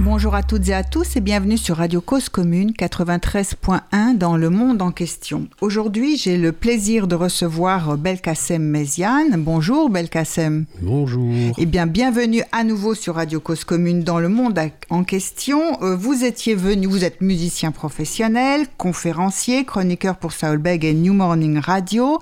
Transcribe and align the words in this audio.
Bonjour 0.00 0.34
à 0.34 0.42
toutes 0.42 0.68
et 0.68 0.74
à 0.74 0.82
tous 0.82 1.16
et 1.16 1.20
bienvenue 1.20 1.58
sur 1.58 1.76
Radio 1.76 2.00
Cause 2.00 2.28
Commune 2.28 2.70
93.1 2.72 4.16
dans 4.16 4.36
le 4.36 4.48
monde 4.48 4.80
en 4.80 4.90
question. 4.90 5.48
Aujourd'hui, 5.60 6.16
j'ai 6.16 6.38
le 6.38 6.50
plaisir 6.50 7.06
de 7.06 7.14
recevoir 7.14 7.98
Belkacem 7.98 8.62
Méziane. 8.62 9.34
Bonjour 9.36 9.90
Belkacem. 9.90 10.64
Bonjour. 10.80 11.30
Eh 11.58 11.66
bien, 11.66 11.86
bienvenue 11.86 12.42
à 12.52 12.64
nouveau 12.64 12.94
sur 12.94 13.16
Radio 13.16 13.38
Cause 13.38 13.64
Commune 13.64 14.02
dans 14.02 14.18
le 14.18 14.28
monde 14.28 14.58
en 14.90 15.04
question. 15.04 15.60
Euh, 15.82 15.94
vous 15.94 16.24
étiez 16.24 16.54
venu, 16.54 16.86
vous 16.86 17.04
êtes 17.04 17.20
musicien 17.20 17.70
professionnel, 17.70 18.66
conférencier, 18.78 19.64
chroniqueur 19.64 20.16
pour 20.16 20.32
Saulbeg 20.32 20.84
et 20.84 20.94
New 20.94 21.12
Morning 21.12 21.58
Radio. 21.58 22.18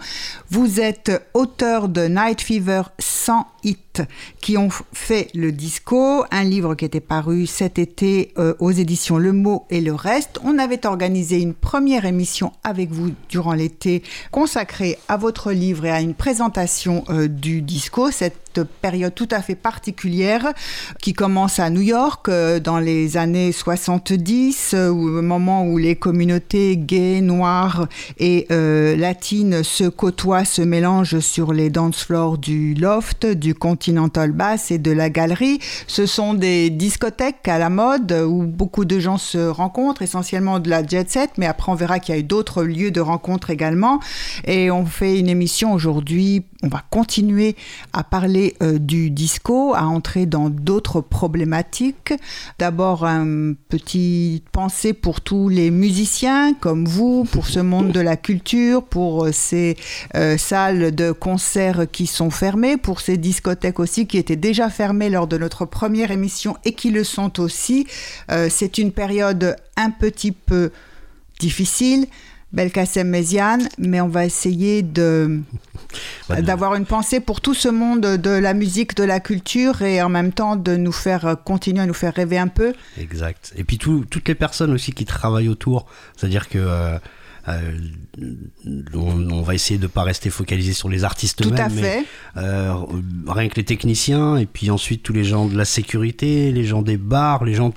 Vous 0.50 0.80
êtes 0.80 1.30
auteur 1.34 1.88
de 1.88 2.06
Night 2.08 2.40
Fever 2.40 2.82
100 2.98 3.46
hits 3.62 3.76
qui 4.40 4.56
ont 4.56 4.68
fait 4.92 5.28
le 5.34 5.52
disco, 5.52 6.24
un 6.30 6.44
livre 6.44 6.74
qui 6.74 6.84
était 6.84 7.00
paru 7.00 7.46
été 7.78 8.32
euh, 8.38 8.54
aux 8.58 8.70
éditions 8.70 9.18
Le 9.18 9.32
Mot 9.32 9.66
et 9.70 9.80
le 9.80 9.94
Reste. 9.94 10.38
On 10.44 10.58
avait 10.58 10.86
organisé 10.86 11.40
une 11.40 11.54
première 11.54 12.04
émission 12.04 12.52
avec 12.64 12.90
vous 12.90 13.12
durant 13.28 13.52
l'été 13.52 14.02
consacrée 14.30 14.98
à 15.08 15.16
votre 15.16 15.52
livre 15.52 15.84
et 15.84 15.90
à 15.90 16.00
une 16.00 16.14
présentation 16.14 17.04
euh, 17.08 17.28
du 17.28 17.62
disco. 17.62 18.10
Cette 18.10 18.39
période 18.58 19.14
tout 19.14 19.28
à 19.30 19.40
fait 19.42 19.54
particulière 19.54 20.52
qui 21.00 21.12
commence 21.12 21.58
à 21.58 21.70
New 21.70 21.80
York 21.80 22.28
euh, 22.28 22.60
dans 22.60 22.78
les 22.78 23.16
années 23.16 23.52
70, 23.52 24.72
euh, 24.74 24.88
au 24.88 25.22
moment 25.22 25.64
où 25.64 25.78
les 25.78 25.96
communautés 25.96 26.76
gays, 26.76 27.20
noires 27.20 27.86
et 28.18 28.46
euh, 28.50 28.96
latines 28.96 29.62
se 29.62 29.84
côtoient, 29.84 30.44
se 30.44 30.62
mélangent 30.62 31.20
sur 31.20 31.52
les 31.52 31.70
dance 31.70 32.04
floors 32.04 32.38
du 32.38 32.74
loft, 32.74 33.26
du 33.26 33.54
Continental 33.54 34.32
Bass 34.32 34.70
et 34.70 34.78
de 34.78 34.90
la 34.90 35.10
galerie. 35.10 35.58
Ce 35.86 36.06
sont 36.06 36.34
des 36.34 36.70
discothèques 36.70 37.48
à 37.48 37.58
la 37.58 37.70
mode 37.70 38.12
où 38.12 38.44
beaucoup 38.44 38.84
de 38.84 38.98
gens 38.98 39.18
se 39.18 39.38
rencontrent, 39.38 40.02
essentiellement 40.02 40.58
de 40.58 40.70
la 40.70 40.86
jet 40.86 41.08
set, 41.10 41.30
mais 41.36 41.46
après 41.46 41.72
on 41.72 41.74
verra 41.74 41.98
qu'il 41.98 42.14
y 42.14 42.18
a 42.18 42.20
eu 42.20 42.24
d'autres 42.24 42.62
lieux 42.62 42.90
de 42.90 43.00
rencontre 43.00 43.50
également. 43.50 44.00
Et 44.44 44.70
on 44.70 44.86
fait 44.86 45.18
une 45.18 45.28
émission 45.28 45.72
aujourd'hui, 45.72 46.44
on 46.62 46.68
va 46.68 46.82
continuer 46.90 47.56
à 47.92 48.04
parler 48.04 48.39
euh, 48.62 48.78
du 48.78 49.10
disco, 49.10 49.74
à 49.74 49.84
entrer 49.84 50.26
dans 50.26 50.50
d'autres 50.50 51.00
problématiques. 51.00 52.12
D'abord, 52.58 53.04
un 53.04 53.54
petit 53.68 54.42
pensée 54.52 54.92
pour 54.92 55.20
tous 55.20 55.48
les 55.48 55.70
musiciens 55.70 56.54
comme 56.54 56.86
vous, 56.86 57.24
pour 57.24 57.46
ce 57.46 57.60
monde 57.60 57.92
de 57.92 58.00
la 58.00 58.16
culture, 58.16 58.82
pour 58.82 59.24
euh, 59.24 59.32
ces 59.32 59.76
euh, 60.14 60.36
salles 60.36 60.94
de 60.94 61.12
concert 61.12 61.86
qui 61.90 62.06
sont 62.06 62.30
fermées, 62.30 62.76
pour 62.76 63.00
ces 63.00 63.16
discothèques 63.16 63.80
aussi 63.80 64.06
qui 64.06 64.18
étaient 64.18 64.36
déjà 64.36 64.70
fermées 64.70 65.10
lors 65.10 65.26
de 65.26 65.38
notre 65.38 65.64
première 65.64 66.10
émission 66.10 66.56
et 66.64 66.72
qui 66.72 66.90
le 66.90 67.04
sont 67.04 67.40
aussi. 67.40 67.86
C'est 68.48 68.78
une 68.78 68.92
période 68.92 69.56
un 69.76 69.90
petit 69.90 70.32
peu 70.32 70.70
difficile. 71.38 72.06
Belkacem 72.52 73.08
Méziane, 73.08 73.68
mais 73.78 74.00
on 74.00 74.08
va 74.08 74.24
essayer 74.24 74.82
de 74.82 75.40
d'avoir 76.28 76.76
une 76.76 76.86
pensée 76.86 77.18
pour 77.18 77.40
tout 77.40 77.54
ce 77.54 77.68
monde 77.68 78.00
de 78.00 78.30
la 78.30 78.54
musique, 78.54 78.94
de 78.96 79.02
la 79.02 79.18
culture 79.18 79.82
et 79.82 80.00
en 80.02 80.08
même 80.08 80.32
temps 80.32 80.54
de 80.54 80.76
nous 80.76 80.92
faire 80.92 81.36
continuer 81.44 81.80
à 81.80 81.86
nous 81.86 81.94
faire 81.94 82.14
rêver 82.14 82.38
un 82.38 82.48
peu. 82.48 82.74
Exact. 82.98 83.52
Et 83.56 83.64
puis 83.64 83.78
toutes 83.78 84.28
les 84.28 84.34
personnes 84.34 84.72
aussi 84.72 84.92
qui 84.92 85.04
travaillent 85.04 85.48
autour, 85.48 85.86
c'est-à-dire 86.16 86.48
que 86.48 86.58
euh, 86.58 86.98
euh, 87.48 87.78
on, 88.94 89.42
va 89.42 89.54
essayer 89.54 89.78
de 89.78 89.84
ne 89.84 89.88
pas 89.88 90.02
rester 90.02 90.30
focalisé 90.30 90.72
sur 90.72 90.88
les 90.88 91.04
artistes 91.04 91.42
Tout 91.42 91.54
à 91.56 91.68
fait. 91.68 92.04
Euh, 92.36 92.74
rien 93.26 93.48
que 93.48 93.56
les 93.56 93.64
techniciens, 93.64 94.36
et 94.36 94.46
puis 94.46 94.70
ensuite 94.70 95.02
tous 95.02 95.12
les 95.12 95.24
gens 95.24 95.46
de 95.46 95.56
la 95.56 95.64
sécurité, 95.64 96.52
les 96.52 96.64
gens 96.64 96.82
des 96.82 96.96
bars, 96.96 97.44
les 97.44 97.54
gens 97.54 97.72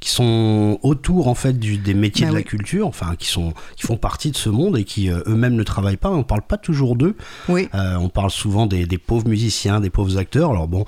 qui 0.00 0.10
sont 0.10 0.78
autour 0.82 1.28
en 1.28 1.34
fait 1.34 1.58
des 1.58 1.94
métiers 1.94 2.26
bah 2.26 2.32
de 2.32 2.36
la 2.36 2.42
culture, 2.42 2.86
enfin 2.86 3.14
qui 3.18 3.28
sont 3.28 3.54
qui 3.76 3.86
font 3.86 3.96
partie 3.96 4.30
de 4.30 4.36
ce 4.36 4.50
monde 4.50 4.76
et 4.76 4.84
qui 4.84 5.10
euh, 5.10 5.22
eux-mêmes 5.26 5.54
ne 5.54 5.62
travaillent 5.62 5.96
pas. 5.96 6.10
On 6.10 6.24
parle 6.24 6.42
pas 6.42 6.58
toujours 6.58 6.96
d'eux. 6.96 7.16
Oui. 7.48 7.68
on 7.72 8.08
parle 8.08 8.30
souvent 8.30 8.66
des, 8.66 8.86
pauvres 8.98 9.28
musiciens, 9.28 9.80
des 9.80 9.90
pauvres 9.90 10.18
acteurs. 10.18 10.50
Alors 10.50 10.68
bon, 10.68 10.84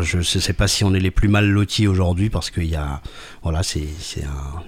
je 0.00 0.18
ne 0.18 0.22
sais 0.22 0.52
pas 0.52 0.68
si 0.68 0.84
on 0.84 0.94
est 0.94 1.00
les 1.00 1.10
plus 1.10 1.28
mal 1.28 1.48
lotis 1.48 1.86
aujourd'hui 1.86 2.30
parce 2.30 2.50
qu'il 2.50 2.68
y 2.68 2.76
a 2.76 3.00
voilà 3.42 3.62
c'est 3.62 3.88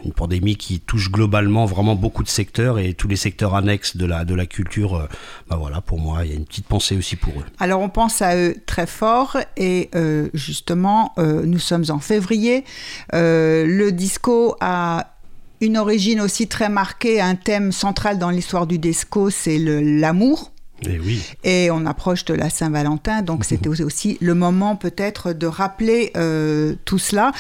une 0.05 0.13
pandémie 0.13 0.57
qui 0.57 0.81
touche 0.81 1.11
globalement 1.11 1.67
vraiment 1.67 1.97
beaucoup 1.97 2.23
de 2.23 2.29
secteurs 2.29 2.79
et 2.79 2.84
tous 2.93 3.09
les 3.09 3.17
secteurs 3.17 3.55
annexes 3.55 3.97
de 3.97 4.07
la, 4.07 4.25
de 4.25 4.35
la 4.35 4.47
culture, 4.47 4.97
euh, 4.97 5.07
bah 5.49 5.57
voilà, 5.57 5.81
pour 5.81 5.99
moi, 5.99 6.25
il 6.25 6.31
y 6.31 6.35
a 6.35 6.37
une 6.37 6.45
petite 6.45 6.67
pensée 6.67 6.97
aussi 6.97 7.17
pour 7.17 7.33
eux. 7.33 7.45
Alors 7.59 7.81
on 7.81 7.89
pense 7.89 8.21
à 8.21 8.37
eux 8.37 8.57
très 8.67 8.87
fort 8.87 9.39
et 9.57 9.91
euh, 9.95 10.29
justement, 10.35 11.13
euh, 11.19 11.43
nous 11.45 11.59
sommes 11.59 11.85
en 11.89 11.99
février. 11.99 12.65
le 13.13 13.91
disco 13.91 14.57
a 14.61 15.11
une 15.61 15.79
origine 15.79 16.21
aussi 16.21 16.49
très 16.49 16.69
marquée, 16.69 17.21
un 17.21 17.37
thème 17.37 17.73
central 17.73 18.19
dans 18.19 18.31
l'histoire 18.31 18.67
du 18.67 18.79
disco, 18.79 19.31
c'est 19.31 19.59
l'amour. 19.59 20.51
Et, 20.83 20.99
oui. 20.99 21.23
et 21.45 21.71
on 21.71 21.87
approche 21.87 22.27
de 22.27 22.35
la 22.35 22.51
Saint-Valentin, 22.51 23.23
donc 23.23 23.45
c'était 23.47 23.69
aussi 23.69 24.19
le 24.21 24.35
moment 24.35 24.77
peut-être 24.77 25.33
de 25.33 25.47
rappeler 25.47 26.13
tout 26.85 26.99
cela. 26.99 27.33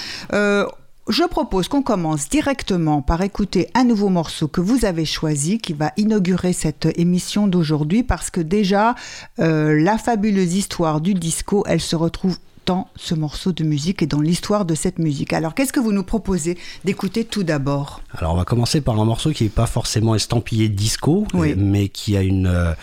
Je 1.08 1.22
propose 1.24 1.68
qu'on 1.68 1.82
commence 1.82 2.30
directement 2.30 3.02
par 3.02 3.20
écouter 3.20 3.68
un 3.74 3.84
nouveau 3.84 4.08
morceau 4.08 4.48
que 4.48 4.62
vous 4.62 4.86
avez 4.86 5.04
choisi 5.04 5.58
qui 5.58 5.74
va 5.74 5.92
inaugurer 5.98 6.54
cette 6.54 6.88
émission 6.98 7.46
d'aujourd'hui 7.46 8.02
parce 8.02 8.30
que 8.30 8.40
déjà 8.40 8.94
euh, 9.38 9.78
la 9.78 9.98
fabuleuse 9.98 10.54
histoire 10.54 11.02
du 11.02 11.12
disco, 11.12 11.62
elle 11.66 11.82
se 11.82 11.94
retrouve 11.94 12.38
dans 12.64 12.88
ce 12.96 13.14
morceau 13.14 13.52
de 13.52 13.64
musique 13.64 14.00
et 14.00 14.06
dans 14.06 14.22
l'histoire 14.22 14.64
de 14.64 14.74
cette 14.74 14.98
musique. 14.98 15.34
Alors 15.34 15.54
qu'est-ce 15.54 15.74
que 15.74 15.80
vous 15.80 15.92
nous 15.92 16.04
proposez 16.04 16.56
d'écouter 16.86 17.26
tout 17.26 17.42
d'abord? 17.42 18.00
Alors 18.16 18.32
on 18.32 18.36
va 18.38 18.46
commencer 18.46 18.80
par 18.80 18.98
un 18.98 19.04
morceau 19.04 19.30
qui 19.32 19.44
n'est 19.44 19.50
pas 19.50 19.66
forcément 19.66 20.14
estampillé 20.14 20.70
disco, 20.70 21.26
mais 21.34 21.88
qui 21.88 22.16
a 22.16 22.22
une... 22.22 22.74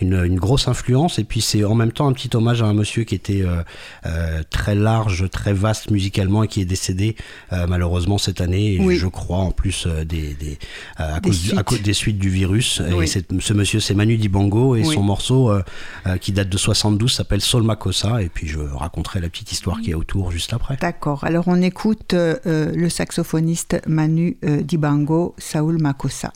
Une, 0.00 0.36
grosse 0.36 0.68
influence. 0.68 1.18
Et 1.18 1.24
puis 1.24 1.40
c'est 1.40 1.64
en 1.64 1.74
même 1.74 1.92
temps 1.92 2.08
un 2.08 2.12
petit 2.12 2.34
hommage 2.34 2.62
à 2.62 2.66
un 2.66 2.74
monsieur 2.74 3.04
qui 3.04 3.14
était 3.14 3.42
euh, 3.42 3.62
euh, 4.06 4.42
très 4.50 4.74
large, 4.74 5.28
très 5.30 5.52
vaste 5.52 5.90
musicalement 5.90 6.42
et 6.42 6.48
qui 6.48 6.60
est 6.60 6.64
décédé 6.64 7.16
euh, 7.52 7.66
malheureusement 7.68 8.18
cette 8.18 8.40
année. 8.40 8.74
Et 8.74 8.96
je 8.96 9.06
crois 9.06 9.38
en 9.38 9.50
plus 9.50 9.86
des, 9.86 10.34
des, 10.34 10.58
à, 10.96 11.20
cause 11.20 11.38
suites. 11.38 11.82
des 11.82 11.92
suites 11.92 12.18
du 12.18 12.30
virus. 12.30 12.80
Et 13.02 13.06
ce 13.06 13.52
monsieur 13.52 13.80
c'est 13.80 13.94
Manu 13.94 14.16
Dibango 14.16 14.76
et 14.76 14.84
son 14.84 15.02
morceau 15.02 15.52
qui 16.20 16.32
date 16.32 16.48
de 16.48 16.58
72 16.58 17.12
s'appelle 17.12 17.40
Sol 17.40 17.62
Makossa. 17.62 18.22
Et 18.22 18.28
puis 18.28 18.46
je 18.46 18.58
raconterai 18.58 19.20
la 19.20 19.28
petite 19.28 19.52
histoire 19.52 19.80
qui 19.80 19.90
est 19.90 19.94
autour 19.94 20.30
juste 20.30 20.52
après. 20.52 20.76
D'accord. 20.80 21.24
Alors 21.24 21.44
on 21.46 21.60
écoute 21.62 22.14
le 22.14 22.88
saxophoniste 22.88 23.80
Manu 23.86 24.36
Dibango, 24.42 25.34
Saul 25.38 25.80
Makossa. 25.80 26.32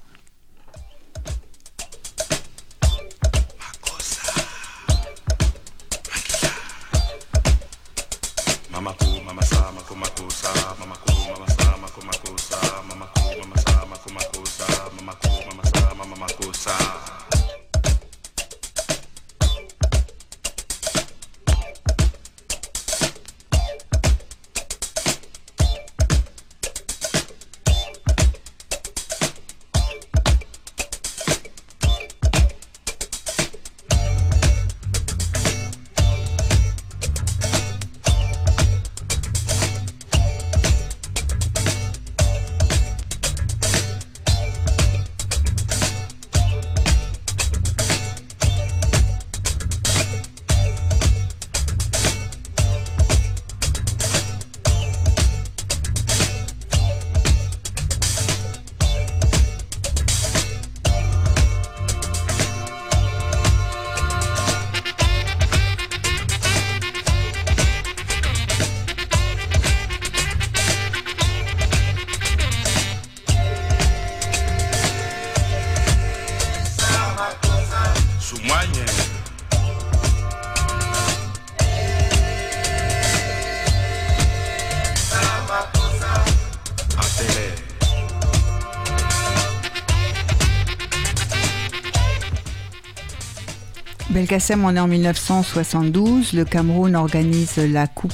Belkacem, 94.28 94.62
on 94.62 94.76
est 94.76 94.78
en 94.78 94.88
1972. 94.88 96.34
Le 96.34 96.44
Cameroun 96.44 96.96
organise 96.96 97.56
la 97.56 97.86
Coupe 97.86 98.12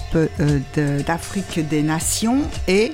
d'Afrique 0.76 1.68
des 1.68 1.82
Nations 1.82 2.42
et 2.68 2.92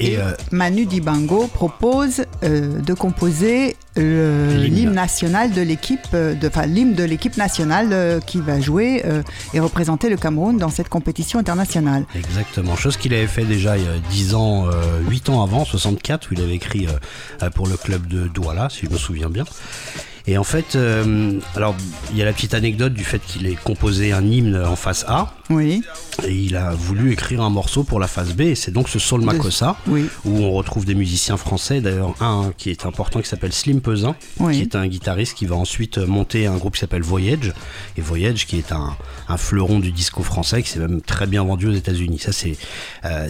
et, 0.00 0.18
euh, 0.18 0.32
Manu 0.50 0.86
Dibango 0.86 1.46
propose 1.46 2.24
euh, 2.42 2.80
de 2.80 2.94
composer 2.94 3.76
l'hymne 3.96 4.92
national 4.92 5.52
de 5.52 5.62
l'équipe, 5.62 6.00
euh, 6.14 6.34
enfin 6.44 6.66
l'hymne 6.66 6.94
de 6.94 7.04
l'équipe 7.04 7.36
nationale 7.36 8.20
qui 8.26 8.40
va 8.40 8.60
jouer 8.60 9.04
et 9.52 9.60
représenter 9.60 10.10
le 10.10 10.16
Cameroun 10.16 10.58
dans 10.58 10.70
cette 10.70 10.88
compétition 10.88 11.38
internationale. 11.38 12.06
Exactement, 12.16 12.74
chose 12.74 12.96
qu'il 12.96 13.14
avait 13.14 13.28
fait 13.28 13.44
déjà 13.44 13.78
il 13.78 13.84
y 13.84 13.86
a 13.86 13.98
10 14.10 14.34
ans, 14.34 14.66
8 15.08 15.28
ans 15.28 15.44
avant, 15.44 15.64
64, 15.64 16.28
où 16.28 16.34
il 16.34 16.40
avait 16.40 16.56
écrit 16.56 16.88
pour 17.54 17.68
le 17.68 17.76
club 17.76 18.08
de 18.08 18.26
Douala, 18.26 18.68
si 18.68 18.86
je 18.86 18.90
me 18.90 18.98
souviens 18.98 19.30
bien. 19.30 19.44
Et 20.26 20.38
en 20.38 20.44
fait, 20.44 20.76
alors 21.54 21.74
il 22.10 22.16
y 22.16 22.22
a 22.22 22.24
la 22.24 22.32
petite 22.32 22.54
anecdote 22.54 22.94
du 22.94 23.04
fait 23.04 23.20
qu'il 23.24 23.46
ait 23.46 23.58
composé 23.62 24.12
un 24.12 24.24
hymne 24.24 24.56
en 24.56 24.76
face 24.76 25.04
A. 25.06 25.34
Oui. 25.50 25.82
Et 26.26 26.32
il 26.32 26.56
a 26.56 26.70
voulu 26.70 27.12
écrire 27.12 27.42
un 27.42 27.50
morceau 27.50 27.84
pour 27.84 28.00
la 28.00 28.06
phase 28.06 28.34
B, 28.34 28.42
et 28.42 28.54
c'est 28.54 28.70
donc 28.70 28.88
ce 28.88 28.98
Sol 28.98 29.20
Makossa, 29.20 29.76
où 29.86 30.38
on 30.38 30.52
retrouve 30.52 30.84
des 30.84 30.94
musiciens 30.94 31.36
français, 31.36 31.80
d'ailleurs 31.80 32.14
un 32.20 32.52
qui 32.56 32.70
est 32.70 32.86
important 32.86 33.20
qui 33.20 33.28
s'appelle 33.28 33.52
Slim 33.52 33.80
Pesin, 33.80 34.14
qui 34.50 34.60
est 34.60 34.74
un 34.74 34.86
guitariste 34.86 35.36
qui 35.36 35.46
va 35.46 35.56
ensuite 35.56 35.98
monter 35.98 36.46
un 36.46 36.56
groupe 36.56 36.74
qui 36.74 36.80
s'appelle 36.80 37.02
Voyage, 37.02 37.52
et 37.96 38.00
Voyage 38.00 38.46
qui 38.46 38.58
est 38.58 38.72
un, 38.72 38.96
fleuron 39.36 39.80
du 39.80 39.90
disco 39.90 40.22
français 40.22 40.62
qui 40.62 40.70
s'est 40.70 40.78
même 40.78 41.02
très 41.02 41.26
bien 41.26 41.44
vendu 41.44 41.66
aux 41.66 41.72
États-Unis. 41.72 42.20
Ça 42.20 42.32
c'est 42.32 42.56
euh, 43.04 43.28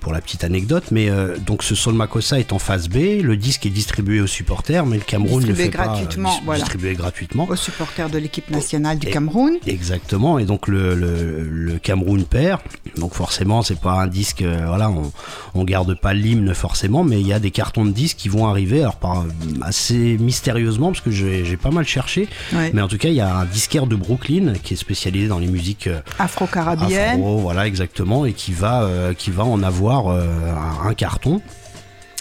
pour 0.00 0.12
la 0.12 0.20
petite 0.20 0.44
anecdote, 0.44 0.84
mais 0.90 1.08
euh, 1.08 1.36
donc 1.38 1.62
ce 1.62 1.74
Sol 1.74 1.94
Makossa 1.94 2.38
est 2.38 2.52
en 2.52 2.58
phase 2.58 2.88
B, 2.88 3.22
le 3.22 3.36
disque 3.36 3.66
est 3.66 3.70
distribué 3.70 4.20
aux 4.20 4.26
supporters, 4.26 4.86
mais 4.86 4.98
le 4.98 5.04
Cameroun 5.04 5.44
le 5.44 5.54
fait 5.54 5.70
gratuitement, 6.20 6.54
distribué 6.54 6.94
gratuitement 6.94 7.48
aux 7.48 7.56
supporters 7.56 8.10
de 8.10 8.18
l'équipe 8.18 8.50
nationale 8.50 8.98
du 8.98 9.08
Cameroun. 9.08 9.58
Exactement, 9.66 10.38
et 10.38 10.44
donc 10.44 10.68
le, 10.68 10.94
le 10.94 11.78
Cameroun 11.78 12.24
perd. 12.24 12.60
Donc 12.96 13.14
forcément, 13.14 13.62
c'est 13.62 13.80
pas 13.80 13.92
un 13.94 14.06
disque, 14.06 14.42
euh, 14.42 14.64
voilà, 14.66 14.90
on, 14.90 15.12
on 15.54 15.64
garde 15.64 15.98
pas 15.98 16.14
l'hymne 16.14 16.54
forcément, 16.54 17.04
mais 17.04 17.20
il 17.20 17.26
y 17.26 17.32
a 17.32 17.38
des 17.38 17.50
cartons 17.50 17.84
de 17.84 17.90
disques 17.90 18.18
qui 18.18 18.28
vont 18.28 18.46
arriver, 18.46 18.80
alors 18.80 18.96
par, 18.96 19.24
assez 19.62 20.16
mystérieusement, 20.18 20.88
parce 20.88 21.00
que 21.00 21.10
j'ai 21.10 21.56
pas 21.56 21.70
mal 21.70 21.86
cherché, 21.86 22.28
mais 22.52 22.82
en 22.82 22.88
tout 22.88 22.98
cas, 22.98 23.08
il 23.08 23.14
y 23.14 23.20
a 23.20 23.34
un 23.36 23.44
disquaire 23.44 23.86
de 23.86 23.96
Brooklyn 23.96 24.54
qui 24.62 24.74
est 24.74 24.76
spécialisé 24.76 25.28
dans 25.28 25.38
les 25.38 25.46
musiques 25.48 25.86
euh, 25.86 26.00
afro-carabien, 26.18 27.16
voilà 27.18 27.66
exactement, 27.66 28.26
et 28.26 28.32
qui 28.32 28.52
va, 28.52 28.82
euh, 28.82 29.14
qui 29.14 29.30
va 29.30 29.44
en 29.44 29.62
avoir 29.62 30.08
un 30.84 30.94
carton 30.94 31.40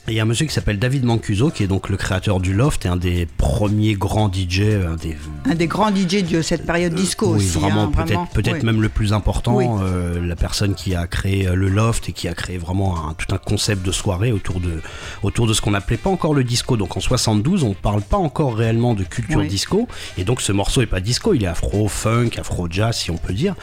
il 0.07 0.15
y 0.15 0.19
a 0.19 0.23
un 0.23 0.25
monsieur 0.25 0.45
qui 0.45 0.53
s'appelle 0.53 0.79
David 0.79 1.05
Mancuso, 1.05 1.51
qui 1.51 1.63
est 1.63 1.67
donc 1.67 1.87
le 1.87 1.95
créateur 1.95 2.39
du 2.39 2.53
Loft 2.53 2.85
et 2.85 2.89
un 2.89 2.97
des 2.97 3.27
premiers 3.37 3.93
grands 3.93 4.31
DJ. 4.31 4.61
Un 4.61 4.95
des, 4.95 5.15
un 5.45 5.55
des 5.55 5.67
grands 5.67 5.93
DJ 5.93 6.23
de 6.23 6.41
cette 6.41 6.65
période 6.65 6.93
disco 6.93 7.27
oui, 7.27 7.37
aussi. 7.37 7.59
Vraiment, 7.59 7.83
hein, 7.83 7.91
peut-être 8.05 8.29
peut-être 8.33 8.63
même 8.63 8.81
le 8.81 8.89
plus 8.89 9.13
important. 9.13 9.79
Euh, 9.83 10.19
la 10.25 10.35
personne 10.35 10.73
qui 10.73 10.95
a 10.95 11.05
créé 11.05 11.47
euh, 11.47 11.55
le 11.55 11.69
Loft 11.69 12.09
et 12.09 12.13
qui 12.13 12.27
a 12.27 12.33
créé 12.33 12.57
vraiment 12.57 13.07
un, 13.07 13.13
tout 13.13 13.33
un 13.33 13.37
concept 13.37 13.85
de 13.85 13.91
soirée 13.91 14.31
autour 14.31 14.59
de, 14.59 14.81
autour 15.21 15.45
de 15.45 15.53
ce 15.53 15.61
qu'on 15.61 15.75
appelait 15.75 15.97
pas 15.97 16.09
encore 16.09 16.33
le 16.33 16.43
disco. 16.43 16.77
Donc 16.77 16.97
en 16.97 16.99
72, 16.99 17.63
on 17.63 17.73
parle 17.73 18.01
pas 18.01 18.17
encore 18.17 18.55
réellement 18.55 18.95
de 18.95 19.03
culture 19.03 19.43
disco. 19.43 19.87
Et 20.17 20.23
donc 20.23 20.41
ce 20.41 20.51
morceau 20.51 20.81
est 20.81 20.87
pas 20.87 20.99
disco, 20.99 21.35
il 21.35 21.43
est 21.43 21.47
afro, 21.47 21.87
funk, 21.87 22.31
afro 22.37 22.67
jazz, 22.69 22.97
si 22.97 23.11
on 23.11 23.17
peut 23.17 23.33
dire. 23.33 23.55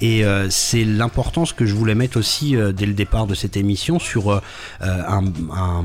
Et 0.00 0.24
euh, 0.24 0.48
c'est 0.48 0.84
l'importance 0.84 1.52
que 1.52 1.66
je 1.66 1.74
voulais 1.74 1.94
mettre 1.94 2.16
aussi 2.16 2.56
dès 2.74 2.86
le 2.86 2.94
départ 2.94 3.26
de 3.26 3.34
cette 3.34 3.58
émission 3.58 3.98
sur 3.98 4.40
un 4.80 5.32
un, 5.52 5.81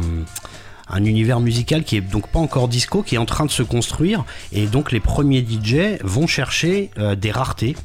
univers 0.96 1.40
musical 1.40 1.84
qui 1.84 1.98
est 1.98 2.02
donc 2.02 2.28
pas 2.28 2.40
encore 2.40 2.68
disco, 2.68 3.04
qui 3.04 3.16
est 3.16 3.18
en 3.18 3.26
train 3.26 3.46
de 3.46 3.52
se 3.52 3.64
construire. 3.64 4.24
Et 4.52 4.68
donc 4.68 4.92
les 4.92 5.00
premiers 5.00 5.46
DJ 5.46 6.00
vont 6.04 6.28
chercher 6.28 6.92
euh, 6.98 7.16
des 7.16 7.32
raretés 7.32 7.76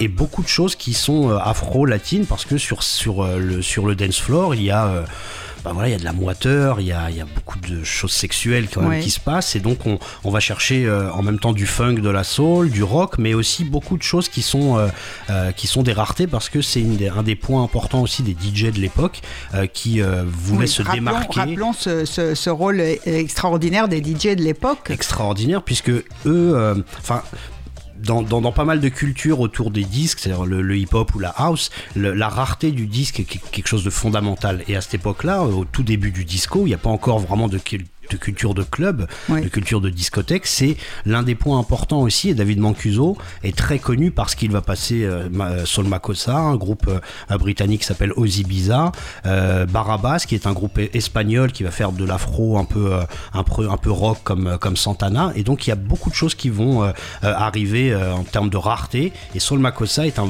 et 0.00 0.08
beaucoup 0.08 0.42
de 0.42 0.48
choses 0.48 0.76
qui 0.76 0.92
sont 0.92 1.30
euh, 1.30 1.38
afro-latines 1.38 2.26
parce 2.26 2.44
que 2.44 2.58
sur, 2.58 2.82
sur, 2.82 3.22
euh, 3.22 3.38
le, 3.38 3.62
sur 3.62 3.86
le 3.86 3.94
dance 3.94 4.18
floor, 4.18 4.54
il 4.54 4.64
y 4.64 4.70
a 4.70 5.04
bah 5.64 5.70
voilà, 5.72 5.88
il 5.88 5.92
y 5.92 5.94
a 5.94 5.98
de 5.98 6.04
la 6.04 6.12
moiteur, 6.12 6.80
il 6.80 6.86
y 6.86 6.92
a, 6.92 7.10
il 7.10 7.16
y 7.16 7.20
a 7.20 7.24
beaucoup 7.24 7.58
de 7.58 7.84
choses 7.84 8.12
sexuelles 8.12 8.68
quand 8.72 8.82
même 8.82 9.00
qui 9.00 9.10
se 9.10 9.20
passent, 9.20 9.54
et 9.54 9.60
donc 9.60 9.86
on, 9.86 9.98
on 10.24 10.30
va 10.30 10.40
chercher 10.40 10.86
euh, 10.86 11.10
en 11.12 11.22
même 11.22 11.38
temps 11.38 11.52
du 11.52 11.66
funk, 11.66 11.94
de 11.94 12.10
la 12.10 12.24
soul, 12.24 12.70
du 12.70 12.82
rock, 12.82 13.18
mais 13.18 13.34
aussi 13.34 13.64
beaucoup 13.64 13.96
de 13.96 14.02
choses 14.02 14.28
qui 14.28 14.42
sont, 14.42 14.78
euh, 14.78 14.88
euh, 15.30 15.52
qui 15.52 15.66
sont 15.66 15.82
des 15.82 15.92
raretés 15.92 16.26
parce 16.26 16.48
que 16.48 16.62
c'est 16.62 16.84
un 17.14 17.22
des 17.22 17.36
points 17.36 17.62
importants 17.62 18.02
aussi 18.02 18.22
des 18.22 18.32
DJ 18.32 18.72
de 18.72 18.80
l'époque 18.80 19.20
qui 19.72 20.00
voulaient 20.00 20.66
se 20.66 20.82
démarquer. 20.82 21.40
Rappelons 21.40 21.72
ce, 21.72 22.04
ce, 22.04 22.34
ce, 22.34 22.50
rôle 22.50 22.80
extraordinaire 22.80 23.88
des 23.88 24.02
DJ 24.02 24.36
de 24.36 24.42
l'époque. 24.42 24.90
Extraordinaire 24.90 25.62
puisque 25.62 25.90
eux, 26.26 26.84
enfin 26.98 27.22
dans, 28.02 28.52
pas 28.52 28.64
mal 28.64 28.80
de 28.80 28.88
cultures 28.88 29.40
autour 29.40 29.70
des 29.70 29.84
disques, 29.84 30.20
c'est-à-dire 30.20 30.44
le, 30.44 30.76
hip-hop 30.76 31.14
ou 31.14 31.18
la 31.18 31.30
house, 31.30 31.70
la 31.96 32.28
rareté 32.28 32.70
du 32.72 32.86
disque 32.86 33.20
est 33.20 33.24
quelque 33.24 33.66
chose 33.66 33.84
de 33.84 33.90
fondamental. 33.90 34.64
Et 34.68 34.76
à 34.76 34.80
cette 34.80 34.94
époque-là, 34.94 35.42
au 35.42 35.64
tout 35.64 35.82
début 35.82 36.10
du 36.10 36.24
disco, 36.24 36.66
il 36.66 36.70
n'y 36.70 36.74
a 36.74 36.78
pas 36.78 36.90
encore 36.90 37.18
vraiment 37.18 37.48
de 37.48 37.58
de 38.12 38.16
culture 38.18 38.54
de 38.54 38.62
club, 38.62 39.06
de 39.28 39.48
culture 39.48 39.80
de 39.80 39.90
discothèque, 39.90 40.46
c'est 40.46 40.76
l'un 41.06 41.22
des 41.22 41.34
points 41.34 41.58
importants 41.58 42.00
aussi. 42.00 42.30
Et 42.30 42.34
David 42.34 42.58
Mancuso 42.58 43.16
est 43.42 43.56
très 43.56 43.78
connu 43.78 44.10
parce 44.10 44.34
qu'il 44.34 44.50
va 44.50 44.60
passer 44.60 45.04
euh, 45.04 45.28
euh, 45.40 45.64
Sol 45.64 45.86
Makossa, 45.86 46.36
un 46.36 46.56
groupe 46.56 46.88
euh, 46.88 47.38
britannique 47.38 47.80
qui 47.80 47.86
s'appelle 47.86 48.12
Ozzy 48.16 48.44
Biza, 48.44 48.92
Barabas, 49.24 50.24
qui 50.26 50.34
est 50.34 50.46
un 50.46 50.52
groupe 50.52 50.78
espagnol 50.92 51.52
qui 51.52 51.62
va 51.62 51.70
faire 51.70 51.92
de 51.92 52.04
l'afro 52.04 52.58
un 52.58 52.64
peu, 52.64 52.92
un 53.32 53.42
peu, 53.42 53.70
un 53.70 53.76
peu 53.76 53.90
rock 53.90 54.18
comme, 54.22 54.58
comme 54.60 54.76
Santana. 54.76 55.32
Et 55.34 55.42
donc 55.42 55.66
il 55.66 55.70
y 55.70 55.72
a 55.72 55.76
beaucoup 55.76 56.10
de 56.10 56.14
choses 56.14 56.34
qui 56.34 56.50
vont 56.50 56.92
arriver 57.22 57.94
en 57.94 58.24
termes 58.24 58.50
de 58.50 58.56
rareté. 58.56 59.12
Et 59.34 59.40
Sol 59.40 59.58
Makossa 59.58 60.06
est 60.06 60.18
un, 60.18 60.28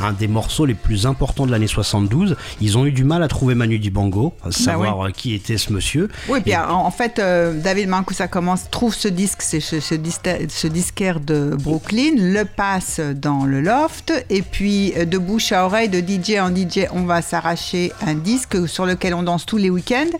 un 0.00 0.12
des 0.12 0.28
morceaux 0.28 0.66
les 0.66 0.74
plus 0.74 1.06
importants 1.06 1.46
de 1.46 1.50
l'année 1.50 1.66
72. 1.66 2.36
Ils 2.60 2.78
ont 2.78 2.86
eu 2.86 2.92
du 2.92 3.04
mal 3.04 3.22
à 3.22 3.28
trouver 3.28 3.54
Manu 3.54 3.78
Dibango, 3.78 4.34
à 4.42 4.46
bah 4.46 4.52
savoir 4.52 5.12
qui 5.12 5.34
était 5.34 5.58
ce 5.58 5.72
monsieur. 5.72 6.08
Oui, 6.28 6.40
bien 6.40 6.68
en 6.68 6.90
fait, 6.90 7.13
euh, 7.18 7.52
David 7.60 7.90
ça 8.12 8.28
commence, 8.28 8.70
trouve 8.70 8.94
ce 8.94 9.08
disque, 9.08 9.42
c'est 9.42 9.60
ce, 9.60 9.80
ce, 9.80 10.66
disquaire 10.66 11.20
de 11.20 11.56
Brooklyn, 11.58 12.12
le 12.16 12.44
passe 12.44 13.00
dans 13.00 13.44
le 13.44 13.60
loft, 13.60 14.12
et 14.30 14.42
puis 14.42 14.92
euh, 14.96 15.04
de 15.04 15.18
bouche 15.18 15.52
à 15.52 15.64
oreille, 15.64 15.88
de 15.88 15.98
DJ 15.98 16.38
en 16.38 16.54
DJ, 16.54 16.86
on 16.92 17.04
va 17.04 17.22
s'arracher 17.22 17.92
un 18.06 18.14
disque 18.14 18.68
sur 18.68 18.86
lequel 18.86 19.14
on 19.14 19.22
danse 19.22 19.46
tous 19.46 19.56
les 19.56 19.70
week-ends, 19.70 20.16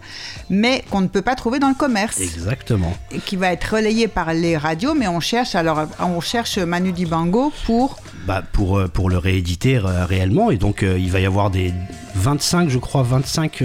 mais 0.51 0.85
qu'on 0.91 1.01
ne 1.01 1.09
peut 1.09 1.23
pas 1.23 1.35
trouver 1.35 1.59
dans 1.59 1.69
le 1.69 1.75
commerce. 1.75 2.21
Exactement. 2.21 2.97
Et 3.13 3.19
qui 3.19 3.37
va 3.37 3.53
être 3.53 3.77
relayé 3.77 4.09
par 4.09 4.33
les 4.33 4.57
radios, 4.57 4.95
mais 4.95 5.09
on 5.09 5.21
cherche 5.21 5.55
alors 5.55 5.87
on 6.01 6.21
cherche 6.21 6.59
Manu 6.59 6.93
Dibango 6.93 7.53
pour 7.67 7.99
bah, 8.27 8.43
pour, 8.53 8.79
euh, 8.79 8.89
pour 8.89 9.11
le 9.11 9.19
rééditer 9.19 9.79
réellement. 9.79 10.51
Et 10.51 10.57
donc, 10.57 10.83
il 10.83 11.11
va 11.11 11.21
y 11.21 11.27
avoir 11.27 11.51
des 11.51 11.73
25, 12.17 12.69
je 12.69 12.79
crois, 12.79 13.03
25 13.03 13.63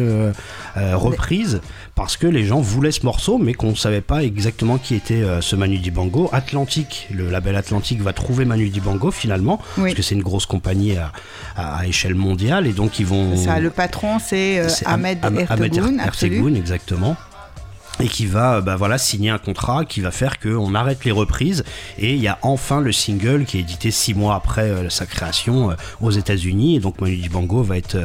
reprises 0.75 1.61
parce 1.99 2.15
que 2.15 2.27
les 2.27 2.45
gens 2.45 2.61
voulaient 2.61 2.93
ce 2.93 3.05
morceau, 3.05 3.37
mais 3.37 3.53
qu'on 3.53 3.71
ne 3.71 3.75
savait 3.75 3.99
pas 3.99 4.23
exactement 4.23 4.77
qui 4.77 4.95
était 4.95 5.15
euh, 5.15 5.41
ce 5.41 5.57
Manu 5.57 5.79
Dibango. 5.79 6.29
Atlantique, 6.31 7.09
le 7.13 7.29
label 7.29 7.57
Atlantique 7.57 8.01
va 8.01 8.13
trouver 8.13 8.45
Manu 8.45 8.69
Dibango 8.69 9.11
finalement, 9.11 9.59
parce 9.75 9.95
que 9.95 10.01
c'est 10.01 10.15
une 10.15 10.23
grosse 10.23 10.45
compagnie 10.45 10.95
à, 11.57 11.85
échelle 11.85 12.15
mondiale, 12.15 12.67
et 12.67 12.71
donc 12.71 12.99
ils 12.99 13.05
vont. 13.05 13.35
Ça, 13.35 13.59
le 13.59 13.69
patron, 13.69 14.17
c'est 14.17 14.59
euh, 14.59 14.69
Ahmed, 14.85 15.19
Ertegun, 15.49 16.55
exactement 16.55 17.17
et 18.01 18.07
qui 18.07 18.25
va 18.25 18.61
bah 18.61 18.75
voilà 18.75 18.97
signer 18.97 19.29
un 19.29 19.37
contrat 19.37 19.85
qui 19.85 20.01
va 20.01 20.11
faire 20.11 20.39
qu'on 20.39 20.73
arrête 20.75 21.03
les 21.05 21.11
reprises 21.11 21.63
et 21.97 22.13
il 22.13 22.21
y 22.21 22.27
a 22.27 22.37
enfin 22.41 22.79
le 22.81 22.91
single 22.91 23.45
qui 23.45 23.57
est 23.57 23.61
édité 23.61 23.91
six 23.91 24.13
mois 24.13 24.35
après 24.35 24.69
euh, 24.69 24.89
sa 24.89 25.05
création 25.05 25.75
aux 26.01 26.11
États-Unis 26.11 26.77
et 26.77 26.79
donc 26.79 27.01
Manu 27.01 27.17
Dibango 27.17 27.61
va 27.63 27.77
être 27.77 27.97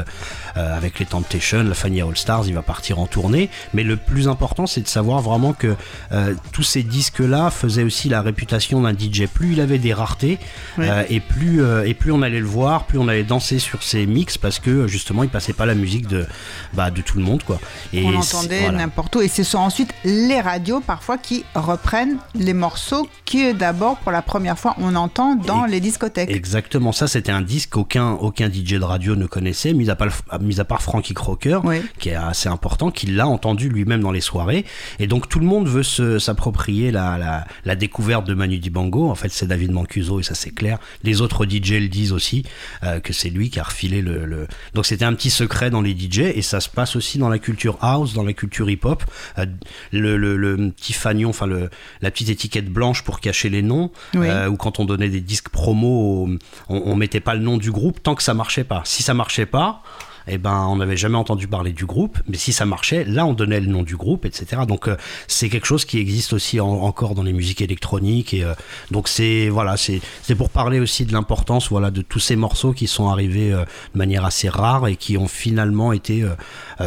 euh, 0.56 0.76
avec 0.76 1.00
les 1.00 1.06
Temptations, 1.06 1.64
la 1.64 1.74
Fania 1.74 2.04
All 2.06 2.16
Stars, 2.16 2.44
il 2.46 2.54
va 2.54 2.62
partir 2.62 3.00
en 3.00 3.06
tournée. 3.08 3.50
Mais 3.72 3.82
le 3.82 3.96
plus 3.96 4.28
important, 4.28 4.68
c'est 4.68 4.82
de 4.82 4.88
savoir 4.88 5.20
vraiment 5.20 5.52
que 5.52 5.74
euh, 6.12 6.34
tous 6.52 6.62
ces 6.62 6.84
disques-là 6.84 7.50
faisaient 7.50 7.82
aussi 7.82 8.08
la 8.08 8.22
réputation 8.22 8.80
d'un 8.80 8.92
DJ. 8.92 9.26
Plus 9.26 9.54
il 9.54 9.60
avait 9.60 9.78
des 9.78 9.92
raretés, 9.92 10.38
euh, 10.78 11.02
et, 11.08 11.18
plus, 11.18 11.60
et 11.84 11.94
plus 11.94 12.12
on 12.12 12.22
allait 12.22 12.38
le 12.38 12.46
voir, 12.46 12.84
plus 12.84 12.98
on 12.98 13.08
allait 13.08 13.24
danser 13.24 13.58
sur 13.58 13.82
ses 13.82 14.06
mix 14.06 14.38
parce 14.38 14.60
que 14.60 14.86
justement, 14.86 15.24
il 15.24 15.28
passait 15.28 15.52
pas 15.52 15.66
la 15.66 15.74
musique 15.74 16.06
de, 16.06 16.24
bah, 16.72 16.92
de 16.92 17.00
tout 17.00 17.18
le 17.18 17.24
monde. 17.24 17.42
Quoi. 17.42 17.58
Et 17.92 18.04
on 18.04 18.14
entendait 18.14 18.70
n'importe 18.70 19.16
où. 19.16 19.22
Et 19.22 19.28
ce 19.28 19.42
sont 19.42 19.58
ensuite 19.85 19.95
les 20.05 20.41
radios 20.41 20.81
parfois 20.81 21.19
qui 21.19 21.45
reprennent 21.55 22.19
les 22.35 22.55
morceaux 22.55 23.09
que 23.26 23.53
d'abord, 23.53 23.97
pour 23.99 24.12
la 24.12 24.23
première 24.23 24.59
fois, 24.59 24.75
on 24.79 24.95
entend 24.95 25.35
dans 25.35 25.64
les 25.64 25.81
discothèques. 25.81 26.31
Exactement. 26.31 26.93
Ça, 26.93 27.09
c'était 27.09 27.33
un 27.33 27.41
disque 27.41 27.71
qu'aucun 27.71 28.12
aucun 28.12 28.50
DJ 28.50 28.75
de 28.75 28.85
radio 28.85 29.17
ne 29.17 29.26
connaissait, 29.26 29.73
mis 29.73 29.91
à 29.91 29.97
part, 29.97 30.23
mis 30.41 30.61
à 30.61 30.64
part 30.64 30.83
Frankie 30.83 31.14
Crocker, 31.14 31.61
qui 31.99 32.11
est 32.11 32.14
assez 32.14 32.49
important, 32.49 32.91
qui 32.91 33.07
l'a 33.07 33.26
entendu 33.26 33.69
lui-même 33.69 34.00
dans 34.00 34.12
les 34.12 34.21
soirées. 34.21 34.64
Et 34.99 35.07
donc 35.07 35.29
tout 35.29 35.38
le 35.38 35.47
monde 35.47 35.69
veut 35.69 35.83
s'approprier 36.19 36.91
la, 36.91 37.45
la, 37.64 37.76
découverte 37.76 38.26
de 38.26 38.35
Manu 38.35 38.59
Dibango. 38.59 39.11
En 39.11 39.14
fait, 39.14 39.31
c'est 39.31 39.47
David 39.47 39.73
Mancuso 39.73 40.21
et 40.21 40.23
ça 40.23 40.35
c'est 40.35 40.50
clair. 40.50 40.79
Les 41.03 41.21
autres 41.21 41.45
DJ 41.45 41.73
le 41.73 41.88
disent 41.88 42.12
aussi 42.12 42.45
euh, 42.83 43.00
que 43.00 43.12
c'est 43.12 43.31
lui 43.31 43.50
qui 43.50 43.59
a 43.59 43.64
refilé 43.64 44.03
le. 44.03 44.47
Donc 44.75 44.87
c'était 44.87 45.05
un 45.05 45.14
petit 45.14 45.31
secret 45.31 45.71
dans 45.71 45.83
les 45.83 45.97
DJ 45.97 46.21
et 46.21 46.43
ça 46.43 46.61
se 46.61 46.69
passe 46.69 46.97
aussi 46.97 47.19
dans 47.19 47.29
la 47.29 47.38
culture 47.38 47.79
house, 47.81 48.14
dans 48.14 48.23
la 48.23 48.33
culture 48.33 48.71
hip-hop. 48.71 49.03
Euh, 49.38 49.47
le, 49.93 50.16
le, 50.16 50.71
petit 50.71 50.93
fanion, 50.93 51.31
enfin 51.31 51.47
le, 51.47 51.71
la 52.00 52.11
petite 52.11 52.28
étiquette 52.28 52.69
blanche 52.69 53.02
pour 53.02 53.21
cacher 53.21 53.50
les 53.50 53.62
noms, 53.62 53.90
ou 54.14 54.57
quand 54.57 54.81
on 54.81 54.85
donnait 54.85 55.09
des 55.09 55.21
disques 55.21 55.49
promo, 55.49 56.28
on, 56.69 56.76
on 56.76 56.97
mettait 56.97 57.21
pas 57.21 57.35
le 57.35 57.40
nom 57.40 57.57
du 57.57 57.71
groupe 57.71 58.02
tant 58.02 58.14
que 58.14 58.23
ça 58.23 58.35
marchait 58.35 58.64
pas. 58.64 58.83
Si 58.85 59.02
ça 59.02 59.14
marchait 59.14 59.47
pas, 59.47 59.83
eh 60.26 60.38
ben, 60.38 60.66
on 60.69 60.76
n'avait 60.76 60.97
jamais 60.97 61.19
entendu 61.19 61.49
parler 61.49 61.73
du 61.73 61.85
groupe, 61.85 62.19
mais 62.28 62.38
si 62.38 62.52
ça 62.52 62.64
marchait, 62.64 63.04
là, 63.04 63.26
on 63.26 63.35
donnait 63.35 63.61
le 63.61 63.66
nom 63.66 63.83
du 63.83 63.97
groupe, 63.97 64.25
etc. 64.25 64.62
Donc, 64.66 64.88
euh, 64.88 64.97
c'est 65.28 65.49
quelque 65.50 65.66
chose 65.66 65.85
qui 65.85 65.99
existe 65.99 66.33
aussi 66.33 66.61
encore 66.61 67.14
dans 67.14 67.23
les 67.23 67.33
musiques 67.33 67.61
électroniques. 67.61 68.33
Et 68.33 68.43
euh, 68.43 68.54
donc, 68.90 69.09
c'est 69.09 69.49
voilà, 69.49 69.76
c'est 69.76 70.00
pour 70.37 70.49
parler 70.49 70.81
aussi 70.81 71.04
de 71.04 71.12
l'importance, 71.12 71.69
voilà, 71.69 71.90
de 71.90 72.00
tous 72.00 72.21
ces 72.21 72.37
morceaux 72.37 72.73
qui 72.73 72.87
sont 72.87 73.09
arrivés 73.09 73.52
euh, 73.52 73.64
de 73.93 73.99
manière 73.99 74.25
assez 74.25 74.49
rare 74.49 74.88
et 74.88 74.97
qui 74.97 75.19
ont 75.19 75.28
finalement 75.28 75.93
été 75.93 76.25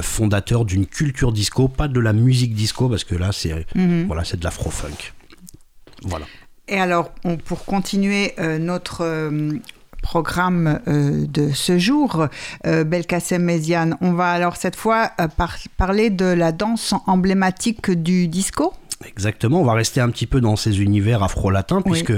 fondateurs 0.01 0.65
d'une 0.65 0.86
culture 0.86 1.32
disco, 1.32 1.67
pas 1.67 1.88
de 1.88 2.00
la 2.00 2.13
musique 2.13 2.53
disco, 2.53 2.89
parce 2.89 3.03
que 3.03 3.15
là, 3.15 3.32
c'est 3.32 3.65
mhm. 3.75 4.06
voilà, 4.08 4.24
c'est 4.24 4.38
de 4.38 4.44
l'afro-funk. 4.44 5.13
Voilà. 6.03 6.25
Et 6.67 6.79
alors, 6.79 7.12
on, 7.24 7.38
pour 7.38 7.65
continuer 7.65 8.34
notre 8.60 9.03
programme 10.07 10.79
euh, 10.87 11.25
de 11.27 11.51
ce 11.51 11.77
jour, 11.77 12.27
euh, 12.65 12.85
Belkacem 12.85 13.43
Méziane. 13.43 13.97
On 13.99 14.13
va 14.13 14.29
alors 14.29 14.55
cette 14.55 14.77
fois 14.77 15.11
euh, 15.19 15.27
parler 15.75 16.09
de 16.09 16.23
la 16.25 16.53
danse 16.53 16.93
emblématique 17.07 17.91
du 17.91 18.29
disco. 18.29 18.73
Exactement, 19.05 19.59
on 19.59 19.65
va 19.65 19.73
rester 19.73 19.99
un 19.99 20.09
petit 20.09 20.25
peu 20.25 20.39
dans 20.39 20.55
ces 20.55 20.81
univers 20.81 21.23
afro-latins, 21.23 21.81
puisque 21.81 22.13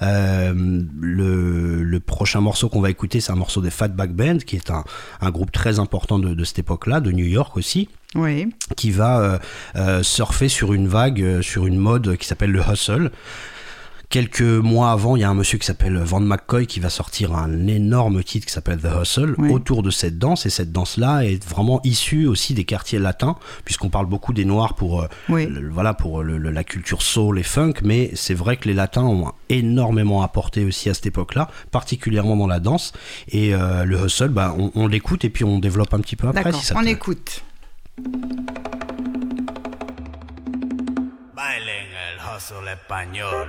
le, 0.00 1.98
prochain 1.98 2.40
morceau 2.40 2.70
qu'on 2.70 2.80
va 2.80 2.88
écouter, 2.88 3.20
c'est 3.20 3.32
un 3.32 3.36
morceau 3.36 3.60
des 3.60 3.70
Fatback 3.70 4.12
Band, 4.12 4.38
qui 4.38 4.56
est 4.56 4.70
un, 4.70 5.30
groupe 5.30 5.52
très 5.52 5.78
important 5.78 6.18
de, 6.18 6.44
cette 6.44 6.58
époque-là, 6.58 7.00
de 7.00 7.12
New 7.12 7.26
York 7.26 7.56
aussi. 7.56 7.90
Oui. 8.14 8.48
qui 8.76 8.92
va 8.92 9.38
surfer 10.02 10.48
sur 10.48 10.72
une 10.72 10.88
vague, 10.88 11.42
sur 11.42 11.66
une 11.66 11.76
mode 11.76 12.16
qui 12.16 12.26
s'appelle 12.26 12.50
le 12.50 12.62
hustle. 12.72 13.10
Quelques 14.08 14.40
mois 14.40 14.92
avant, 14.92 15.16
il 15.16 15.20
y 15.20 15.24
a 15.24 15.30
un 15.30 15.34
monsieur 15.34 15.58
qui 15.58 15.66
s'appelle 15.66 15.96
Van 15.98 16.20
McCoy 16.20 16.66
qui 16.66 16.78
va 16.78 16.90
sortir 16.90 17.34
un 17.34 17.66
énorme 17.66 18.22
titre 18.22 18.46
qui 18.46 18.52
s'appelle 18.52 18.78
The 18.78 19.02
Hustle 19.02 19.34
autour 19.50 19.82
de 19.82 19.90
cette 19.90 20.18
danse. 20.18 20.46
Et 20.46 20.50
cette 20.50 20.70
danse-là 20.70 21.24
est 21.24 21.44
vraiment 21.44 21.80
issue 21.82 22.26
aussi 22.26 22.54
des 22.54 22.64
quartiers 22.64 23.00
latins, 23.00 23.36
puisqu'on 23.64 23.90
parle 23.90 24.06
beaucoup 24.06 24.32
des 24.32 24.44
Noirs 24.44 24.74
pour, 24.74 25.02
euh, 25.02 25.08
voilà, 25.70 25.92
pour 25.92 26.22
la 26.22 26.64
culture 26.64 27.02
soul 27.02 27.38
et 27.38 27.42
funk. 27.42 27.74
Mais 27.82 28.10
c'est 28.14 28.34
vrai 28.34 28.56
que 28.56 28.68
les 28.68 28.74
Latins 28.74 29.04
ont 29.04 29.32
énormément 29.48 30.22
apporté 30.22 30.64
aussi 30.64 30.88
à 30.88 30.94
cette 30.94 31.06
époque-là, 31.06 31.50
particulièrement 31.70 32.36
dans 32.36 32.46
la 32.46 32.60
danse. 32.60 32.92
Et 33.28 33.54
euh, 33.54 33.84
le 33.84 34.06
Hustle, 34.06 34.28
bah, 34.28 34.54
on, 34.74 34.86
l'écoute 34.86 35.24
et 35.24 35.30
puis 35.30 35.44
on 35.44 35.58
développe 35.58 35.92
un 35.94 36.00
petit 36.00 36.16
peu 36.16 36.28
après. 36.28 36.52
Si 36.52 36.72
on 36.74 36.82
écoute. 36.82 37.42
Bailen 41.34 41.92
el 41.92 42.18
hustle 42.18 42.68
español. 42.68 43.48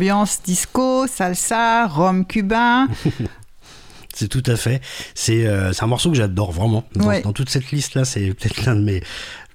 Ambiance 0.00 0.40
disco, 0.42 1.06
salsa, 1.06 1.86
rhum 1.86 2.24
cubain. 2.24 2.88
c'est 4.14 4.28
tout 4.28 4.42
à 4.46 4.56
fait. 4.56 4.80
C'est 5.14 5.46
euh, 5.46 5.72
un 5.78 5.86
morceau 5.86 6.10
que 6.10 6.16
j'adore 6.16 6.52
vraiment. 6.52 6.84
Dans, 6.94 7.34
toute 7.34 7.50
cette 7.50 7.70
liste-là, 7.70 8.06
c'est 8.06 8.32
peut-être 8.32 8.64
l'un 8.64 8.76
de 8.76 8.80
mes, 8.80 9.02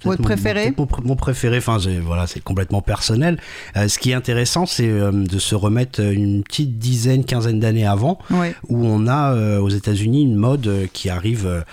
Votre 0.05 0.21
préféré 0.21 0.73
mon, 1.03 1.15
préféré, 1.15 1.57
enfin 1.57 1.77
voilà, 2.03 2.27
c'est 2.27 2.41
complètement 2.41 2.81
personnel. 2.81 3.39
Euh, 3.75 3.87
ce 3.87 3.99
qui 3.99 4.11
est 4.11 4.13
intéressant, 4.13 4.65
c'est 4.65 4.87
euh, 4.87 5.11
de 5.11 5.39
se 5.39 5.55
remettre 5.55 5.99
une 5.99 6.43
petite 6.43 6.77
dizaine, 6.77 7.25
quinzaine 7.25 7.59
d'années 7.59 7.85
avant, 7.85 8.19
où 8.67 8.85
on 8.85 9.07
a 9.07 9.33
euh, 9.33 9.59
aux 9.59 9.69
États-Unis 9.69 10.23
une 10.23 10.35
mode 10.35 10.87
qui 10.93 11.09
arrive 11.09 11.63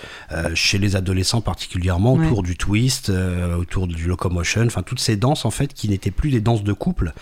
chez 0.53 0.77
les 0.77 0.95
adolescents 0.95 1.41
particulièrement 1.41 2.13
autour 2.13 2.43
du 2.43 2.55
twist, 2.57 3.11
autour 3.57 3.87
du 3.87 4.07
locomotion, 4.07 4.65
enfin 4.65 4.81
toutes 4.81 4.99
ces 4.99 5.15
danses 5.15 5.45
en 5.45 5.51
fait 5.51 5.73
qui 5.73 5.89
n'étaient 5.89 6.11
plus 6.11 6.31
des 6.31 6.41
danses 6.41 6.63
de 6.63 6.73
couple. 6.73 7.13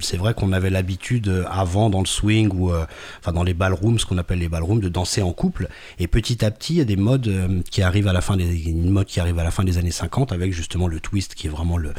c'est 0.00 0.16
vrai 0.16 0.34
qu'on 0.34 0.52
avait 0.52 0.70
l'habitude 0.70 1.44
avant 1.50 1.90
dans 1.90 2.00
le 2.00 2.06
swing 2.06 2.50
ou 2.54 2.72
enfin 2.72 3.32
dans 3.32 3.42
les 3.42 3.54
ballrooms, 3.54 3.98
ce 3.98 4.06
qu'on 4.06 4.18
appelle 4.18 4.38
les 4.38 4.48
ballrooms, 4.48 4.80
de 4.80 4.88
danser 4.88 5.22
en 5.22 5.32
couple. 5.32 5.68
Et 5.98 6.06
petit 6.06 6.44
à 6.44 6.50
petit, 6.50 6.74
il 6.74 6.78
y 6.78 6.82
a 6.82 6.84
des 6.84 6.96
modes 6.96 7.62
qui 7.70 7.82
arrivent 7.82 8.08
à 8.08 8.12
la 8.12 8.20
fin 8.20 8.36
des 8.36 8.48
une 8.66 8.90
mode 8.90 9.06
qui 9.06 9.20
arrive 9.20 9.38
à 9.38 9.44
la 9.44 9.50
fin 9.50 9.64
des 9.68 9.78
années 9.78 9.90
50 9.90 10.32
avec 10.32 10.52
justement 10.52 10.88
le 10.88 11.00
twist 11.00 11.34
qui 11.34 11.46
est 11.46 11.50
vraiment 11.50 11.76
le, 11.76 11.92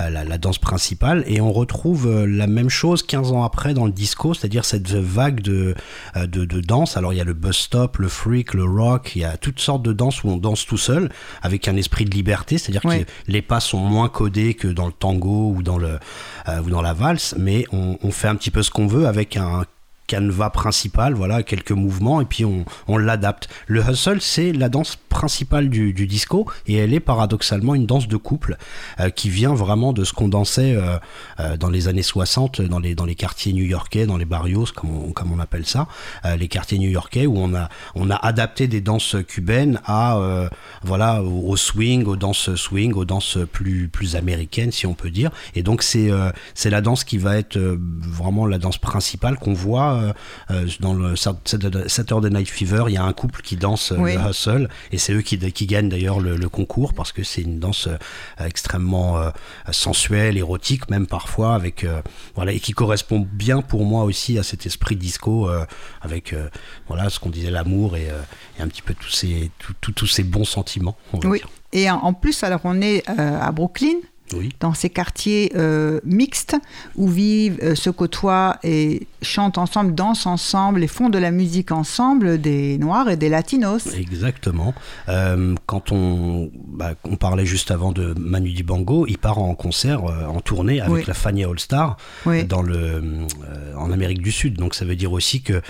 euh, 0.00 0.10
la, 0.10 0.38
danse 0.38 0.58
principale. 0.58 1.24
Et 1.26 1.40
on 1.40 1.52
retrouve 1.52 2.06
euh, 2.06 2.26
la 2.26 2.46
même 2.46 2.68
chose 2.68 3.02
15 3.02 3.32
ans 3.32 3.42
après 3.42 3.74
dans 3.74 3.86
le 3.86 3.92
disco, 3.92 4.34
c'est-à-dire 4.34 4.64
cette 4.64 4.90
vague 4.90 5.40
de, 5.40 5.74
euh, 6.16 6.26
de, 6.26 6.44
de, 6.44 6.60
danse. 6.60 6.96
Alors 6.96 7.12
il 7.12 7.16
y 7.16 7.20
a 7.20 7.24
le 7.24 7.34
bus 7.34 7.56
stop, 7.56 7.98
le 7.98 8.08
freak, 8.08 8.54
le 8.54 8.64
rock, 8.64 9.12
il 9.16 9.22
y 9.22 9.24
a 9.24 9.36
toutes 9.36 9.60
sortes 9.60 9.82
de 9.82 9.92
danses 9.92 10.22
où 10.24 10.28
on 10.28 10.36
danse 10.36 10.66
tout 10.66 10.78
seul 10.78 11.10
avec 11.42 11.68
un 11.68 11.76
esprit 11.76 12.04
de 12.04 12.10
liberté, 12.10 12.58
c'est-à-dire 12.58 12.82
que 12.82 13.04
les 13.26 13.42
pas 13.42 13.60
sont 13.60 13.78
moins 13.78 14.08
codés 14.08 14.54
que 14.54 14.68
dans 14.68 14.86
le 14.86 14.92
tango 14.92 15.52
ou 15.54 15.62
dans, 15.62 15.78
le, 15.78 15.98
ou 16.64 16.70
dans 16.70 16.82
la 16.82 16.92
valse, 16.92 17.34
mais 17.38 17.64
on, 17.72 17.98
on 18.02 18.10
fait 18.10 18.28
un 18.28 18.36
petit 18.36 18.50
peu 18.50 18.62
ce 18.62 18.70
qu'on 18.70 18.86
veut 18.86 19.06
avec 19.06 19.36
un 19.36 19.64
canevas 20.06 20.50
principal, 20.50 21.14
voilà, 21.14 21.42
quelques 21.42 21.72
mouvements, 21.72 22.20
et 22.20 22.24
puis 22.24 22.44
on, 22.44 22.64
on 22.88 22.96
l'adapte. 22.96 23.48
Le 23.66 23.82
hustle, 23.82 24.20
c'est 24.20 24.52
la 24.52 24.68
danse 24.68 24.96
principale 25.08 25.68
du, 25.68 25.92
du, 25.92 26.06
disco, 26.06 26.46
et 26.66 26.74
elle 26.74 26.94
est 26.94 27.00
paradoxalement 27.00 27.74
une 27.74 27.86
danse 27.86 28.08
de 28.08 28.16
couple, 28.16 28.56
euh, 29.00 29.10
qui 29.10 29.30
vient 29.30 29.54
vraiment 29.54 29.92
de 29.92 30.04
ce 30.04 30.12
qu'on 30.12 30.28
dansait 30.28 30.76
euh, 30.76 30.98
euh, 31.40 31.56
dans 31.56 31.70
les 31.70 31.88
années 31.88 32.02
60, 32.02 32.60
dans 32.60 32.78
les, 32.78 32.94
dans 32.94 33.04
les 33.04 33.14
quartiers 33.14 33.52
new-yorkais, 33.52 34.06
dans 34.06 34.16
les 34.16 34.24
barrios, 34.24 34.66
comme 34.74 34.90
on, 34.90 35.12
comme 35.12 35.32
on 35.32 35.40
appelle 35.40 35.66
ça, 35.66 35.88
les 36.38 36.48
quartiers 36.48 36.78
new-yorkais, 36.78 37.26
où 37.26 37.38
on 37.38 37.54
a, 37.54 37.68
on 37.94 38.10
a 38.10 38.16
adapté 38.16 38.68
des 38.68 38.80
danses 38.80 39.16
cubaines 39.26 39.80
à, 39.86 40.18
voilà, 40.82 41.22
au, 41.22 41.56
swing, 41.56 42.04
aux 42.04 42.16
danses 42.16 42.54
swing, 42.54 42.92
aux 42.94 43.04
danses 43.04 43.38
plus, 43.52 43.88
plus 43.88 44.16
américaines, 44.16 44.72
si 44.72 44.86
on 44.86 44.94
peut 44.94 45.10
dire. 45.10 45.30
Et 45.54 45.62
donc 45.62 45.82
c'est 45.82 46.10
c'est 46.54 46.70
la 46.70 46.80
danse 46.80 47.04
qui 47.04 47.18
va 47.18 47.36
être 47.36 47.58
vraiment 47.58 48.46
la 48.46 48.58
danse 48.58 48.78
principale 48.78 49.38
qu'on 49.38 49.54
voit 49.54 49.95
euh, 49.96 50.12
euh, 50.50 50.66
dans 50.80 50.94
le 50.94 51.14
Saturday 51.16 52.30
Night 52.30 52.48
Fever, 52.48 52.84
il 52.88 52.94
y 52.94 52.96
a 52.96 53.04
un 53.04 53.12
couple 53.12 53.42
qui 53.42 53.56
danse 53.56 53.92
euh, 53.92 53.96
le 53.96 54.30
hustle 54.30 54.68
et 54.92 54.98
c'est 54.98 55.12
eux 55.12 55.22
qui, 55.22 55.38
qui 55.52 55.66
gagnent 55.66 55.88
d'ailleurs 55.88 56.20
le, 56.20 56.48
concours 56.48 56.94
parce 56.94 57.10
que 57.10 57.24
c'est 57.24 57.42
une 57.42 57.58
danse 57.58 57.88
extrêmement 58.38 59.32
sensuelle, 59.72 60.38
érotique 60.38 60.88
même 60.88 61.06
parfois, 61.08 61.56
avec 61.56 61.84
voilà 62.36 62.52
et 62.52 62.60
qui 62.60 62.72
correspond 62.72 63.26
bien 63.30 63.62
pour 63.62 63.84
moi 63.84 64.04
aussi 64.04 64.38
à 64.38 64.44
cet 64.44 64.64
esprit 64.64 64.94
disco 64.94 65.50
avec 66.02 66.36
voilà 66.86 67.10
ce 67.10 67.18
qu'on 67.18 67.30
disait 67.30 67.50
l'amour 67.50 67.96
et, 67.96 68.08
un 68.60 68.68
petit 68.68 68.82
peu 68.82 68.94
tous 68.94 69.10
ces 69.10 69.50
tous 69.80 70.06
ces 70.06 70.22
bons 70.22 70.44
sentiments. 70.44 70.96
oui. 71.24 71.42
Et 71.72 71.90
en 71.90 72.12
plus, 72.14 72.44
alors 72.44 72.60
on 72.62 72.80
est 72.80 73.06
à 73.08 73.50
Brooklyn 73.50 73.96
dans 74.60 74.74
ces 74.74 74.90
quartiers 74.90 75.52
euh, 75.56 76.00
mixtes 76.04 76.56
où 76.96 77.08
vivent, 77.08 77.58
euh, 77.62 77.74
se 77.74 77.90
côtoient 77.90 78.58
et 78.62 79.06
chantent 79.22 79.58
ensemble, 79.58 79.94
dansent 79.94 80.26
ensemble 80.26 80.82
et 80.82 80.86
font 80.86 81.08
de 81.08 81.18
la 81.18 81.30
musique 81.30 81.72
ensemble 81.72 82.40
des 82.40 82.78
Noirs 82.78 83.08
et 83.08 83.16
des 83.16 83.28
Latinos. 83.28 83.94
Exactement. 83.94 84.74
Euh, 85.08 85.54
quand 85.66 85.92
on, 85.92 86.50
bah, 86.66 86.94
on 87.04 87.16
parlait 87.16 87.46
juste 87.46 87.70
avant 87.70 87.92
de 87.92 88.14
Manu 88.18 88.52
Dibango, 88.52 89.06
il 89.06 89.18
part 89.18 89.38
en 89.38 89.54
concert, 89.54 90.04
en 90.04 90.40
tournée 90.40 90.80
avec 90.80 91.06
la 91.06 91.14
Fania 91.14 91.48
All 91.48 91.58
Star 91.58 91.96
dans 92.48 92.62
le, 92.62 93.02
en 93.76 93.90
Amérique 93.90 94.22
du 94.22 94.32
Sud. 94.32 94.56
Donc 94.56 94.74
ça 94.74 94.84
veut 94.84 94.96
dire 94.96 95.12
aussi 95.12 95.42
que 95.42 95.60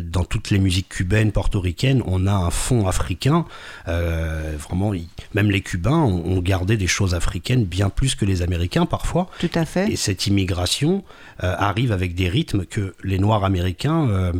dans 0.00 0.24
toutes 0.24 0.50
les 0.50 0.58
musiques 0.58 0.88
cubaines, 0.88 1.32
portoricaines, 1.32 2.02
on 2.06 2.26
a 2.26 2.32
un 2.32 2.50
fond 2.50 2.86
africain. 2.86 3.44
vraiment, 3.86 4.92
même 5.34 5.50
les 5.50 5.60
Cubains 5.60 5.98
ont, 5.98 6.36
ont 6.36 6.40
gardé 6.40 6.76
des 6.76 6.86
choses 6.86 7.14
africaines 7.14 7.64
bien 7.64 7.79
plus 7.88 8.14
que 8.14 8.26
les 8.26 8.42
Américains 8.42 8.84
parfois. 8.84 9.30
Tout 9.38 9.50
à 9.54 9.64
fait. 9.64 9.90
Et 9.90 9.96
cette 9.96 10.26
immigration 10.26 11.02
euh, 11.42 11.54
arrive 11.58 11.92
avec 11.92 12.14
des 12.14 12.28
rythmes 12.28 12.66
que 12.66 12.94
les 13.02 13.18
Noirs 13.18 13.44
américains 13.44 14.06
euh, 14.10 14.32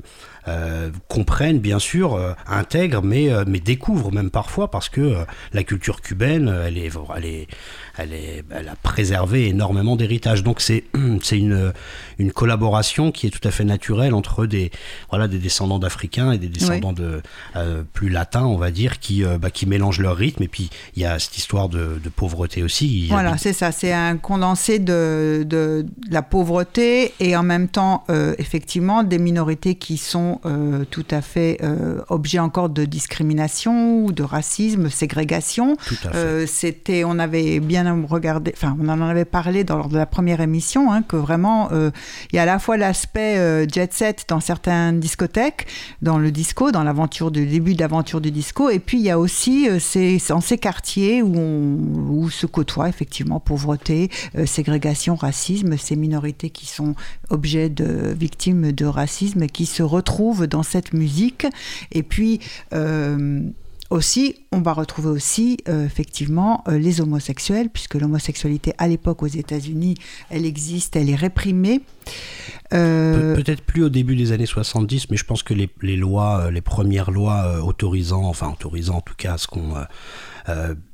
euh, 0.49 0.91
comprennent 1.09 1.59
bien 1.59 1.79
sûr, 1.79 2.19
intègrent, 2.47 3.03
mais, 3.03 3.31
mais 3.47 3.61
découvrent 3.61 4.13
même 4.13 4.31
parfois 4.31 4.71
parce 4.71 4.89
que 4.89 5.17
la 5.53 5.63
culture 5.65 6.01
cubaine, 6.01 6.49
elle 6.49 6.79
est, 6.79 6.91
elle 7.17 7.25
est, 7.25 8.45
elle, 8.51 8.69
a 8.69 8.77
préservé 8.83 9.49
énormément 9.49 9.97
d'héritage. 9.97 10.43
Donc 10.43 10.61
c'est 10.61 10.85
une, 11.33 11.73
une 12.19 12.33
collaboration 12.33 13.13
qui 13.13 13.27
est 13.27 13.31
tout 13.31 13.47
à 13.47 13.51
fait 13.51 13.65
naturelle 13.65 14.15
entre 14.15 14.47
des, 14.47 14.71
voilà, 15.09 15.27
des 15.27 15.39
descendants 15.39 15.79
d'Africains 15.79 16.33
et 16.33 16.39
des 16.39 16.49
descendants 16.49 16.93
de, 16.93 17.23
euh, 17.57 17.83
plus 17.93 18.09
latins, 18.09 18.45
on 18.45 18.57
va 18.57 18.71
dire, 18.71 19.01
qui, 19.01 19.25
euh, 19.25 19.39
bah, 19.39 19.51
qui 19.51 19.67
mélangent 19.67 20.01
leur 20.01 20.17
rythme. 20.17 20.43
Et 20.43 20.49
puis 20.49 20.71
il 20.97 21.03
y 21.03 21.07
a 21.07 21.19
cette 21.19 21.37
histoire 21.39 21.69
de, 21.69 21.99
pauvreté 22.15 22.63
aussi. 22.63 23.09
Voilà, 23.09 23.39
c'est 23.39 23.53
ça. 23.53 23.73
C'est 23.73 23.93
un 23.93 24.17
condensé 24.17 24.79
de, 24.79 25.45
de, 25.47 25.87
la 26.11 26.23
pauvreté 26.23 26.90
et 27.21 27.37
en 27.37 27.43
même 27.43 27.69
temps, 27.69 28.05
euh, 28.11 28.35
effectivement, 28.39 29.03
des 29.03 29.19
minorités 29.19 29.75
qui 29.75 29.97
sont 29.97 30.41
tout 30.91 31.07
à 31.11 31.21
fait 31.21 31.61
objets 32.09 32.39
encore 32.39 32.69
de 32.69 32.85
discrimination 32.85 34.05
ou 34.05 34.13
de 34.13 34.23
racisme, 34.23 34.89
ségrégation. 34.91 35.77
C'était, 36.47 37.05
on 37.05 37.19
avait 37.19 37.61
bien 37.61 37.85
regarder, 38.09 38.53
enfin, 38.57 38.77
on 38.81 38.89
en 38.89 39.01
avait 39.01 39.25
parlé 39.25 39.65
dans, 39.65 39.77
lors 39.77 39.89
de 39.89 39.97
la 39.97 40.07
première 40.07 40.41
émission, 40.41 40.93
hein, 40.93 41.03
que 41.03 41.17
vraiment, 41.17 41.69
euh, 41.73 41.91
il 42.33 42.37
y 42.37 42.39
a 42.39 42.43
à 42.43 42.47
la 42.47 42.59
fois 42.59 42.77
l'aspect 42.77 43.39
euh, 43.39 43.67
jet 43.69 43.93
set 43.93 44.25
dans 44.29 44.41
certaines 44.41 45.01
discothèques, 45.01 45.67
dans 46.03 46.19
le 46.19 46.31
disco, 46.31 46.71
dans 46.71 46.83
l'aventure 46.83 47.31
du 47.31 47.47
début 47.47 47.75
d'aventure 47.75 48.21
du 48.21 48.31
disco, 48.31 48.71
et 48.71 48.79
puis 48.79 48.99
il 48.99 49.05
y 49.05 49.11
a 49.11 49.19
aussi 49.19 49.69
euh, 49.69 49.79
ces, 49.79 50.19
dans 50.29 50.41
ces 50.41 50.59
quartiers 50.59 51.23
où, 51.23 51.35
on, 51.37 51.79
où 52.11 52.31
se 52.31 52.47
côtoient 52.47 52.89
effectivement 52.89 53.41
pauvreté, 53.41 54.11
ségrégation, 54.47 55.15
racisme, 55.15 55.77
ces 55.77 55.97
minorités 55.97 56.51
qui 56.51 56.67
sont 56.67 56.80
objets 57.29 57.69
de 57.69 58.13
victimes 58.13 58.73
de 58.73 58.85
racisme, 58.87 59.47
qui 59.47 59.67
se 59.67 59.83
retrouvent 59.83 60.47
dans 60.47 60.63
cette 60.63 60.93
musique, 60.93 61.47
et 61.93 62.03
puis 62.03 62.41
aussi, 63.91 64.37
on 64.53 64.61
va 64.61 64.73
retrouver 64.73 65.09
aussi 65.09 65.59
euh, 65.69 65.85
effectivement 65.85 66.63
euh, 66.69 66.79
les 66.79 67.01
homosexuels, 67.01 67.69
puisque 67.71 67.97
l'homosexualité 67.97 68.73
à 68.79 68.87
l'époque 68.87 69.25
aux 69.25 69.27
États-Unis, 69.27 69.97
elle 70.31 70.47
existe, 70.47 70.95
elle 70.95 71.11
est 71.11 71.17
réprimée. 71.17 71.81
Euh, 72.73 73.35
peut-être 73.35 73.63
plus 73.63 73.83
au 73.83 73.89
début 73.89 74.15
des 74.15 74.31
années 74.31 74.47
70, 74.47 75.11
mais 75.11 75.17
je 75.17 75.25
pense 75.25 75.43
que 75.43 75.55
les, 75.55 75.97
lois, 75.97 76.53
les 76.53 76.61
premières 76.61 77.11
lois 77.11 77.65
autorisant, 77.65 78.25
enfin 78.25 78.53
autorisant 78.53 78.99
en 78.99 79.01
tout 79.01 79.15
cas 79.17 79.37
ce 79.39 79.49
qu'on 79.49 79.75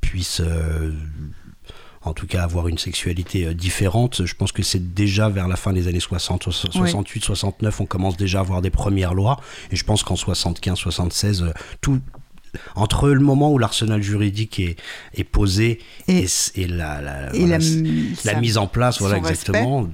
puisse 0.01 0.41
en 2.07 2.13
tout 2.13 2.27
cas 2.27 2.43
avoir 2.43 2.67
une 2.67 2.77
sexualité 2.77 3.53
différente. 3.53 4.25
Je 4.25 4.33
pense 4.33 4.51
que 4.51 4.63
c'est 4.63 4.93
déjà 4.93 5.29
vers 5.29 5.47
la 5.47 5.55
fin 5.55 5.73
des 5.73 5.87
années 5.87 5.99
60, 5.99 6.51
68, 6.51 7.23
69, 7.23 7.81
on 7.81 7.85
commence 7.85 8.17
déjà 8.17 8.39
à 8.39 8.41
avoir 8.41 8.61
des 8.61 8.69
premières 8.69 9.13
lois. 9.13 9.39
Et 9.71 9.75
je 9.75 9.83
pense 9.83 10.03
qu'en 10.03 10.15
75, 10.15 10.77
76, 10.77 11.45
tout, 11.81 11.99
entre 12.75 13.09
le 13.09 13.19
moment 13.19 13.51
où 13.51 13.57
l'arsenal 13.57 14.01
juridique 14.01 14.59
est, 14.59 14.77
est 15.13 15.23
posé 15.23 15.79
et, 16.07 16.25
la, 16.67 17.01
la, 17.01 18.39
mise 18.39 18.57
en 18.57 18.67
place, 18.67 18.99
voilà 18.99 19.17
exactement, 19.17 19.89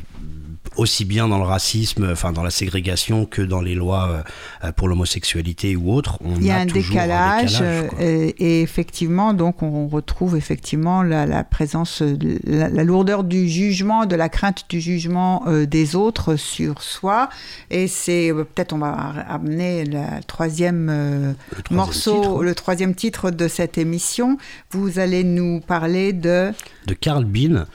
aussi 0.77 1.05
bien 1.05 1.27
dans 1.27 1.37
le 1.37 1.43
racisme, 1.43 2.09
enfin 2.11 2.31
dans 2.31 2.43
la 2.43 2.49
ségrégation 2.49 3.25
que 3.25 3.41
dans 3.41 3.61
les 3.61 3.75
lois 3.75 4.23
euh, 4.63 4.71
pour 4.71 4.87
l'homosexualité 4.87 5.75
ou 5.75 5.93
autre. 5.93 6.17
On 6.23 6.35
Il 6.35 6.45
y 6.45 6.51
a, 6.51 6.57
un, 6.57 6.65
décalage, 6.65 7.59
euh, 7.61 7.89
et, 7.99 8.61
effectivement, 8.61 9.33
donc 9.33 9.61
on 9.61 9.87
retrouve 9.87 10.35
effectivement 10.35 11.03
la, 11.03 11.43
présence, 11.43 12.01
la, 12.43 12.69
lourdeur 12.83 13.23
du 13.23 13.47
jugement, 13.47 14.05
de 14.05 14.15
la 14.15 14.29
crainte 14.29 14.65
du 14.69 14.81
jugement 14.81 15.43
euh, 15.47 15.65
des 15.65 15.95
autres 15.95 16.35
sur 16.35 16.81
soi. 16.81 17.29
Et 17.69 17.87
c'est 17.87 18.31
peut-être 18.33 18.73
on 18.73 18.79
va 18.79 18.91
amener 19.29 19.85
le 19.85 20.21
troisième, 20.25 21.35
morceau, 21.69 22.41
le 22.41 22.55
troisième 22.55 22.95
titre 22.95 23.31
de 23.31 23.47
cette 23.47 23.77
émission. 23.77 24.37
Vous 24.71 24.99
allez 24.99 25.23
nous 25.23 25.59
parler 25.59 26.13
de 26.13 26.51
de 26.87 26.93
Carl 26.93 27.23
Bean 27.23 27.65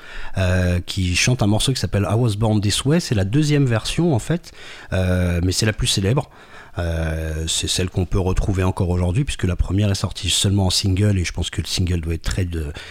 qui 0.87 1.17
chante 1.17 1.43
un 1.43 1.47
morceau 1.47 1.73
qui 1.73 1.81
s'appelle 1.81 2.07
I 2.11 2.15
Was 2.15 2.37
Born 2.37 2.61
This 2.61 2.85
Way 2.85 2.88
c'est 3.01 3.15
la 3.15 3.25
deuxième 3.25 3.67
version 3.67 4.15
en 4.15 4.19
fait, 4.19 4.53
euh, 4.93 5.41
mais 5.43 5.53
c'est 5.53 5.67
la 5.67 5.73
plus 5.73 5.87
célèbre. 5.87 6.31
Euh, 6.79 7.47
c'est 7.49 7.69
celle 7.69 7.91
qu'on 7.91 8.05
peut 8.05 8.21
retrouver 8.21 8.63
encore 8.63 8.89
aujourd'hui, 8.91 9.25
puisque 9.25 9.45
la 9.45 9.57
première 9.57 9.91
est 9.91 9.97
sortie 9.97 10.31
seulement 10.31 10.67
en 10.67 10.71
single, 10.71 11.19
et 11.19 11.25
je 11.25 11.33
pense 11.33 11.51
que 11.51 11.61
le 11.61 11.67
single 11.67 12.01
doit 12.01 12.15
être 12.15 12.23
très, 12.23 12.47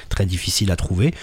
très 0.09 0.25
difficile 0.25 0.71
à 0.71 0.75
trouver. 0.75 1.13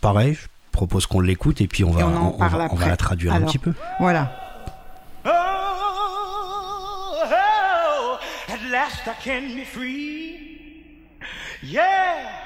Pareil, 0.00 0.34
je 0.34 0.46
propose 0.72 1.06
qu'on 1.06 1.20
l'écoute, 1.20 1.60
et 1.60 1.68
puis 1.68 1.84
on 1.84 1.90
va, 1.90 2.06
on, 2.06 2.46
va, 2.46 2.88
la 2.88 2.96
traduire 2.96 3.34
un 3.34 3.42
petit 3.42 3.58
peu. 3.58 3.74
Voilà. 4.00 4.40
Oh, 5.26 5.30
oh, 7.26 8.16
at 8.48 8.70
last 8.70 9.06
I 9.06 9.12
can 9.22 9.54
be 9.54 9.64
free. 9.64 10.34
Yeah. 11.62 12.44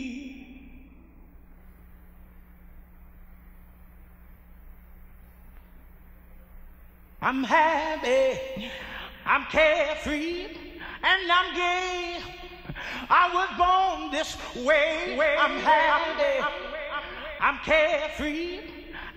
I'm 7.22 7.44
happy, 7.44 8.72
I'm 9.26 9.44
carefree, 9.48 10.46
and 11.04 11.30
I'm 11.30 11.54
gay. 11.54 12.22
I 13.10 13.30
was 13.34 13.50
born 13.58 14.12
this 14.12 14.38
way. 14.66 15.20
I'm 15.38 15.60
happy, 15.60 16.48
I'm 17.42 17.58
carefree, 17.66 18.60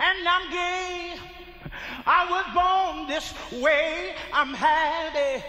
and 0.00 0.28
I'm 0.28 0.50
gay. 0.50 1.14
I 2.06 2.28
was 2.28 2.44
born 2.58 3.06
this 3.06 3.32
way. 3.62 4.16
I'm 4.32 4.52
happy, 4.52 5.44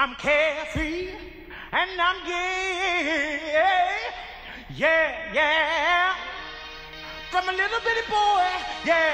I'm 0.00 0.14
carefree, 0.14 1.10
and 1.72 2.00
I'm 2.00 2.24
gay. 2.26 3.38
Yeah, 4.74 5.34
yeah. 5.34 6.14
From 7.30 7.46
a 7.46 7.52
little 7.52 7.80
bitty 7.84 8.08
boy, 8.08 8.48
yeah. 8.86 9.12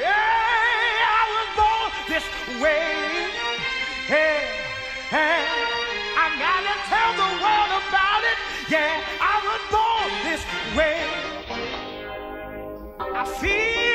Yeah, 0.00 1.12
I 1.20 1.24
was 1.36 1.48
born 1.60 1.90
this 2.08 2.24
way. 2.62 3.28
Hey, 4.08 4.48
hey, 5.10 5.44
I 6.16 6.26
gotta 6.44 6.74
tell 6.88 7.12
the 7.20 7.30
world 7.44 7.72
about 7.84 8.22
it. 8.32 8.38
Yeah, 8.70 8.96
I 9.20 9.36
was 9.44 9.62
born 9.76 10.10
this 10.24 10.42
way. 10.74 11.04
I 13.14 13.24
feel 13.26 13.91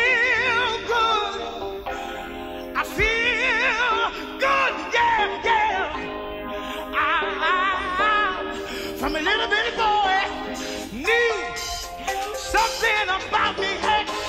A 9.18 9.20
little 9.20 9.48
bitty 9.48 9.76
boy, 9.76 10.20
need 10.94 11.58
something 12.36 13.10
about 13.10 13.58
me. 13.58 13.66
Hey, 13.66 14.27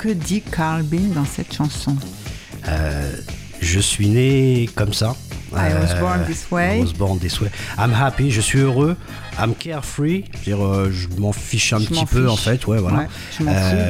que 0.00 0.08
dit 0.08 0.40
Carl 0.40 0.82
Bean 0.82 1.12
dans 1.14 1.26
cette 1.26 1.52
chanson 1.52 1.94
Je 3.60 3.80
suis 3.80 4.08
né 4.08 4.66
comme 4.74 4.94
ça. 4.94 5.14
I 5.52 5.74
was 5.74 5.94
born 6.00 6.24
this 6.24 6.50
way. 6.50 6.78
I 6.78 6.80
was 6.80 6.94
born 6.94 7.18
this 7.18 7.38
way. 7.40 7.50
I'm 7.76 7.92
happy, 7.92 8.30
je 8.30 8.40
suis 8.40 8.60
heureux. 8.60 8.96
I'm 9.42 9.54
carefree, 9.54 10.24
c'est-à-dire 10.32 10.64
euh, 10.64 10.90
je 10.90 11.08
m'en 11.18 11.32
fiche 11.32 11.72
un 11.72 11.78
Je 11.80 11.86
petit 11.86 12.04
peu 12.06 12.28
en 12.28 12.36
fait, 12.36 12.66
ouais 12.66 12.78
voilà. 12.78 12.98
Ouais, 12.98 13.06
je 13.30 13.36
fous, 13.44 13.46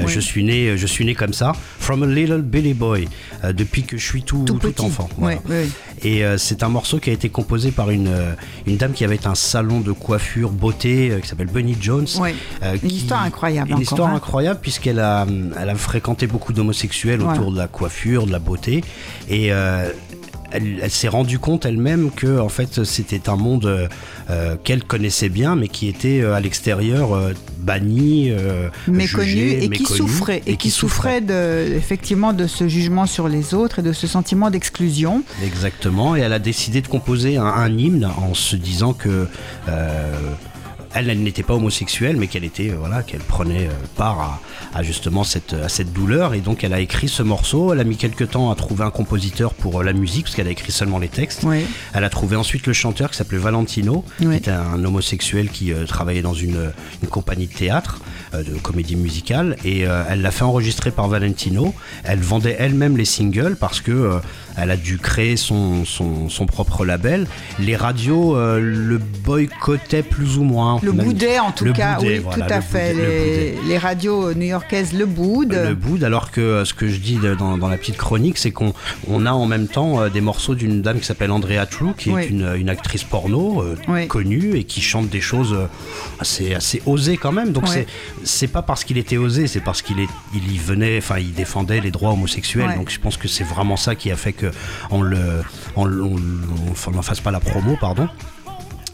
oui. 0.06 0.12
Je 0.12 0.20
suis 0.20 0.44
né, 0.44 0.76
je 0.76 0.86
suis 0.86 1.04
né 1.04 1.14
comme 1.14 1.32
ça. 1.32 1.52
From 1.78 2.02
a 2.02 2.06
little 2.06 2.42
Billy 2.42 2.74
boy, 2.74 3.08
euh, 3.44 3.52
depuis 3.52 3.82
que 3.82 3.96
je 3.98 4.04
suis 4.04 4.22
tout, 4.22 4.44
Tout 4.44 4.80
enfant. 4.82 5.08
voilà. 5.18 5.36
Ouais, 5.48 5.54
ouais. 5.54 5.68
Et 6.02 6.24
euh, 6.24 6.38
c'est 6.38 6.62
un 6.62 6.68
morceau 6.68 6.98
qui 6.98 7.10
a 7.10 7.12
été 7.12 7.28
composé 7.28 7.72
par 7.72 7.90
une, 7.90 8.08
euh, 8.08 8.32
une 8.66 8.76
dame 8.78 8.92
qui 8.92 9.04
avait 9.04 9.26
un 9.26 9.34
salon 9.34 9.80
de 9.80 9.92
coiffure 9.92 10.50
beauté 10.50 11.10
euh, 11.10 11.18
qui 11.20 11.28
s'appelle 11.28 11.48
Bunny 11.48 11.76
Jones. 11.78 12.06
Euh, 12.62 12.76
Une 12.82 12.90
histoire 12.90 13.22
incroyable 13.22 13.68
Une 13.68 13.74
encore, 13.74 13.82
histoire 13.82 14.08
hein. 14.10 14.16
incroyable 14.16 14.60
puisqu'elle 14.62 14.98
a, 14.98 15.26
elle 15.60 15.68
a 15.68 15.74
fréquenté 15.74 16.26
beaucoup 16.26 16.52
d'homosexuels 16.54 17.20
autour 17.20 17.52
de 17.52 17.58
la 17.58 17.68
coiffure, 17.68 18.26
de 18.26 18.32
la 18.32 18.38
beauté. 18.38 18.82
Et 19.28 19.52
euh, 19.52 19.90
elle, 20.52 20.80
elle 20.82 20.90
s'est 20.90 21.08
rendue 21.08 21.38
compte 21.38 21.64
elle-même 21.64 22.10
que 22.10 22.38
en 22.38 22.48
fait 22.48 22.84
c'était 22.84 23.28
un 23.28 23.36
monde 23.36 23.66
euh, 23.66 23.88
euh, 24.30 24.56
qu'elle 24.62 24.84
connaissait 24.84 25.28
bien 25.28 25.56
mais 25.56 25.68
qui 25.68 25.88
était 25.88 26.20
euh, 26.20 26.34
à 26.34 26.40
l'extérieur 26.40 27.14
euh, 27.14 27.32
banni, 27.58 28.32
méconnu 28.88 29.26
jugé, 29.26 29.64
et 29.64 29.68
qui 29.68 29.84
souffrait 29.84 30.42
et, 30.46 30.56
qui 30.56 30.70
souffrait 30.70 31.20
de, 31.20 31.74
effectivement 31.76 32.32
de 32.32 32.46
ce 32.46 32.68
jugement 32.68 33.06
sur 33.06 33.28
les 33.28 33.52
autres 33.52 33.80
et 33.80 33.82
de 33.82 33.92
ce 33.92 34.06
sentiment 34.06 34.50
d'exclusion. 34.50 35.22
Exactement, 35.44 36.16
et 36.16 36.20
elle 36.20 36.32
a 36.32 36.38
décidé 36.38 36.80
de 36.80 36.88
composer 36.88 37.36
un, 37.36 37.44
un 37.44 37.76
hymne 37.76 38.06
en 38.06 38.32
se 38.32 38.56
disant 38.56 38.94
que 38.94 39.26
elle, 40.94 41.08
elle 41.10 41.22
n'était 41.22 41.42
pas 41.42 41.54
homosexuelle, 41.54 42.16
mais 42.16 42.26
qu'elle 42.26 42.44
était, 42.44 42.70
euh, 42.70 42.76
voilà, 42.78 43.02
qu'elle 43.02 43.20
prenait 43.20 43.66
euh, 43.68 43.72
part 43.96 44.20
à, 44.72 44.78
à 44.78 44.82
justement 44.82 45.24
cette, 45.24 45.52
à 45.54 45.68
cette 45.68 45.92
douleur, 45.92 46.34
et 46.34 46.40
donc 46.40 46.64
elle 46.64 46.72
a 46.72 46.80
écrit 46.80 47.08
ce 47.08 47.22
morceau. 47.22 47.72
Elle 47.72 47.80
a 47.80 47.84
mis 47.84 47.96
quelques 47.96 48.30
temps 48.30 48.50
à 48.50 48.54
trouver 48.54 48.84
un 48.84 48.90
compositeur 48.90 49.54
pour 49.54 49.80
euh, 49.80 49.84
la 49.84 49.92
musique, 49.92 50.24
parce 50.24 50.34
qu'elle 50.36 50.48
a 50.48 50.50
écrit 50.50 50.72
seulement 50.72 50.98
les 50.98 51.08
textes. 51.08 51.42
Oui. 51.44 51.64
Elle 51.94 52.04
a 52.04 52.10
trouvé 52.10 52.36
ensuite 52.36 52.66
le 52.66 52.72
chanteur 52.72 53.10
qui 53.10 53.16
s'appelait 53.16 53.38
Valentino, 53.38 54.04
Oui. 54.20 54.30
qui 54.30 54.36
était 54.36 54.50
un 54.50 54.84
homosexuel 54.84 55.48
qui 55.50 55.72
euh, 55.72 55.84
travaillait 55.86 56.22
dans 56.22 56.34
une, 56.34 56.72
une 57.02 57.08
compagnie 57.08 57.46
de 57.46 57.54
théâtre, 57.54 58.00
euh, 58.34 58.42
de 58.42 58.54
comédie 58.58 58.96
musicale, 58.96 59.56
et 59.64 59.80
elle 59.80 60.22
l'a 60.22 60.30
fait 60.30 60.42
enregistrer 60.44 60.90
par 60.90 61.08
Valentino. 61.08 61.74
Elle 62.04 62.20
vendait 62.20 62.56
elle-même 62.58 62.96
les 62.96 63.04
singles 63.04 63.56
parce 63.58 63.80
que 63.80 64.18
elle 64.62 64.70
a 64.70 64.76
dû 64.76 64.98
créer 64.98 65.36
son, 65.36 65.84
son, 65.84 66.28
son 66.28 66.46
propre 66.46 66.84
label. 66.84 67.26
Les 67.58 67.76
radios 67.76 68.36
euh, 68.36 68.60
le 68.60 68.98
boycottaient 68.98 70.02
plus 70.02 70.38
ou 70.38 70.42
moins. 70.44 70.78
Le 70.82 70.92
boudet 70.92 71.38
en 71.38 71.52
tout 71.52 71.64
le 71.64 71.72
cas, 71.72 71.96
boudet, 71.96 72.18
oui, 72.18 72.18
voilà, 72.24 72.46
tout 72.46 72.52
à 72.52 72.56
le 72.56 72.62
fait. 72.62 72.92
boudet, 72.94 73.54
les, 73.66 73.78
radios 73.78 74.34
new-yorkaises 74.34 74.92
le 74.92 75.06
boudent. 75.06 75.68
Le 75.68 75.74
boud, 75.74 76.04
alors 76.04 76.30
que 76.30 76.40
euh, 76.40 76.64
ce 76.64 76.74
que 76.74 76.88
je 76.88 76.98
dis 76.98 77.18
dans, 77.38 77.56
dans 77.58 77.68
la 77.68 77.76
petite 77.76 77.96
chronique, 77.96 78.38
c'est 78.38 78.50
qu'on 78.50 78.74
on 79.08 79.26
a 79.26 79.32
en 79.32 79.46
même 79.46 79.68
temps 79.68 80.00
euh, 80.00 80.08
des 80.08 80.20
morceaux 80.20 80.54
d'une 80.54 80.82
dame 80.82 80.98
qui 81.00 81.06
s'appelle 81.06 81.30
Andrea 81.30 81.66
True, 81.70 81.94
qui 81.96 82.10
Oui. 82.10 82.22
est 82.22 82.26
une, 82.28 82.54
une 82.56 82.68
actrice 82.68 83.04
porno 83.04 83.62
euh, 83.62 83.76
Oui. 83.88 84.08
connue 84.08 84.56
et 84.56 84.64
qui 84.64 84.80
chante 84.80 85.08
des 85.08 85.20
choses 85.20 85.56
assez, 86.18 86.54
assez 86.54 86.82
osées 86.86 87.16
quand 87.16 87.32
même. 87.32 87.52
Donc 87.52 87.64
Ouais. 87.68 87.86
c'est 88.24 88.48
pas 88.48 88.62
parce 88.62 88.84
qu'il 88.84 88.98
était 88.98 89.16
osé, 89.16 89.46
c'est 89.46 89.60
parce 89.60 89.82
qu'il 89.82 89.96
il 90.34 90.52
y 90.52 90.58
venait, 90.58 90.98
enfin 90.98 91.18
il 91.18 91.32
défendait 91.32 91.80
les 91.80 91.90
droits 91.90 92.12
homosexuels. 92.12 92.74
Donc 92.76 92.90
je 92.90 92.98
pense 92.98 93.16
que 93.16 93.28
c'est 93.28 93.44
vraiment 93.44 93.76
ça 93.76 93.94
qui 93.94 94.10
a 94.10 94.16
fait 94.16 94.32
que 94.32 94.49
on 94.90 95.02
le, 95.02 95.42
fasse 97.02 97.20
pas 97.20 97.30
la 97.30 97.40
promo, 97.40 97.76
pardon. 97.80 98.08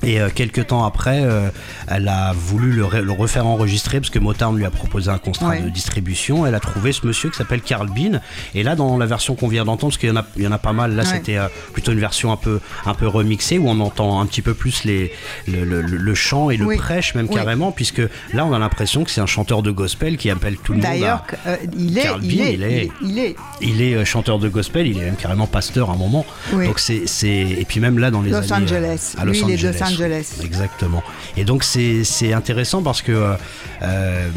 Et 0.07 0.21
euh, 0.21 0.29
quelques 0.35 0.69
temps 0.69 0.85
après, 0.85 1.21
euh, 1.25 1.49
elle 1.89 2.07
a 2.09 2.33
voulu 2.33 2.71
le, 2.73 2.85
re- 2.85 3.01
le 3.01 3.13
refaire 3.13 3.47
enregistrer 3.47 3.99
parce 4.01 4.11
que 4.11 4.19
Motown 4.19 4.57
lui 4.57 4.65
a 4.65 4.71
proposé 4.71 5.11
un 5.11 5.19
contrat 5.19 5.49
Ouais. 5.51 5.61
de 5.61 5.69
distribution. 5.69 6.47
Elle 6.47 6.55
a 6.55 6.61
trouvé 6.61 6.93
ce 6.93 7.05
monsieur 7.07 7.29
qui 7.29 7.37
s'appelle 7.37 7.61
Carl 7.61 7.89
Bean. 7.89 8.21
Et 8.55 8.63
là, 8.63 8.77
dans 8.77 8.97
la 8.99 9.07
version 9.07 9.35
qu'on 9.35 9.49
vient 9.49 9.65
d'entendre, 9.65 9.91
parce 9.93 9.99
qu'il 9.99 10.09
y 10.09 10.13
en 10.13 10.17
a, 10.17 10.25
il 10.37 10.43
y 10.45 10.47
en 10.47 10.53
a 10.53 10.59
pas 10.59 10.73
mal, 10.73 10.95
là 10.95 11.03
Ouais. 11.03 11.09
c'était 11.09 11.37
euh, 11.39 11.49
plutôt 11.73 11.93
une 11.93 11.99
version 12.01 12.31
un 12.33 12.37
peu, 12.37 12.61
un 12.87 12.95
peu 12.95 13.07
remixée 13.09 13.59
où 13.59 13.69
on 13.69 13.81
entend 13.81 14.21
un 14.21 14.27
petit 14.27 14.43
peu 14.43 14.55
plus 14.55 14.85
les, 14.85 15.13
le, 15.49 15.65
le- 15.65 15.83
le- 15.83 15.97
le 15.97 16.15
chant 16.15 16.51
et 16.51 16.57
le 16.57 16.65
Oui. 16.67 16.77
prêche 16.77 17.15
même 17.17 17.27
Oui. 17.29 17.35
carrément, 17.35 17.73
puisque 17.73 18.01
là 18.33 18.47
on 18.47 18.53
a 18.53 18.59
l'impression 18.59 19.03
que 19.05 19.11
c'est 19.11 19.21
un 19.21 19.27
chanteur 19.27 19.63
de 19.63 19.71
gospel 19.73 20.17
qui 20.17 20.31
appelle 20.31 20.57
tout 20.57 20.73
le 20.73 20.79
monde. 20.79 20.87
D'ailleurs, 20.87 21.25
euh, 21.47 21.57
il, 21.77 21.91
il, 21.91 21.99
est, 21.99 22.07
il 22.23 22.41
est- 22.63 22.91
il 23.03 23.19
est 23.19 23.37
il 23.61 23.83
est 23.83 24.05
chanteur 24.05 24.39
de 24.39 24.49
gospel, 24.49 24.87
il 24.87 24.99
est 24.99 25.05
même 25.05 25.17
carrément 25.17 25.47
pasteur 25.49 25.91
à 25.91 25.95
un 25.95 25.97
moment. 25.97 26.25
Oui. 26.53 26.67
Donc 26.67 26.79
c'est, 26.79 27.03
et 27.29 27.65
puis 27.69 27.81
même 27.81 27.99
là 27.99 28.11
dans 28.13 28.23
les 28.23 28.31
Los 28.31 28.53
années, 28.53 28.65
Angeles. 28.65 29.15
à 29.19 29.25
Los 29.25 29.33
Lui, 29.33 29.41
il 29.41 29.45
Angeles. 29.55 29.77
Angeles. 30.05 30.41
Exactement. 30.45 31.03
Et 31.37 31.45
donc 31.45 31.65
c'est, 31.65 32.03
intéressant 32.33 32.83
parce 32.83 33.03
que 33.03 33.13
euh, 33.13 33.35
euh, 33.83 34.29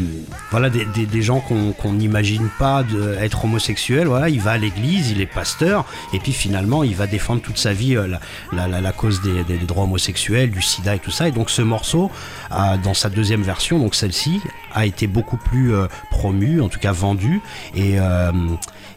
voilà 0.50 0.70
des, 0.70 0.84
des- 0.86 1.06
des 1.06 1.22
gens 1.22 1.40
qu'on, 1.40 1.72
qu'on 1.72 1.92
n'imagine 1.92 2.48
pas 2.58 2.82
de, 2.82 3.14
être 3.20 3.44
homosexuels. 3.44 4.06
Voilà, 4.06 4.28
il 4.28 4.40
va 4.40 4.52
à 4.52 4.58
l'église, 4.58 5.10
il 5.10 5.20
est 5.20 5.26
pasteur, 5.26 5.84
et 6.12 6.18
puis 6.18 6.32
finalement 6.32 6.82
il 6.84 6.94
va 6.94 7.06
défendre 7.06 7.42
toute 7.42 7.58
sa 7.58 7.72
vie 7.72 7.96
euh, 7.96 8.06
la, 8.52 8.68
la, 8.68 8.80
la- 8.80 8.92
cause 8.92 9.20
des, 9.22 9.58
droits 9.58 9.84
homosexuels, 9.84 10.50
du 10.50 10.62
SIDA 10.62 10.96
et 10.96 10.98
tout 10.98 11.10
ça. 11.10 11.28
Et 11.28 11.32
donc 11.32 11.50
ce 11.50 11.62
morceau, 11.62 12.10
dans 12.50 12.94
sa 12.94 13.08
deuxième 13.08 13.42
version, 13.42 13.78
donc 13.78 13.94
celle-ci, 13.94 14.40
a 14.74 14.84
été 14.86 15.06
beaucoup 15.06 15.36
plus 15.36 15.72
promu, 16.10 16.60
en 16.60 16.68
tout 16.68 16.78
cas 16.80 16.92
vendu, 16.92 17.40
et 17.74 17.96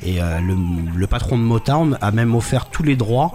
et 0.06 0.20
le, 0.20 0.56
le 0.98 1.08
patron 1.08 1.38
de 1.38 1.44
Motown 1.44 1.98
a 2.02 2.12
même 2.12 2.36
offert 2.36 2.66
tous 2.66 2.84
les 2.84 2.96
droits 2.96 3.32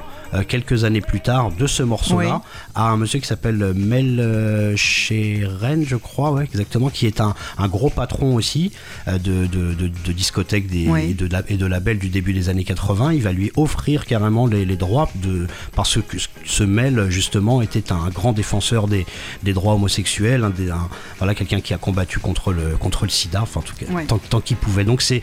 quelques 0.49 0.85
années 0.85 1.01
plus 1.01 1.21
tard 1.21 1.51
de 1.51 1.67
ce 1.67 1.83
morceau-là 1.83 2.43
Oui. 2.45 2.71
à 2.75 2.91
un, 2.91 3.07
monsieur 3.09 3.21
qui 3.21 3.27
s'appelle 3.27 3.73
Mel 3.75 4.75
Cheren, 4.77 5.83
je 5.87 5.97
crois, 5.97 6.31
ouais, 6.33 6.45
exactement, 6.45 6.91
qui 6.91 7.07
est 7.07 7.23
un, 7.23 7.35
un 7.57 7.67
gros 7.67 7.89
patron 7.89 8.35
aussi 8.35 8.71
de, 9.07 9.47
de, 9.47 9.73
de, 9.73 9.89
de 10.05 10.13
discothèques 10.13 10.67
des, 10.67 10.87
et, 11.11 11.15
de, 11.15 11.27
et 11.49 11.57
de 11.57 11.65
labels 11.65 11.99
du 11.99 12.11
début 12.11 12.35
des 12.35 12.51
années 12.51 12.65
80. 12.65 13.15
Il 13.15 13.23
va 13.23 13.33
lui 13.33 13.51
offrir 13.57 14.05
carrément 14.05 14.47
les, 14.47 14.67
les 14.67 14.77
droits 14.77 15.09
de, 15.15 15.47
parce 15.75 15.97
que 16.03 16.19
ce 16.45 16.65
Mel, 16.65 17.07
justement, 17.09 17.63
était 17.63 17.93
un 17.93 18.11
grand 18.11 18.35
défenseur 18.35 18.89
des, 18.89 19.07
des 19.43 19.55
droits 19.55 19.73
homosexuels, 19.73 20.45
un, 20.45 20.51
des, 20.51 20.69
un, 20.71 20.91
voilà, 21.17 21.35
quelqu'un 21.35 21.61
qui 21.63 21.73
a 21.73 21.79
combattu 21.79 22.19
contre 22.19 22.53
le, 22.53 22.77
contre 22.77 23.05
le 23.05 23.11
sida, 23.11 23.41
enfin, 23.41 23.61
en 23.61 23.63
tout 23.63 23.75
cas, 23.75 23.87
Ouais. 23.91 24.05
tant, 24.05 24.19
tant 24.19 24.43
qu'il 24.43 24.59
pouvait. 24.59 24.85
Donc, 24.85 25.01
c'est 25.01 25.23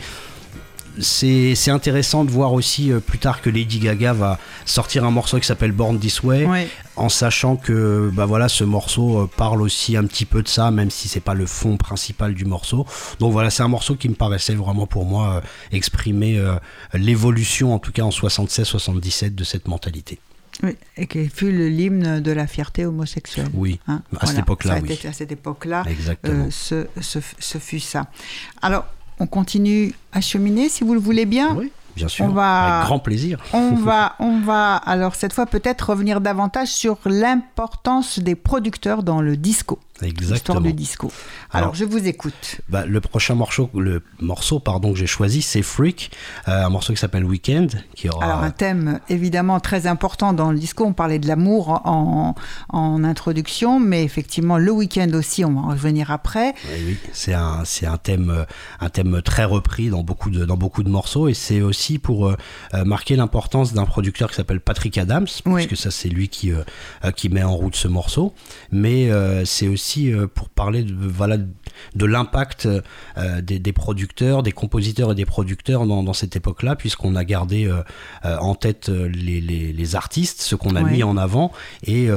c'est 1.00 1.54
c'est 1.54 1.70
intéressant 1.70 2.24
de 2.24 2.30
voir 2.30 2.52
aussi 2.52 2.92
euh, 2.92 3.00
plus 3.00 3.18
tard 3.18 3.42
que 3.42 3.50
Lady 3.50 3.78
Gaga 3.78 4.12
va 4.12 4.38
sortir 4.64 5.04
un 5.04 5.10
morceau 5.10 5.38
qui 5.38 5.46
s'appelle 5.46 5.72
Born 5.72 5.98
This 5.98 6.22
Way, 6.22 6.46
Ouais. 6.46 6.68
en 6.96 7.08
sachant 7.08 7.56
que 7.56 8.10
bah 8.12 8.26
voilà 8.26 8.48
ce 8.48 8.64
morceau 8.64 9.20
euh, 9.22 9.30
parle 9.36 9.62
aussi 9.62 9.96
un 9.96 10.04
petit 10.04 10.24
peu 10.24 10.42
de 10.42 10.48
ça, 10.48 10.70
même 10.70 10.90
si 10.90 11.08
c'est 11.08 11.20
pas 11.20 11.34
le 11.34 11.46
fond 11.46 11.76
principal 11.76 12.34
du 12.34 12.44
morceau. 12.44 12.86
Donc 13.20 13.32
voilà, 13.32 13.50
c'est 13.50 13.62
un 13.62 13.68
morceau 13.68 13.94
qui 13.96 14.08
me 14.08 14.14
paraissait 14.14 14.54
vraiment 14.54 14.86
pour 14.86 15.04
moi 15.04 15.36
euh, 15.36 15.40
exprimer 15.72 16.38
euh, 16.38 16.54
l'évolution, 16.94 17.74
en 17.74 17.78
tout 17.78 17.92
cas 17.92 18.02
en 18.02 18.10
76-77, 18.10 19.34
de 19.34 19.44
cette 19.44 19.68
mentalité. 19.68 20.18
Oui, 20.62 20.74
et 20.96 21.06
qui 21.06 21.28
fut 21.28 21.52
l'hymne 21.52 22.20
de 22.20 22.32
la 22.32 22.46
fierté 22.46 22.86
homosexuelle. 22.86 23.48
Oui, 23.52 23.78
Hein, 23.88 24.00
à 24.18 24.24
cette 24.26 24.38
époque-là, 24.38 24.70
Ça 24.72 24.78
a 24.78 24.80
oui. 24.80 24.98
à 25.06 25.12
cette 25.12 25.30
époque-là, 25.32 25.84
Exactement. 25.86 26.44
euh, 26.46 26.48
ce, 26.50 26.86
ce, 27.02 27.18
ce 27.38 27.58
fut 27.58 27.78
ça. 27.80 28.06
Alors, 28.62 28.86
on 29.20 29.26
continue 29.26 29.94
à 30.12 30.20
cheminer, 30.20 30.68
si 30.68 30.84
vous 30.84 30.94
le 30.94 31.00
voulez 31.00 31.24
bien. 31.26 31.54
Oui, 31.54 31.70
bien 31.96 32.08
sûr, 32.08 32.24
On 32.26 32.28
va- 32.28 32.76
avec 32.76 32.86
grand 32.86 32.98
plaisir. 32.98 33.40
On 33.52 33.72
va, 33.74 34.14
on 34.18 34.40
va, 34.40 34.74
alors 34.86 35.14
cette 35.14 35.32
fois 35.32 35.46
peut-être 35.46 35.90
revenir 35.90 36.20
davantage 36.20 36.68
sur 36.68 36.98
l'importance 37.06 38.18
des 38.18 38.34
producteurs 38.34 39.02
dans 39.02 39.20
le 39.20 39.36
disco, 39.36 39.78
Exactement. 40.02 40.60
du 40.60 40.72
disco. 40.72 41.10
Alors, 41.50 41.68
Alors- 41.68 41.74
je 41.74 41.84
vous 41.84 42.06
écoute. 42.06 42.60
Bah, 42.68 42.84
le 42.86 43.00
prochain 43.00 43.34
morceau, 43.34 43.70
le 43.74 44.02
morceau 44.20 44.58
pardon 44.60 44.92
que 44.92 44.98
j'ai 44.98 45.06
choisi, 45.06 45.42
c'est 45.42 45.62
Freak, 45.62 46.10
euh, 46.48 46.64
un 46.66 46.68
morceau 46.68 46.92
qui 46.92 46.98
s'appelle 46.98 47.24
Weekend, 47.24 47.82
qui 47.94 48.08
aura. 48.08 48.24
Alors 48.24 48.38
un 48.42 48.50
thème 48.50 49.00
évidemment 49.08 49.58
très 49.60 49.86
important 49.86 50.32
dans 50.32 50.50
le 50.52 50.58
disco, 50.58 50.84
on 50.84 50.92
parlait 50.92 51.18
de 51.18 51.26
l'amour 51.28 51.80
en, 51.86 52.34
en 52.68 53.04
introduction, 53.04 53.80
mais 53.80 54.04
effectivement 54.04 54.58
le 54.58 54.70
week-end 54.70 55.10
aussi, 55.14 55.44
on 55.44 55.52
va 55.54 55.60
en 55.60 55.68
revenir 55.70 56.10
après. 56.10 56.54
Oui, 56.72 56.80
oui, 56.88 56.96
c'est 57.12 57.34
un, 57.34 57.64
c'est 57.64 57.86
un 57.86 57.96
thème, 57.96 58.44
un 58.80 58.88
thème 58.90 59.22
très 59.22 59.44
repris 59.44 59.88
dans 59.88 60.02
beaucoup 60.02 60.30
de, 60.30 60.44
dans 60.44 60.56
beaucoup 60.56 60.82
de 60.82 60.90
morceaux 60.90 61.28
et 61.28 61.34
c'est 61.34 61.62
aussi 61.62 61.98
pour 61.98 62.26
euh, 62.28 62.36
euh, 62.74 62.84
marquer 62.84 63.16
l'importance 63.16 63.72
d'un 63.72 63.86
producteur 63.86 64.28
qui 64.30 64.36
s'appelle 64.36 64.60
Patrick 64.60 64.98
Adams, 64.98 65.26
Oui. 65.46 65.66
puisque 65.66 65.80
ça 65.82 65.90
c'est 65.90 66.08
lui 66.08 66.28
qui, 66.28 66.52
euh, 66.52 66.62
qui 67.14 67.28
met 67.28 67.42
en 67.42 67.54
route 67.54 67.76
ce 67.76 67.88
morceau. 67.88 68.34
Mais 68.70 69.08
c'est 69.44 69.68
aussi 69.68 69.85
euh, 69.96 70.26
pour 70.26 70.48
parler 70.48 70.82
de, 70.82 70.94
voilà, 70.94 71.36
de 71.38 72.04
l'impact 72.06 72.66
euh, 72.66 73.40
des, 73.42 73.58
des 73.58 73.72
producteurs, 73.72 74.42
des 74.42 74.52
compositeurs 74.52 75.12
et 75.12 75.14
des 75.14 75.24
producteurs 75.26 75.86
dans, 75.86 76.02
dans 76.02 76.12
cette 76.12 76.36
époque-là, 76.36 76.76
puisqu'on 76.76 77.14
a 77.16 77.24
gardé 77.24 77.66
euh, 77.66 77.82
en 78.40 78.54
tête 78.54 78.88
les, 78.88 79.40
les, 79.40 79.72
les 79.72 79.96
artistes, 79.96 80.40
ce 80.42 80.54
qu'on 80.56 80.76
a 80.76 80.82
mis 80.82 81.02
en 81.02 81.16
avant 81.16 81.52
et 81.84 82.08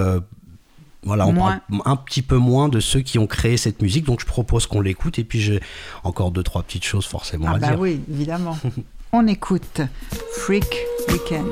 voilà, 1.04 1.28
on 1.28 1.32
Moins. 1.34 1.62
parle 1.70 1.82
un 1.86 1.96
petit 1.96 2.22
peu 2.22 2.36
moins 2.36 2.68
de 2.68 2.82
ceux 2.82 3.00
qui 3.00 3.20
ont 3.20 3.28
créé 3.28 3.56
cette 3.56 3.82
musique, 3.82 4.04
donc 4.06 4.20
je 4.20 4.26
propose 4.26 4.68
qu'on 4.68 4.82
l'écoute 4.82 5.18
et 5.18 5.24
puis 5.24 5.40
j'ai 5.40 5.62
encore 6.04 6.32
deux 6.32 6.44
trois 6.44 6.62
petites 6.64 6.84
choses 6.84 7.06
forcément 7.06 7.46
Ah 7.48 7.56
à 7.56 7.58
bah 7.60 7.70
dire. 7.70 7.80
oui, 7.80 8.02
évidemment. 8.12 8.58
on 9.14 9.26
écoute 9.28 9.80
Freak 10.36 10.68
Weekend. 11.10 11.48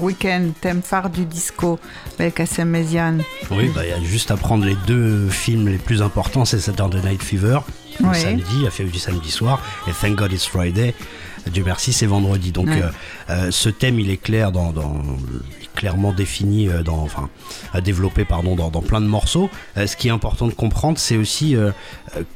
Weekend, 0.00 0.52
thème 0.60 0.82
phare 0.82 1.10
du 1.10 1.24
disco, 1.24 1.78
Belkacem 2.18 2.68
Méziane. 2.68 3.22
Oui, 3.50 3.70
bah, 3.74 3.82
il 3.84 3.90
y 3.90 3.92
a 3.92 4.00
juste 4.02 4.30
à 4.30 4.36
prendre 4.36 4.64
les 4.64 4.76
deux 4.86 5.28
films 5.28 5.68
les 5.68 5.78
plus 5.78 6.02
importants, 6.02 6.44
c'est 6.44 6.58
Saturday 6.60 7.00
Night 7.02 7.22
Fever, 7.22 7.60
le 8.00 8.06
Oui. 8.08 8.16
samedi, 8.20 8.62
la 8.64 8.70
fête 8.70 8.90
du 8.90 8.98
samedi 8.98 9.30
soir, 9.30 9.60
et 9.88 9.92
Thank 9.92 10.16
God 10.16 10.32
It's 10.32 10.46
Friday. 10.46 10.94
Dieu 11.50 11.62
merci, 11.64 11.92
c'est 11.94 12.04
vendredi. 12.06 12.52
Donc 12.52 12.66
Ouais. 12.68 12.82
euh, 12.82 12.90
euh, 13.30 13.50
ce 13.50 13.70
thème, 13.70 13.98
il 13.98 14.10
est 14.10 14.18
clair 14.18 14.52
dans, 14.52 14.74
clairement 15.74 16.12
défini 16.12 16.68
euh, 16.68 16.82
dans, 16.82 16.98
enfin, 16.98 17.30
développé 17.82 18.26
pardon 18.26 18.56
dans, 18.56 18.68
dans 18.70 18.82
plein 18.82 19.00
de 19.00 19.06
morceaux. 19.06 19.48
Euh, 19.78 19.86
ce 19.86 19.96
qui 19.96 20.08
est 20.08 20.10
important 20.10 20.48
de 20.48 20.52
comprendre, 20.52 20.98
c'est 20.98 21.16
aussi 21.16 21.56
euh, 21.56 21.70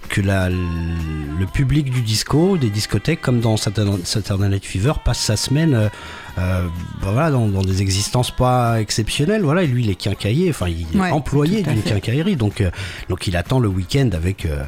que 0.09 0.23
la, 0.23 0.49
le 0.49 1.47
public 1.53 1.91
du 1.91 2.01
disco, 2.01 2.57
des 2.57 2.71
discothèques, 2.71 3.21
comme 3.21 3.41
dans 3.41 3.59
Saturday 3.59 4.49
Night 4.49 4.65
Fever, 4.65 4.93
passe 5.05 5.19
sa 5.19 5.37
semaine. 5.37 5.91
Euh, 6.39 6.67
bah 7.03 7.09
voilà, 7.13 7.31
dans, 7.31 7.47
dans 7.49 7.63
des 7.63 7.81
existences 7.83 8.31
pas 8.31 8.81
exceptionnelles. 8.81 9.43
Voilà, 9.43 9.63
et 9.63 9.67
lui, 9.67 9.85
il 9.85 9.91
est 9.91 9.95
quincailler, 9.95 10.51
enfin, 10.51 10.69
il 10.69 10.87
est 10.95 11.01
Ouais, 11.01 11.11
employé 11.11 11.63
d'une 11.63 11.83
quincaillerie, 11.83 12.37
donc, 12.37 12.61
euh, 12.61 12.71
donc 13.09 13.27
il 13.27 13.37
attend 13.37 13.59
le 13.61 13.69
week-end 13.69 14.11
avec. 14.13 14.45
euh, 14.47 14.65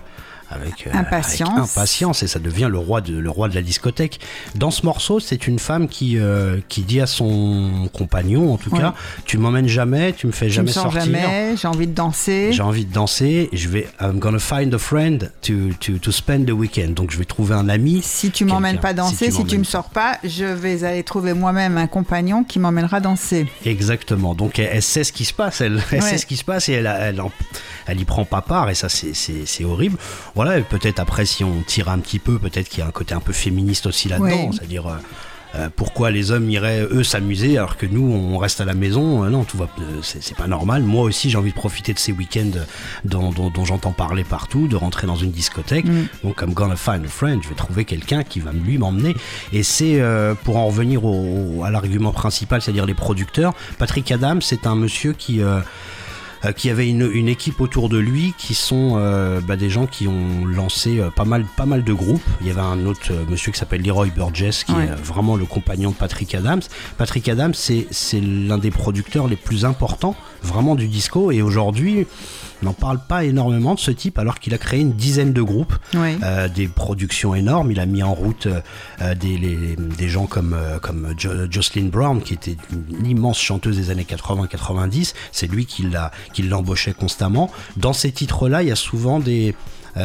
avec, 0.61 0.87
euh, 0.87 0.91
Impatience. 0.95 1.51
avec 1.51 1.63
impatience 1.71 2.23
et 2.23 2.27
ça 2.27 2.39
devient 2.39 2.69
le 2.71 2.79
roi 2.79 3.01
de 3.01 3.17
le 3.17 3.31
roi 3.31 3.49
de 3.49 3.55
la 3.55 3.63
discothèque. 3.63 4.21
Dans 4.55 4.71
ce 4.71 4.85
morceau, 4.85 5.21
c'est 5.21 5.47
une 5.47 5.59
femme 5.59 5.89
qui 5.89 6.19
euh, 6.19 6.59
qui 6.69 6.83
dit 6.83 7.01
à 7.01 7.07
son 7.07 7.89
compagnon, 7.93 8.53
en 8.53 8.57
tout 8.57 8.71
cas, 8.71 8.95
tu 9.25 9.39
m'emmènes 9.39 9.69
jamais, 9.69 10.13
tu 10.13 10.27
me 10.27 10.33
fais 10.33 10.49
Je 10.49 10.55
jamais 10.57 10.69
me 10.69 10.73
sortir. 10.73 11.01
jamais, 11.05 11.55
j'ai 11.57 11.69
envie 11.69 11.87
de 11.87 11.95
danser. 11.95 12.49
J'ai 12.53 12.63
envie 12.63 12.85
de 12.85 12.93
danser, 12.93 13.49
je 13.53 13.69
vais 13.69 13.87
I'm 14.01 14.19
gonna 14.19 14.39
find 14.39 14.73
a 14.75 14.79
friend 14.79 15.33
to, 15.43 15.53
to, 15.81 15.99
to 15.99 16.13
spend 16.13 16.47
the 16.47 16.53
weekend. 16.53 16.95
Donc 16.95 17.11
je 17.11 17.19
vais 17.19 17.25
trouver 17.25 17.55
un 17.55 17.69
ami. 17.69 18.01
Si 18.03 18.31
tu 18.31 18.45
m'emmènes 18.45 18.81
pas 18.81 18.93
danser, 18.95 19.31
si 19.31 19.39
tu, 19.39 19.43
m'emmènes 19.45 19.59
me 19.61 19.65
sors 19.65 19.91
pas, 19.91 20.19
je 20.25 20.45
vais 20.45 20.85
aller 20.85 21.03
trouver 21.03 21.33
moi-même 21.33 21.77
un 21.79 21.87
compagnon 21.87 22.45
qui 22.45 22.59
m'emmènera 22.59 23.01
danser. 23.01 23.47
Exactement. 23.65 24.35
Donc 24.35 24.59
elle, 24.59 24.69
elle 24.73 24.83
sait 24.83 25.05
ce 25.05 25.13
qui 25.13 25.25
se 25.25 25.33
passe, 25.33 25.61
elle, 25.61 25.83
elle 25.93 25.97
Ouais. 26.03 26.11
sait 26.11 26.19
ce 26.19 26.27
qui 26.27 26.37
se 26.37 26.45
passe 26.45 26.69
et 26.69 26.75
elle, 26.75 26.87
elle, 27.01 27.21
elle 27.87 28.01
y 28.01 28.05
prend 28.05 28.25
pas 28.25 28.43
part 28.43 28.69
et 28.71 28.75
ça 28.75 28.89
c'est 28.89 29.65
horrible. 29.65 29.99
Voilà, 30.35 30.46
et 30.55 30.63
peut-être 30.63 30.99
après 31.01 31.25
si 31.27 31.45
on 31.45 31.63
tire 31.67 31.89
un 31.89 31.99
petit 31.99 32.19
peu, 32.19 32.39
peut-être 32.39 32.69
qu'il 32.69 32.81
y 32.81 32.83
a 32.83 32.87
un 32.87 32.91
côté 32.93 33.15
un 33.15 33.21
peu 33.21 33.33
féministe 33.33 33.87
aussi 33.87 34.09
là-dedans, 34.09 34.27
c'est-à-dire 34.53 34.87
euh, 34.87 34.95
euh, 35.55 35.69
pourquoi 35.75 36.11
les 36.11 36.33
hommes 36.33 36.51
iraient 36.51 36.83
eux 36.91 37.05
s'amuser 37.05 37.57
alors 37.57 37.77
que 37.79 37.87
nous 37.87 38.03
on 38.03 38.37
reste 38.37 38.61
à 38.61 38.65
la 38.67 38.75
maison 38.75 39.25
Euh, 39.25 39.31
Non, 39.31 39.45
tout 39.45 39.57
va, 39.57 39.69
euh, 39.81 40.01
c'est 40.03 40.37
pas 40.37 40.49
normal. 40.49 40.83
Moi 40.83 41.03
aussi 41.05 41.31
j'ai 41.31 41.39
envie 41.39 41.51
de 41.51 41.55
profiter 41.57 41.95
de 41.95 41.99
ces 41.99 42.13
week-ends 42.13 42.59
dont, 43.05 43.31
dont- 43.31 43.49
dont 43.51 43.65
j'entends 43.65 43.93
parler 43.93 44.25
partout, 44.25 44.67
de 44.69 44.77
rentrer 44.77 45.07
dans 45.07 45.17
une 45.17 45.31
discothèque. 45.31 45.87
Donc 46.25 46.43
I'm 46.43 46.53
gonna 46.53 46.77
find 46.77 47.05
a 47.05 47.09
friend. 47.09 47.43
Je 47.43 47.49
vais 47.49 47.55
trouver 47.55 47.85
quelqu'un 47.85 48.23
qui 48.23 48.41
va 48.41 48.53
lui 48.53 48.77
m'emmener. 48.77 49.15
Et 49.53 49.63
c'est 49.63 50.01
pour 50.45 50.57
en 50.59 50.67
revenir 50.67 51.05
au- 51.05 51.63
à 51.65 51.71
l'argument 51.71 52.13
principal, 52.13 52.61
c'est-à-dire 52.61 52.85
les 52.87 52.95
producteurs. 52.95 53.55
Patrick 53.79 54.11
Adams, 54.13 54.43
c'est 54.43 54.67
un 54.67 54.75
monsieur 54.75 55.13
qui 55.15 55.41
qui 56.57 56.71
avait 56.71 56.89
une, 56.89 57.11
une 57.13 57.29
équipe 57.29 57.61
autour 57.61 57.89
de 57.89 57.99
lui 57.99 58.35
qui 58.39 58.55
sont 58.55 58.95
euh, 58.97 59.41
bah, 59.41 59.57
des 59.57 59.71
gens 59.71 59.87
qui 59.87 60.07
ont 60.09 60.45
lancé 60.45 60.99
euh, 61.01 61.11
pas 61.11 61.25
mal 61.25 61.45
pas 61.57 61.67
mal 61.67 61.83
de 61.85 61.93
groupes. 61.93 62.23
Il 62.41 62.47
y 62.47 62.51
avait 62.51 62.61
un 62.61 62.85
autre 62.87 63.01
euh, 63.11 63.25
monsieur 63.29 63.53
qui 63.53 63.59
s'appelle 63.59 63.83
Leroy 63.83 64.07
Burgess 64.15 64.65
qui 64.65 64.73
Ouais. 64.73 64.87
est 64.87 64.91
euh, 64.91 64.95
vraiment 64.97 65.37
le 65.37 65.45
compagnon 65.47 65.91
de 65.91 65.95
Patrick 65.97 66.35
Adams. 66.35 66.61
Patrick 66.99 67.29
Adams 67.29 67.55
c'est 67.55 68.21
l'un 68.21 68.59
des 68.59 68.71
producteurs 68.71 69.29
les 69.29 69.37
plus 69.37 69.65
importants 69.65 70.15
vraiment 70.47 70.75
du 70.75 70.89
disco 70.89 71.31
et 71.31 71.43
aujourd'hui 71.43 72.07
on 72.63 72.67
n'en 72.67 72.73
parle 72.73 72.99
pas 73.07 73.25
énormément 73.25 73.75
de 73.75 73.79
ce 73.81 73.91
type 73.91 74.19
alors 74.19 74.39
qu'il 74.41 74.55
a 74.55 74.59
créé 74.59 74.81
une 74.81 74.93
dizaine 74.95 75.35
de 75.35 75.43
groupes 75.43 75.75
euh, 76.23 76.49
des 76.49 76.69
productions 76.69 77.35
énormes. 77.35 77.71
Il 77.71 77.79
a 77.81 77.85
mis 77.85 78.03
en 78.03 78.15
route 78.15 78.47
euh, 79.03 79.15
des, 79.15 79.37
les- 79.37 79.77
des 79.77 80.09
gens 80.09 80.25
comme, 80.27 80.55
euh, 80.55 80.79
comme 80.79 81.13
Jo- 81.19 81.51
Jocelyn 81.51 81.89
Brown, 81.89 82.23
qui 82.23 82.33
était 82.33 82.57
une 82.91 83.05
immense 83.07 83.39
chanteuse 83.39 83.77
des 83.77 83.91
années 83.91 84.07
80-90. 84.09 85.13
C'est 85.33 85.47
lui 85.49 85.67
qui 85.67 85.85
l'embauchait 86.43 86.95
constamment. 86.95 87.51
Dans 87.77 87.93
ces 87.93 88.11
titres-là, 88.11 88.63
il 88.63 88.69
y 88.69 88.73
a 88.73 88.77
souvent 88.77 89.21
des 89.21 89.55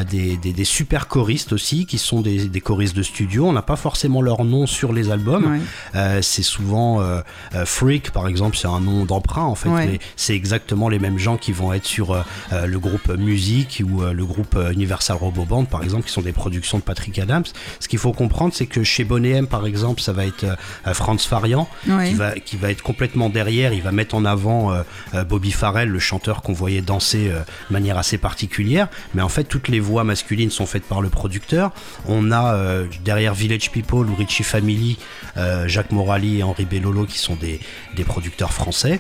des, 0.10 0.38
des- 0.38 0.54
des 0.54 0.64
super 0.66 1.08
choristes 1.08 1.54
aussi 1.54 1.86
qui 1.86 1.98
sont 1.98 2.22
des, 2.22 2.48
des 2.48 2.62
choristes 2.62 2.96
de 2.96 3.04
studio. 3.04 3.48
On 3.48 3.54
n'a 3.54 3.62
pas 3.62 3.76
forcément 3.76 4.22
leur 4.22 4.44
nom 4.46 4.66
sur 4.68 4.94
les 4.94 5.12
albums. 5.12 5.46
Ouais. 5.52 5.60
Euh, 5.96 6.22
c'est 6.22 6.44
souvent 6.44 7.02
euh, 7.02 7.22
euh, 7.56 7.66
Freak 7.66 8.12
par 8.12 8.28
exemple, 8.28 8.56
c'est 8.58 8.68
un 8.68 8.80
nom 8.80 9.06
d'emprunt 9.06 9.44
en 9.44 9.56
fait. 9.56 9.70
Ouais. 9.70 9.86
mais 9.88 10.00
c'est 10.16 10.36
exactement 10.36 10.90
les 10.90 11.00
mêmes 11.00 11.18
gens 11.18 11.38
qui 11.38 11.52
vont 11.52 11.74
être 11.74 11.86
sur 11.86 12.12
euh, 12.12 12.22
euh, 12.54 12.66
le 12.66 12.80
groupe 12.80 13.10
Music 13.18 13.84
ou 13.86 14.02
euh, 14.02 14.14
le 14.14 14.26
groupe 14.26 14.56
euh, 14.56 14.72
Universal 14.72 15.18
Robo 15.18 15.46
Band 15.46 15.66
par 15.66 15.84
exemple, 15.84 16.06
qui 16.08 16.12
sont 16.14 16.22
des 16.22 16.32
productions 16.32 16.78
de 16.78 16.84
Patrick 16.84 17.18
Adams. 17.20 17.44
Ce 17.80 17.88
qu'il 17.88 18.00
faut 18.00 18.14
comprendre, 18.14 18.54
c'est 18.54 18.68
que 18.68 18.84
chez 18.84 19.04
Bonnet 19.04 19.32
M 19.32 19.48
par 19.48 19.66
exemple, 19.66 20.02
ça 20.02 20.14
va 20.14 20.26
être 20.26 20.44
euh, 20.46 20.94
Franz 20.94 21.26
Farian 21.28 21.68
qui 22.08 22.14
va 22.14 22.32
qui 22.40 22.56
va 22.58 22.72
être 22.72 22.82
complètement 22.84 23.30
derrière. 23.30 23.74
Il 23.74 23.82
va 23.82 23.92
mettre 23.92 24.16
en 24.16 24.24
avant 24.26 24.72
euh, 24.72 24.84
euh, 25.14 25.24
Bobby 25.24 25.52
Farrell, 25.52 25.90
le 25.90 26.00
chanteur 26.00 26.42
qu'on 26.42 26.54
voyait 26.54 26.82
danser 26.82 27.30
euh, 27.30 27.40
de 27.40 27.74
manière 27.74 27.98
assez 27.98 28.18
particulière. 28.18 28.88
Mais 29.16 29.22
en 29.22 29.30
fait, 29.30 29.44
toutes 29.44 29.68
les 29.68 29.81
voix 29.82 30.04
masculines 30.04 30.50
sont 30.50 30.66
faites 30.66 30.84
par 30.84 31.02
le 31.02 31.10
producteur. 31.10 31.72
On 32.08 32.32
a 32.32 32.56
euh, 32.56 32.86
derrière 33.04 33.34
Village 33.34 33.72
People 33.72 34.10
ou 34.10 34.16
Richie 34.16 34.44
Family, 34.44 34.98
euh, 35.38 35.68
Jacques 35.68 35.92
Morali 35.92 36.40
et 36.40 36.44
Henri 36.44 36.66
Bellolo 36.66 37.06
qui 37.06 37.18
sont 37.18 37.36
des, 37.36 37.60
producteurs 38.06 38.52
français. 38.52 39.00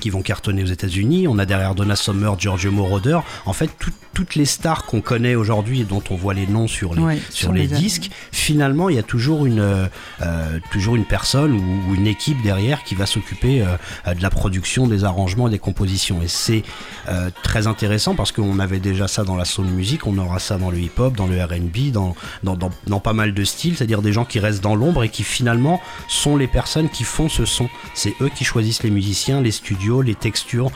Qui 0.00 0.10
vont 0.10 0.22
cartonner 0.22 0.62
aux 0.62 0.66
États-Unis. 0.66 1.28
On 1.28 1.38
a 1.38 1.46
derrière 1.46 1.74
Donna 1.74 1.96
Summer, 1.96 2.38
Giorgio 2.38 2.70
Moroder. 2.70 3.18
En 3.46 3.52
fait, 3.52 3.70
tout- 3.78 3.90
toutes 4.12 4.36
les 4.36 4.44
stars 4.44 4.84
qu'on 4.86 5.00
connaît 5.00 5.34
aujourd'hui 5.34 5.80
et 5.80 5.84
dont 5.84 6.02
on 6.10 6.14
voit 6.14 6.34
les 6.34 6.46
noms 6.46 6.68
sur 6.68 6.94
les, 6.94 7.02
Ouais, 7.02 7.16
sur 7.30 7.34
sur 7.46 7.52
les, 7.52 7.66
les 7.66 7.76
disques, 7.76 8.10
finalement, 8.30 8.88
il 8.88 8.94
y 8.94 8.98
a 8.98 9.02
toujours 9.02 9.44
une, 9.44 9.58
euh, 9.58 9.86
euh, 10.22 10.60
toujours 10.70 10.94
une 10.94 11.04
personne 11.04 11.52
ou, 11.52 11.90
ou 11.90 11.94
une 11.96 12.06
équipe 12.06 12.40
derrière 12.42 12.84
qui 12.84 12.94
va 12.94 13.06
s'occuper 13.06 13.62
euh, 13.62 13.76
euh, 14.06 14.14
de 14.14 14.22
la 14.22 14.30
production, 14.30 14.86
des 14.86 15.02
arrangements 15.04 15.48
et 15.48 15.50
des 15.50 15.58
compositions. 15.58 16.22
Et 16.22 16.28
c'est 16.28 16.62
euh, 17.08 17.30
très 17.42 17.66
intéressant 17.66 18.14
parce 18.14 18.30
qu'on 18.30 18.60
avait 18.60 18.78
déjà 18.78 19.08
ça 19.08 19.24
dans 19.24 19.36
la 19.36 19.44
soul 19.44 19.66
music, 19.66 20.06
on 20.06 20.16
aura 20.18 20.38
ça 20.38 20.58
dans 20.58 20.70
le 20.70 20.78
hip-hop, 20.78 21.16
dans 21.16 21.26
le 21.26 21.42
R&B, 21.42 21.90
dans, 21.92 22.14
dans, 22.44 22.54
dans, 22.56 22.70
dans 22.86 23.00
pas 23.00 23.14
mal 23.14 23.34
de 23.34 23.44
styles, 23.44 23.76
c'est-à-dire 23.76 24.00
des 24.02 24.12
gens 24.12 24.24
qui 24.24 24.38
restent 24.38 24.62
dans 24.62 24.76
l'ombre 24.76 25.02
et 25.02 25.08
qui 25.08 25.24
finalement 25.24 25.80
sont 26.08 26.36
les 26.36 26.46
personnes 26.46 26.88
qui 26.88 27.02
font 27.02 27.28
ce 27.28 27.44
son. 27.44 27.68
C'est 27.94 28.14
eux 28.20 28.30
qui 28.32 28.44
choisissent 28.44 28.84
les 28.84 28.90
musiciens, 28.90 29.40
les 29.40 29.50
studios, 29.50 29.83
les 29.92 30.14
textures, 30.14 30.70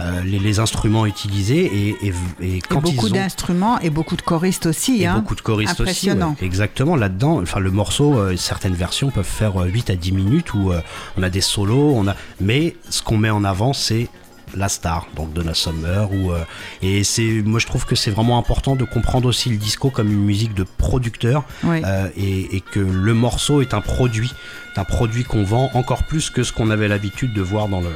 euh, 0.00 0.22
les, 0.24 0.38
les 0.38 0.58
instruments 0.58 1.06
utilisés 1.06 1.64
et, 1.64 2.06
et, 2.06 2.12
et 2.40 2.56
Et 2.56 2.60
quand 2.60 2.80
beaucoup 2.80 3.06
ils 3.08 3.12
ont 3.12 3.14
d'instruments 3.14 3.78
et 3.80 3.90
beaucoup 3.90 4.16
de 4.16 4.22
choristes 4.22 4.66
aussi. 4.66 5.02
et 5.02 5.06
hein. 5.06 5.18
beaucoup 5.18 5.34
de 5.34 5.40
choristes 5.42 5.72
aussi. 5.80 5.82
Impressionnant. 5.82 6.36
ouais. 6.40 6.46
Exactement, 6.46 6.96
là-dedans, 6.96 7.40
enfin 7.42 7.60
le 7.60 7.70
morceau, 7.70 8.18
euh, 8.18 8.36
certaines 8.36 8.74
versions 8.74 9.10
peuvent 9.10 9.24
faire 9.24 9.60
euh, 9.62 9.66
8 9.66 9.90
à 9.90 9.96
10 9.96 10.12
minutes 10.12 10.54
où 10.54 10.72
euh, 10.72 10.80
on 11.18 11.22
a 11.22 11.30
des 11.30 11.40
solos, 11.42 11.92
on 11.94 12.06
a 12.08 12.16
mais 12.40 12.76
ce 12.90 13.02
qu'on 13.02 13.18
met 13.18 13.30
en 13.30 13.44
avant 13.44 13.72
c'est 13.72 14.08
la 14.54 14.68
star, 14.68 15.06
donc 15.16 15.32
Donna 15.32 15.54
Summer 15.54 16.12
ou 16.12 16.30
euh, 16.32 16.44
et 16.82 17.04
c'est 17.04 17.42
moi 17.44 17.58
je 17.58 17.66
trouve 17.66 17.86
que 17.86 17.94
c'est 17.96 18.10
vraiment 18.10 18.36
important 18.38 18.76
de 18.76 18.84
comprendre 18.84 19.26
aussi 19.26 19.48
le 19.48 19.56
disco 19.56 19.88
comme 19.88 20.12
une 20.12 20.24
musique 20.24 20.52
de 20.52 20.64
producteur 20.76 21.44
Oui. 21.64 21.80
euh, 21.86 22.08
et, 22.18 22.56
et 22.56 22.60
que 22.60 22.80
le 22.80 23.14
morceau 23.14 23.62
est 23.62 23.72
un 23.72 23.80
produit, 23.80 24.30
un 24.76 24.84
produit 24.84 25.24
qu'on 25.24 25.42
vend 25.42 25.70
encore 25.72 26.02
plus 26.04 26.28
que 26.28 26.42
ce 26.42 26.52
qu'on 26.52 26.68
avait 26.70 26.86
l'habitude 26.88 27.32
de 27.32 27.40
voir 27.40 27.68
dans 27.68 27.80
le 27.80 27.88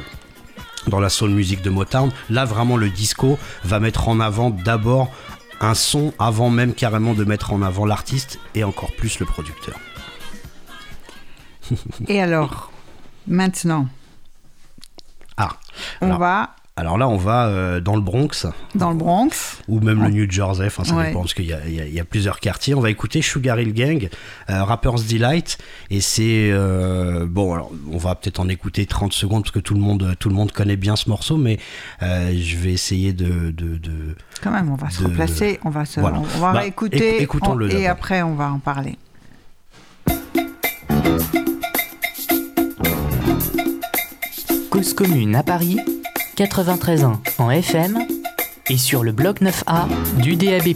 dans 0.87 0.99
la 0.99 1.09
soul 1.09 1.31
music 1.31 1.61
de 1.61 1.69
Motown. 1.69 2.11
Là, 2.29 2.45
vraiment, 2.45 2.77
le 2.77 2.89
disco 2.89 3.37
va 3.63 3.79
mettre 3.79 4.07
en 4.09 4.19
avant 4.19 4.49
d'abord 4.49 5.11
un 5.59 5.73
son 5.73 6.13
avant 6.19 6.49
même 6.49 6.73
carrément 6.73 7.13
de 7.13 7.23
mettre 7.23 7.51
en 7.53 7.61
avant 7.61 7.85
l'artiste 7.85 8.39
et 8.55 8.63
encore 8.63 8.91
plus 8.95 9.19
le 9.19 9.25
producteur. 9.25 9.75
Et 12.07 12.21
alors, 12.21 12.71
maintenant, 13.27 13.87
Ah, 15.35 15.49
on 16.01 16.07
Alors. 16.07 16.19
va 16.19 16.55
alors 16.77 16.97
là, 16.99 17.07
on 17.07 17.17
va 17.17 17.47
euh, 17.47 17.79
dans 17.81 17.95
le 17.95 18.01
Bronx 18.01 18.45
dans 18.75 18.91
le 18.91 18.95
Bronx. 18.97 19.31
ou 19.67 19.79
même 19.79 20.03
le 20.03 20.09
New 20.11 20.29
Jersey, 20.31 20.67
enfin 20.67 20.83
ça 20.83 20.93
Ouais. 20.95 21.07
dépend 21.07 21.21
parce 21.21 21.33
qu'il 21.33 21.45
y, 21.45 21.53
a- 21.53 21.67
y 21.67 21.95
y 21.97 22.03
plusieurs 22.03 22.39
quartiers. 22.39 22.75
On 22.75 22.81
va 22.81 22.91
écouter 22.91 23.21
Sugar 23.23 23.59
Hill 23.59 23.73
Gang, 23.73 24.09
euh, 24.51 24.63
Rapper's 24.63 25.05
Delight, 25.07 25.57
et 25.89 26.01
c'est 26.01 26.49
euh, 26.51 27.25
bon. 27.27 27.53
Alors, 27.55 27.71
on 27.91 27.97
va 27.97 28.13
peut-être 28.13 28.39
en 28.39 28.47
écouter 28.47 28.85
30 28.85 29.11
secondes 29.11 29.41
parce 29.43 29.51
que 29.51 29.59
tout 29.59 29.73
le 29.73 29.79
monde, 29.79 30.15
tout 30.19 30.29
le 30.29 30.35
monde 30.35 30.51
connaît 30.51 30.75
bien 30.77 30.95
ce 30.95 31.09
morceau, 31.09 31.37
mais 31.37 31.57
euh, 32.03 32.31
je 32.39 32.55
vais 32.57 32.73
essayer 32.73 33.11
de, 33.11 33.49
de, 33.51 33.77
de- 33.77 34.15
Quand 34.43 34.51
même, 34.51 34.69
on 34.71 34.75
va 34.75 34.91
se 34.91 35.01
de- 35.01 35.07
replacer, 35.07 35.59
on 35.65 35.71
va 35.71 35.83
se, 35.85 35.99
Voilà. 35.99 36.19
on 36.19 36.39
va 36.39 36.53
Bah, 36.53 36.59
réécouter 36.59 37.17
éc- 37.19 37.23
écoutons-le 37.23 37.65
on- 37.67 37.69
et 37.77 37.87
après 37.87 38.21
on 38.21 38.35
va 38.35 38.51
en 38.51 38.59
parler. 38.59 38.97
Cause 44.69 44.93
commune 44.93 45.35
à 45.35 45.43
Paris, 45.43 45.79
93 46.37 47.03
ans 47.03 47.19
en 47.39 47.49
FM 47.49 47.97
et 48.69 48.77
sur 48.77 49.03
le 49.03 49.11
bloc 49.11 49.41
9A 49.41 49.87
du 50.21 50.35
DAB+. 50.35 50.75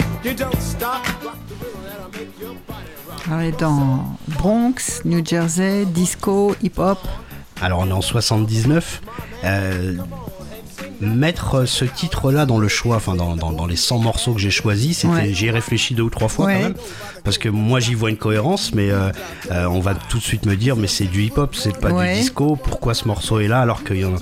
On 3.31 3.39
est 3.39 3.59
dans 3.59 4.17
Bronx, 4.27 5.01
New 5.05 5.25
Jersey, 5.25 5.85
disco, 5.85 6.55
hip-hop. 6.61 6.99
Alors 7.61 7.79
on 7.79 7.87
est 7.89 7.93
en 7.93 8.01
79. 8.01 9.01
Euh, 9.43 9.95
mettre 10.99 11.65
ce 11.65 11.83
titre-là 11.85 12.45
dans 12.45 12.59
le 12.59 12.67
choix, 12.67 12.97
enfin 12.97 13.15
dans, 13.15 13.35
dans- 13.35 13.51
dans 13.51 13.65
les 13.65 13.75
100 13.75 13.97
morceaux 13.99 14.33
que 14.33 14.39
j'ai 14.39 14.51
choisis, 14.51 15.03
Ouais. 15.03 15.33
j'y 15.33 15.47
ai 15.47 15.51
réfléchi 15.51 15.95
deux 15.95 16.03
ou 16.03 16.11
trois 16.11 16.27
fois 16.27 16.45
Ouais. 16.45 16.55
quand 16.57 16.61
même, 16.61 16.75
parce 17.23 17.39
que 17.39 17.49
moi 17.49 17.79
j'y 17.79 17.95
vois 17.95 18.11
une 18.11 18.17
cohérence, 18.17 18.71
mais 18.75 18.91
euh, 18.91 19.09
euh, 19.49 19.65
on 19.65 19.79
va 19.79 19.95
tout 19.95 20.19
de 20.19 20.23
suite 20.23 20.45
me 20.45 20.55
dire, 20.55 20.75
mais 20.75 20.85
c'est 20.87 21.05
du 21.05 21.23
hip-hop, 21.23 21.55
c'est 21.55 21.75
pas 21.79 21.89
Ouais. 21.91 22.13
du 22.13 22.19
disco, 22.19 22.55
pourquoi 22.55 22.93
ce 22.93 23.07
morceau 23.07 23.39
est 23.39 23.47
là 23.47 23.61
alors 23.61 23.83
que 23.83 23.95
y 23.95 24.05
en 24.05 24.13
a- 24.13 24.19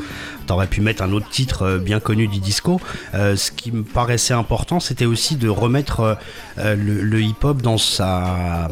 T'aurais 0.49 0.65
pu 0.65 0.81
mettre 0.81 1.03
un 1.03 1.11
autre 1.11 1.29
titre 1.29 1.61
euh, 1.61 1.77
bien 1.77 1.99
connu 1.99 2.27
du 2.27 2.39
disco. 2.39 2.81
Euh, 3.13 3.35
ce 3.35 3.51
qui 3.51 3.71
me 3.71 3.83
paraissait 3.83 4.33
important, 4.33 4.79
c'était 4.79 5.05
aussi 5.05 5.35
de 5.35 5.47
remettre 5.47 6.17
euh, 6.57 6.75
le 6.75 7.21
hip-hop 7.21 7.61
dans 7.61 7.77
sa 7.77 8.67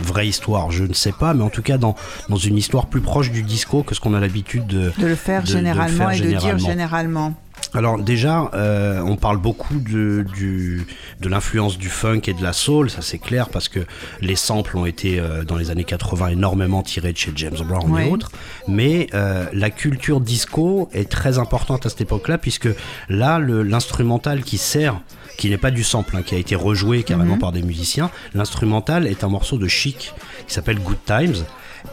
vraie 0.00 0.28
histoire, 0.28 0.70
je 0.70 0.84
ne 0.84 0.94
sais 0.94 1.12
pas, 1.12 1.34
mais 1.34 1.42
en 1.44 1.50
tout 1.50 1.62
cas 1.62 1.78
dans, 1.78 1.94
dans 2.28 2.36
une 2.36 2.56
histoire 2.56 2.86
plus 2.86 3.00
proche 3.00 3.30
du 3.30 3.42
disco 3.42 3.82
que 3.82 3.94
ce 3.94 4.00
qu'on 4.00 4.14
a 4.14 4.20
l'habitude 4.20 4.66
de, 4.66 4.92
De 4.98 5.06
le 5.06 5.14
faire 5.14 5.42
de- 5.42 5.48
de 5.48 5.52
le 5.52 5.58
généralement 5.58 6.08
faire 6.08 6.10
et 6.12 6.20
de 6.20 6.38
dire 6.38 6.58
généralement. 6.58 7.34
Alors 7.74 7.98
déjà, 7.98 8.50
euh, 8.54 9.00
on 9.00 9.16
parle 9.16 9.38
beaucoup 9.38 9.78
de, 9.78 10.26
du, 10.34 10.86
de 11.20 11.28
l'influence 11.28 11.78
du 11.78 11.88
funk 11.88 12.20
et 12.26 12.34
de 12.34 12.42
la 12.42 12.52
soul, 12.52 12.90
ça 12.90 13.00
c'est 13.02 13.18
clair 13.18 13.48
parce 13.48 13.68
que 13.68 13.80
les 14.20 14.36
samples 14.36 14.76
ont 14.76 14.84
été 14.84 15.18
euh, 15.20 15.44
dans 15.44 15.56
les 15.56 15.70
années 15.70 15.84
80 15.84 16.28
énormément 16.28 16.82
tirés 16.82 17.12
de 17.12 17.18
chez 17.18 17.32
James 17.36 17.56
Brown 17.66 17.98
et 17.98 18.10
autres. 18.10 18.30
Mais 18.68 19.06
euh, 19.14 19.46
la 19.54 19.70
culture 19.70 20.20
disco 20.20 20.88
est 20.92 21.08
très 21.08 21.38
importante 21.38 21.86
à 21.86 21.88
cette 21.88 22.00
époque-là 22.02 22.36
puisque 22.36 22.68
là, 23.08 23.38
l'instrumental 23.38 24.42
qui 24.42 24.58
sert 24.58 25.00
qui 25.42 25.50
n'est 25.50 25.58
pas 25.58 25.72
du 25.72 25.82
sample, 25.82 26.16
hein, 26.16 26.22
qui 26.22 26.36
a 26.36 26.38
été 26.38 26.54
rejoué 26.54 27.02
carrément 27.02 27.36
par 27.36 27.50
des 27.50 27.62
musiciens. 27.62 28.12
L'instrumental 28.32 29.08
est 29.08 29.24
un 29.24 29.28
morceau 29.28 29.58
de 29.58 29.66
Chic 29.66 30.14
qui 30.46 30.54
s'appelle 30.54 30.78
Good 30.78 31.04
Times. 31.04 31.44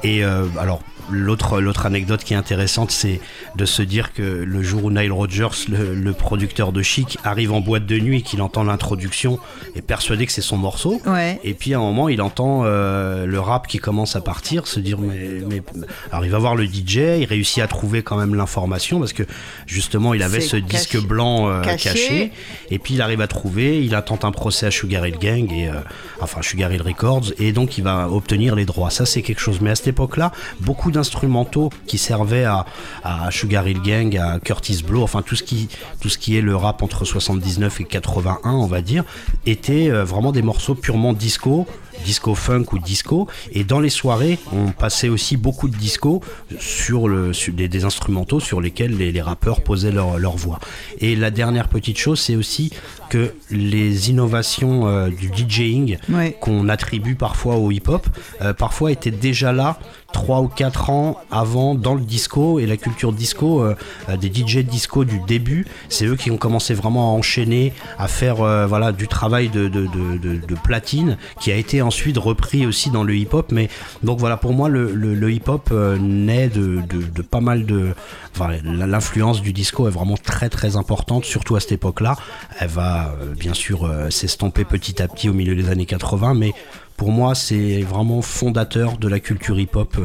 Et 0.04 0.24
euh, 0.24 0.46
alors, 0.60 0.82
l'autre 1.12 1.60
l'autre 1.60 1.88
anecdote 1.88 2.24
qui 2.24 2.34
est 2.34 2.38
intéressante, 2.38 2.92
c'est 2.92 3.20
de 3.56 3.66
se 3.66 3.82
dire 3.82 4.14
que 4.14 4.22
le 4.22 4.62
jour 4.62 4.84
où 4.84 4.92
Nile 4.92 5.12
Rodgers, 5.12 5.48
le, 5.70 5.96
le 5.96 6.14
producteur 6.14 6.72
de 6.72 6.84
Chic, 6.84 7.18
arrive 7.24 7.52
en 7.52 7.62
boîte 7.62 7.88
de 7.88 7.98
nuit 7.98 8.20
et 8.20 8.22
qu'il 8.22 8.44
entend 8.44 8.64
l'introduction, 8.64 9.40
est 9.76 9.82
persuadé 9.82 10.28
que 10.28 10.32
c'est 10.32 10.42
son 10.42 10.58
morceau. 10.58 11.02
Ouais. 11.08 11.40
Et 11.44 11.56
puis 11.56 11.74
à 11.74 11.78
un 11.78 11.82
moment, 11.82 12.10
il 12.10 12.22
entend 12.22 12.62
euh, 12.64 13.26
le 13.26 13.40
rap 13.40 13.66
qui 13.68 13.80
commence 13.80 14.16
à 14.16 14.22
partir, 14.22 14.68
se 14.68 14.80
dire 14.80 15.00
mais, 15.00 15.42
mais 15.50 15.64
alors 16.12 16.26
il 16.26 16.32
va 16.32 16.38
voir 16.38 16.56
le 16.56 16.66
DJ, 16.66 16.98
il 17.20 17.26
réussit 17.28 17.64
à 17.64 17.68
trouver 17.68 18.04
quand 18.04 18.18
même 18.18 18.36
l'information 18.36 19.00
parce 19.00 19.14
que 19.14 19.24
justement 19.66 20.14
il 20.14 20.22
avait 20.22 20.42
C'est 20.42 20.48
ce 20.48 20.56
caché- 20.58 20.68
disque 20.68 21.02
blanc 21.08 21.50
euh, 21.50 21.62
caché. 21.62 21.90
caché. 21.90 22.32
et 22.70 22.78
puis 22.80 22.94
il 22.94 23.02
arrive 23.02 23.22
à 23.22 23.28
trouver, 23.28 23.84
il 23.84 23.96
intente 23.96 24.26
un 24.26 24.32
procès 24.32 24.68
à 24.68 24.72
Sugar 24.72 25.08
Hill 25.08 25.18
Gang 25.20 25.52
et 25.52 25.70
euh, 25.70 25.74
enfin 26.22 26.42
Sugar 26.44 26.72
Hill 26.72 26.84
Records 26.84 27.32
et 27.40 27.52
donc 27.52 27.78
il 27.80 27.84
va 27.84 28.10
obtenir 28.12 28.56
les 28.56 28.66
droits. 28.66 28.92
Ça 28.92 29.08
c'est 29.08 29.24
quelque 29.24 29.40
chose. 29.42 29.60
Mais 29.62 29.72
cette 29.80 29.88
époque-là, 29.88 30.32
beaucoup 30.60 30.92
d'instrumentaux 30.92 31.70
qui 31.88 31.98
servaient 31.98 32.46
à, 32.46 32.66
à 33.04 33.32
Sugar 33.32 33.68
Hill 33.68 33.82
Gang, 33.82 34.18
à 34.18 34.40
Curtis 34.40 34.84
Blow, 34.86 35.02
enfin 35.04 35.22
tout 35.22 35.36
ce 35.36 35.44
qui 35.44 35.70
tout 36.00 36.10
ce 36.10 36.18
qui 36.18 36.38
est 36.38 36.42
le 36.42 36.56
rap 36.56 36.84
entre 36.84 37.06
79 37.06 37.82
et 37.82 37.84
81, 37.86 38.52
on 38.52 38.68
va 38.68 38.82
dire, 38.82 39.04
étaient 39.46 39.90
euh, 39.90 40.04
vraiment 40.04 40.32
des 40.32 40.42
morceaux 40.42 40.76
purement 40.76 41.14
disco, 41.14 41.66
disco 42.06 42.36
funk 42.36 42.66
ou 42.74 42.80
disco. 42.80 43.28
Et 43.52 43.64
dans 43.64 43.80
les 43.80 43.90
soirées, 43.90 44.38
on 44.54 44.72
passait 44.72 45.10
aussi 45.10 45.38
beaucoup 45.38 45.68
de 45.68 45.76
disco 45.78 46.22
sur, 46.60 47.08
le, 47.08 47.34
sur 47.34 47.54
des, 47.54 47.68
des 47.68 47.86
instrumentaux 47.86 48.40
sur 48.40 48.62
lesquels 48.62 48.96
les, 48.98 49.12
les 49.12 49.22
rappeurs 49.22 49.62
posaient 49.62 49.92
leur, 49.92 50.18
leur 50.20 50.36
voix. 50.36 50.60
Et 51.00 51.16
la 51.16 51.32
dernière 51.32 51.68
petite 51.68 51.98
chose, 51.98 52.20
c'est 52.20 52.36
aussi 52.36 52.72
que 53.10 53.34
les 53.50 54.10
innovations 54.10 54.88
euh, 54.88 55.10
du 55.10 55.32
DJing 55.36 55.98
Ouais. 56.10 56.36
qu'on 56.40 56.70
attribue 56.70 57.16
parfois 57.16 57.56
au 57.58 57.72
hip-hop, 57.72 58.08
euh, 58.42 58.54
parfois 58.54 58.92
étaient 58.92 59.10
déjà 59.12 59.52
là 59.52 59.80
trois 60.14 60.42
ou 60.42 60.48
quatre 60.48 60.90
ans 60.90 61.18
avant 61.30 61.76
dans 61.76 61.94
le 61.94 62.02
disco 62.02 62.58
et 62.60 62.66
la 62.66 62.78
culture 62.78 63.14
disco 63.14 63.62
euh, 63.64 63.76
des 64.20 64.28
DJ 64.34 64.58
disco 64.66 65.06
du 65.06 65.20
début 65.28 65.68
c'est 65.88 66.06
eux 66.06 66.16
qui 66.16 66.32
ont 66.32 66.38
commencé 66.38 66.74
vraiment 66.74 67.14
à 67.14 67.16
enchaîner 67.18 67.74
à 68.00 68.08
faire 68.08 68.38
voilà 68.68 68.92
du 68.92 69.08
travail 69.08 69.50
de, 69.50 69.68
de, 69.68 69.86
de, 69.86 70.18
de- 70.18 70.46
de 70.48 70.56
platine 70.64 71.18
qui 71.40 71.52
a 71.52 71.56
été 71.56 71.84
ensuite 71.90 72.20
repris 72.20 72.68
aussi 72.68 72.92
dans 72.92 73.04
le 73.04 73.16
hip-hop 73.16 73.52
mais 73.52 73.68
donc 74.04 74.20
voilà 74.20 74.38
pour 74.38 74.54
moi 74.54 74.70
le, 74.70 75.32
hip-hop 75.32 75.70
euh, 75.72 75.98
naît 75.98 76.48
de, 76.48 76.84
pas 77.24 77.42
mal 77.42 77.66
de 77.66 77.96
l'influence 78.64 79.42
du 79.42 79.54
disco 79.54 79.88
est 79.88 79.92
vraiment 79.92 80.18
très 80.18 80.50
très 80.50 80.76
importante 80.76 81.26
surtout 81.26 81.56
à 81.56 81.60
cette 81.60 81.72
époque 81.72 82.02
là 82.02 82.16
elle 82.60 82.68
va 82.70 83.16
euh, 83.22 83.34
bien 83.34 83.56
sûr 83.56 83.86
euh, 83.86 84.12
s'estomper 84.12 84.66
petit 84.66 85.02
à 85.02 85.08
petit 85.08 85.30
au 85.30 85.34
milieu 85.34 85.56
des 85.56 85.70
années 85.70 85.88
80 85.88 86.36
mais 86.36 86.54
pour 86.96 87.12
moi, 87.12 87.34
c'est 87.34 87.82
vraiment 87.82 88.22
fondateur 88.22 88.98
de 88.98 89.08
la 89.08 89.22
culture 89.22 89.58
hip-hop, 89.58 89.96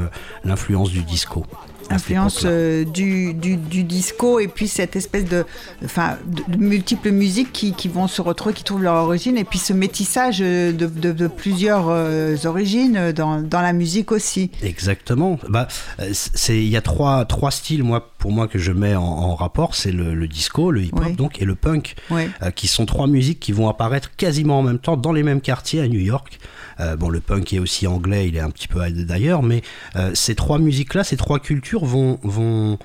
l'influence 0.44 0.90
du 0.90 1.02
disco. 1.02 1.44
Influence 1.90 2.42
euh, 2.44 2.84
du, 2.84 3.34
du, 3.34 3.56
du 3.56 3.84
disco 3.84 4.40
et 4.40 4.48
puis 4.48 4.68
cette 4.68 4.96
espèce 4.96 5.24
de, 5.24 5.44
enfin, 5.84 6.16
de, 6.26 6.56
de 6.56 6.62
multiples 6.62 7.10
musiques 7.10 7.52
qui, 7.52 7.72
qui 7.72 7.88
vont 7.88 8.08
se 8.08 8.22
retrouver, 8.22 8.54
qui 8.54 8.64
trouvent 8.64 8.82
leur 8.82 8.94
origine 8.96 9.36
et 9.36 9.44
puis 9.44 9.58
ce 9.58 9.72
métissage 9.72 10.38
euh, 10.40 10.72
de, 10.72 10.86
de, 10.86 11.12
de 11.12 11.26
plusieurs 11.26 11.88
euh, 11.88 12.36
origines 12.44 13.12
dans, 13.12 13.40
dans 13.42 13.60
la 13.60 13.72
musique 13.72 14.12
aussi. 14.12 14.50
Exactement. 14.62 15.38
Bah, 15.48 15.68
c'est 16.12 16.56
il 16.58 16.68
y 16.68 16.76
a 16.76 16.82
trois 16.82 17.24
trois 17.24 17.50
styles 17.50 17.82
moi 17.82 18.10
pour 18.18 18.32
moi 18.32 18.48
que 18.48 18.58
je 18.58 18.72
mets 18.72 18.94
en, 18.94 19.02
en 19.02 19.34
rapport, 19.34 19.74
c'est 19.74 19.92
le, 19.92 20.14
le 20.14 20.26
disco, 20.28 20.70
le 20.70 20.82
hip-hop 20.82 21.04
Oui. 21.06 21.12
donc 21.14 21.42
et 21.42 21.44
le 21.44 21.54
punk, 21.54 21.94
euh, 22.10 22.26
qui 22.54 22.68
sont 22.68 22.86
trois 22.86 23.06
musiques 23.06 23.38
qui 23.40 23.52
vont 23.52 23.68
apparaître 23.68 24.10
quasiment 24.16 24.58
en 24.60 24.62
même 24.62 24.78
temps 24.78 24.96
dans 24.96 25.12
les 25.12 25.22
mêmes 25.22 25.42
quartiers 25.42 25.80
à 25.82 25.88
New 25.88 26.00
York. 26.00 26.38
Euh, 26.80 26.96
bon, 26.96 27.08
le 27.08 27.20
punk 27.20 27.52
est 27.52 27.58
aussi 27.58 27.86
anglais, 27.86 28.28
il 28.28 28.36
est 28.36 28.40
un 28.40 28.50
petit 28.50 28.68
peu 28.68 28.80
d'ailleurs, 28.90 29.42
mais 29.42 29.62
euh, 29.96 30.10
ces 30.14 30.34
trois 30.34 30.58
musiques-là, 30.58 31.04
ces 31.04 31.16
trois 31.16 31.38
cultures 31.38 31.84
vont 31.84 32.18
vont 32.22 32.78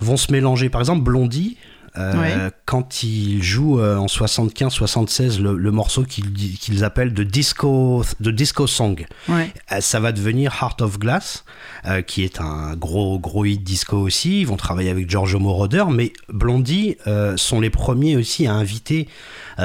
vont 0.00 0.16
se 0.16 0.30
mélanger. 0.32 0.68
Par 0.70 0.80
exemple, 0.80 1.02
Blondie. 1.02 1.56
euh, 1.96 2.12
Ouais. 2.20 2.50
Quand 2.66 3.02
il 3.02 3.42
joue 3.42 3.80
euh, 3.80 3.96
en 3.96 4.06
75-76 4.06 5.40
le, 5.40 5.56
le 5.56 5.70
morceau 5.72 6.04
qu'ils 6.04 6.84
appellent 6.84 7.14
de 7.14 7.24
disco, 7.24 8.04
de 8.20 8.30
disco 8.30 8.66
song, 8.66 9.06
Ouais. 9.28 9.52
euh, 9.72 9.80
ça 9.80 9.98
va 9.98 10.12
devenir 10.12 10.52
Heart 10.60 10.82
of 10.82 10.98
Glass, 10.98 11.44
qui 12.06 12.22
est 12.24 12.40
un 12.40 12.76
gros 12.76 13.18
gros 13.18 13.44
hit 13.44 13.62
disco 13.64 13.96
aussi. 13.96 14.40
Ils 14.42 14.46
vont 14.46 14.56
travailler 14.56 14.90
avec 14.90 15.08
Giorgio 15.08 15.38
Moroder, 15.38 15.84
mais 15.90 16.12
Blondie 16.28 16.96
sont 17.36 17.60
les 17.60 17.70
premiers 17.70 18.16
aussi 18.16 18.46
à 18.46 18.52
inviter 18.54 19.08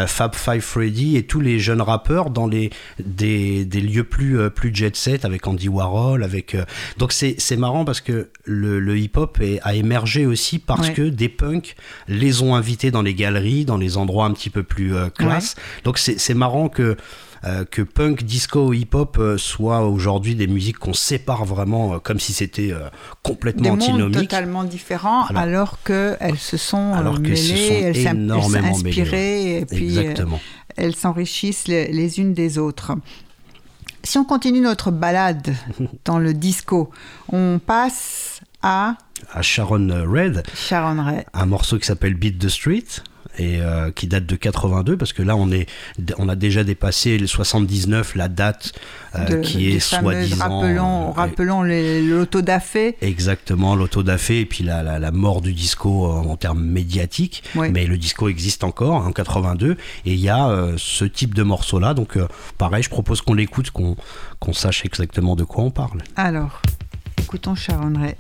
Fab 0.08 0.34
Five 0.36 0.62
Freddy 0.62 1.18
et 1.18 1.24
tous 1.24 1.40
les 1.40 1.60
jeunes 1.60 1.82
rappeurs 1.82 2.30
dans 2.30 2.48
les 2.48 2.72
des, 3.04 3.64
des 3.66 3.82
lieux 3.82 4.04
plus 4.04 4.40
euh, 4.40 4.50
plus 4.50 4.74
jet 4.74 4.96
set 4.96 5.24
avec 5.26 5.46
Andy 5.48 5.70
Warhol, 5.70 6.24
avec 6.24 6.56
euh, 6.56 6.66
donc 6.98 7.12
c'est 7.14 7.36
c'est 7.38 7.56
marrant 7.58 7.86
parce 7.86 8.02
que 8.02 8.30
le, 8.46 8.80
le 8.80 8.98
hip 8.98 9.12
hop 9.16 9.40
est- 9.42 9.60
a 9.64 9.76
émergé 9.76 10.26
aussi 10.26 10.60
parce 10.60 10.88
Ouais. 10.88 10.94
que 10.94 11.02
des 11.10 11.30
punks 11.30 11.76
les 12.08 12.42
ont 12.42 12.56
invités 12.56 12.92
dans 12.92 13.02
les 13.04 13.14
galeries, 13.14 13.66
dans 13.66 13.78
les 13.78 13.98
endroits 13.98 14.26
un 14.26 14.32
petit 14.34 14.50
peu 14.50 14.64
plus 14.64 14.96
euh, 14.96 15.10
classe. 15.10 15.56
Donc 15.84 15.98
c'est 15.98 16.20
c'est 16.20 16.34
marrant 16.34 16.70
que 16.70 16.82
euh, 16.82 16.96
que 17.70 17.82
punk, 17.82 18.24
disco, 18.24 18.72
hip-hop 18.74 19.18
euh, 19.20 19.38
soient 19.38 19.86
aujourd'hui 19.88 20.36
des 20.36 20.48
musiques 20.48 20.78
qu'on 20.78 20.94
sépare 20.94 21.44
vraiment 21.46 21.96
euh, 21.96 22.00
comme 22.00 22.20
si 22.20 22.32
c'était 22.34 22.72
euh, 22.72 22.86
Des 22.86 22.90
complètement 23.22 23.70
mondes 23.72 23.82
antinomique. 23.82 24.16
totalement 24.30 24.64
différents 24.64 25.24
Voilà. 25.26 25.42
alors 25.42 25.84
qu'elles 25.84 26.38
se 26.38 26.56
sont 26.58 26.94
euh, 26.94 26.98
Alors 26.98 27.22
qu'elles 27.22 27.38
se 27.38 27.52
mêlées, 27.54 27.94
sont 28.04 28.30
elles 28.56 28.64
s'inspirées 28.64 29.58
et 29.60 29.66
puis 29.66 29.98
euh, 29.98 30.02
Exactement. 30.02 30.40
elles 30.78 30.96
s'enrichissent 30.96 31.68
les, 31.68 31.92
les 31.92 32.20
unes 32.20 32.34
des 32.34 32.58
autres. 32.58 32.94
Si 34.06 34.18
on 34.18 34.26
continue 34.26 34.60
notre 34.62 34.92
balade 34.92 35.54
dans 36.06 36.20
le 36.20 36.34
disco, 36.34 36.92
on 37.30 37.60
passe 37.66 38.40
à 38.62 38.96
À 39.34 39.42
Sharon 39.42 39.88
Red, 40.10 40.44
Sharon 40.56 41.04
Ray. 41.04 41.24
un 41.34 41.46
morceau 41.46 41.78
qui 41.78 41.86
s'appelle 41.88 42.14
Beat 42.14 42.40
the 42.40 42.48
Street 42.50 42.86
et 43.38 43.62
euh, 43.62 43.92
qui 43.92 44.08
date 44.08 44.26
de 44.26 44.36
82 44.36 44.96
parce 44.98 45.14
que 45.14 45.24
là 45.24 45.36
on 45.36 45.52
est 45.52 45.66
on 46.18 46.30
a 46.30 46.36
déjà 46.36 46.64
dépassé 46.64 47.18
le 47.18 47.28
79 47.28 48.16
la 48.16 48.28
date 48.28 48.74
euh, 49.16 49.26
de- 49.26 49.42
qui 49.42 49.70
est 49.72 49.80
soi-disant 49.80 50.60
Rappelons, 50.62 51.08
euh, 51.08 51.12
rappelons 51.12 51.64
les- 51.64 52.02
l'autodafé. 52.02 52.96
Exactement, 53.02 53.76
l'autodafé 53.76 54.42
et 54.42 54.46
puis 54.46 54.64
la, 54.64 54.84
la, 54.84 55.00
la 55.00 55.12
mort 55.12 55.42
du 55.42 55.54
disco 55.54 56.06
en, 56.06 56.26
en 56.30 56.38
termes 56.38 56.64
médiatiques. 56.64 57.44
Oui. 57.56 57.70
Mais 57.72 57.86
le 57.88 57.98
disco 57.98 58.30
existe 58.30 58.64
encore 58.64 58.94
en 59.06 59.12
82 59.12 59.72
et 60.06 60.14
il 60.14 60.20
y 60.20 60.30
a 60.30 60.48
euh, 60.50 60.74
ce 60.78 61.06
type 61.06 61.34
de 61.34 61.44
morceau 61.44 61.80
là. 61.80 61.94
Donc 61.94 62.18
pareil, 62.58 62.84
je 62.84 62.90
propose 62.90 63.22
qu'on 63.22 63.34
l'écoute, 63.34 63.72
qu'on 63.72 63.96
qu'on 64.40 64.54
sache 64.54 64.86
exactement 64.86 65.36
de 65.36 65.44
quoi 65.44 65.64
on 65.64 65.72
parle. 65.72 66.02
Alors, 66.16 66.62
écoutons 67.22 67.56
Sharon 67.56 67.94
Ray. 67.98 68.16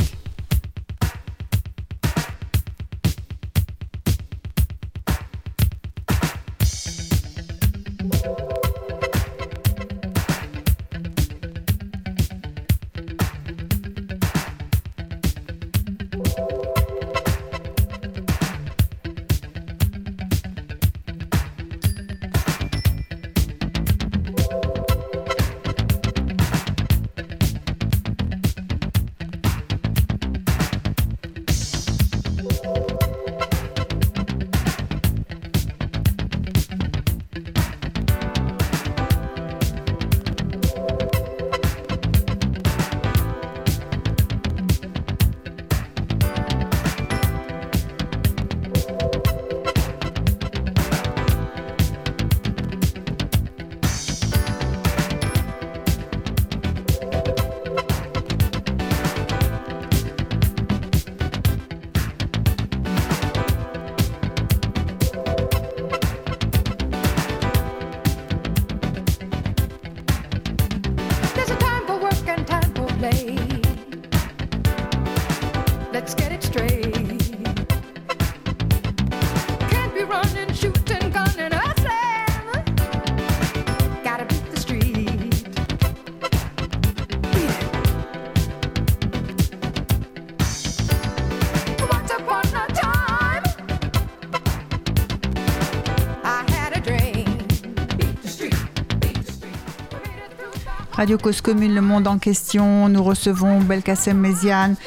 Radio 101.03 101.17
Cause 101.17 101.41
Commune, 101.41 101.75
le 101.75 101.81
monde 101.81 102.07
en 102.07 102.17
question. 102.17 102.87
Nous 102.87 103.03
recevons 103.03 103.59
Belkacem 103.59 104.17
Méziane. 104.17 104.77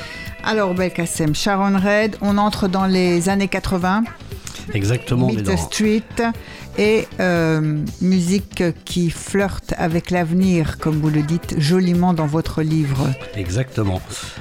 Alors, 0.45 0.73
Belkacem, 0.73 1.35
Sharon 1.35 1.79
Red, 1.79 2.17
on 2.23 2.39
entre 2.39 2.69
dans 2.69 2.87
les 2.87 3.29
années 3.29 3.49
80. 3.49 4.05
Exactement. 4.73 5.27
Meet 5.27 5.45
the 5.45 5.59
Street 5.59 6.33
et 6.79 7.07
euh, 7.20 7.83
musique 8.01 8.62
qui 8.85 9.11
flirte 9.11 9.74
avec 9.79 10.11
l'avenir, 10.11 10.79
comme 10.79 11.01
vous 11.01 11.11
le 11.11 11.22
dites 11.22 11.55
joliment 11.59 12.12
dans 12.12 12.27
votre 12.27 12.62
livre. 12.62 13.09
Exactement. 13.35 14.01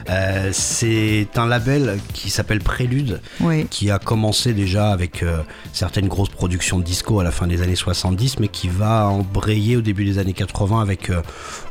Euh, 0.10 0.50
c'est 0.52 1.28
un 1.36 1.46
label 1.48 2.00
qui 2.14 2.30
s'appelle 2.30 2.60
Prélude, 2.60 3.22
Oui. 3.40 3.68
qui 3.70 3.90
a 3.92 4.00
commencé 4.00 4.54
déjà 4.54 4.92
avec 4.92 5.24
euh, 5.24 5.42
certaines 5.74 6.08
grosses 6.08 6.30
productions 6.30 6.80
de 6.80 6.84
disco 6.84 7.20
à 7.20 7.24
la 7.24 7.32
fin 7.32 7.48
des 7.48 7.62
années 7.62 7.76
70, 7.76 8.40
mais 8.40 8.48
qui 8.48 8.68
va 8.68 9.08
embrayer 9.08 9.78
au 9.78 9.82
début 9.82 10.06
des 10.06 10.18
années 10.20 10.34
80 10.34 10.82
avec 10.82 11.12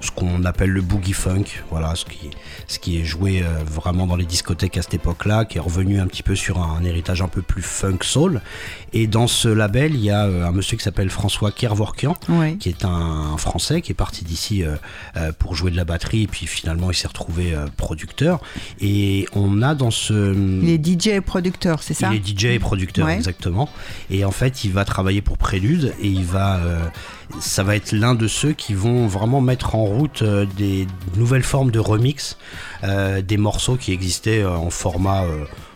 ce 0.01 0.11
qu'on 0.11 0.45
appelle 0.45 0.71
le 0.71 0.81
boogie 0.83 1.13
funk, 1.13 1.45
voilà, 1.71 1.95
ce 1.95 2.05
qui, 2.05 2.31
ce 2.67 2.79
qui 2.79 2.99
est 3.01 3.05
joué 3.05 3.43
vraiment 3.67 4.07
dans 4.07 4.17
les 4.17 4.25
discothèques 4.25 4.79
à 4.79 4.83
cette 4.83 4.95
époque-là, 4.95 5.45
qui 5.45 5.59
est 5.59 5.61
revenu 5.61 6.01
un 6.01 6.07
petit 6.07 6.23
peu 6.23 6.35
sur 6.35 6.59
un, 6.63 6.79
un 6.81 6.85
héritage 6.85 7.23
un 7.23 7.29
peu 7.29 7.43
plus 7.43 7.63
funk 7.63 7.99
soul. 8.03 8.41
Et 8.93 9.07
dans 9.07 9.27
ce 9.27 9.49
label, 9.49 9.95
il 9.95 10.05
y 10.05 10.11
a 10.11 10.23
un 10.23 10.53
monsieur 10.55 10.77
qui 10.77 10.83
s'appelle 10.85 11.11
François 11.11 11.51
Kervorkian, 11.53 12.17
qui 12.59 12.69
est 12.69 12.85
un 12.85 13.37
Français 13.37 13.83
qui 13.83 13.93
est 13.93 13.95
parti 13.95 14.25
d'ici 14.25 14.63
euh, 14.63 14.77
euh, 15.17 15.33
pour 15.39 15.55
jouer 15.55 15.71
de 15.71 15.77
la 15.77 15.85
batterie, 15.85 16.23
et 16.23 16.27
puis 16.27 16.47
finalement 16.47 16.91
il 16.91 16.95
s'est 16.95 17.09
retrouvé 17.09 17.55
euh, 17.55 17.67
producteur. 17.77 18.41
Et 18.81 19.27
on 19.35 19.63
a 19.63 19.75
dans 19.75 19.91
ce... 19.91 20.35
Il 20.63 20.69
est 20.71 20.85
DJ 20.85 21.09
et 21.09 21.21
producteur, 21.21 21.83
c'est 21.83 21.95
ça? 21.95 22.11
Il 22.13 22.17
est 22.17 22.27
DJ 22.39 22.45
et 22.47 22.59
producteur, 22.59 23.07
Ouais. 23.07 23.15
exactement. 23.17 23.69
Et 24.11 24.25
en 24.25 24.31
fait, 24.31 24.65
il 24.65 24.73
va 24.73 24.85
travailler 24.85 25.21
pour 25.21 25.37
Prélude 25.37 25.95
et 26.01 26.09
il 26.09 26.25
va. 26.25 26.61
ça 27.41 27.63
va 27.63 27.77
être 27.77 27.93
l'un 27.93 28.15
de 28.15 28.29
ceux 28.29 28.53
qui 28.53 28.75
vont 28.75 29.07
vraiment 29.07 29.41
mettre 29.41 29.75
en 29.75 29.85
route 29.85 30.23
des 30.57 30.87
nouvelles 31.17 31.43
formes 31.43 31.71
de 31.71 31.79
remix, 31.79 32.39
des 32.83 33.37
morceaux 33.37 33.77
qui 33.77 33.93
existaient 33.93 34.45
en 34.45 34.71
format. 34.71 35.25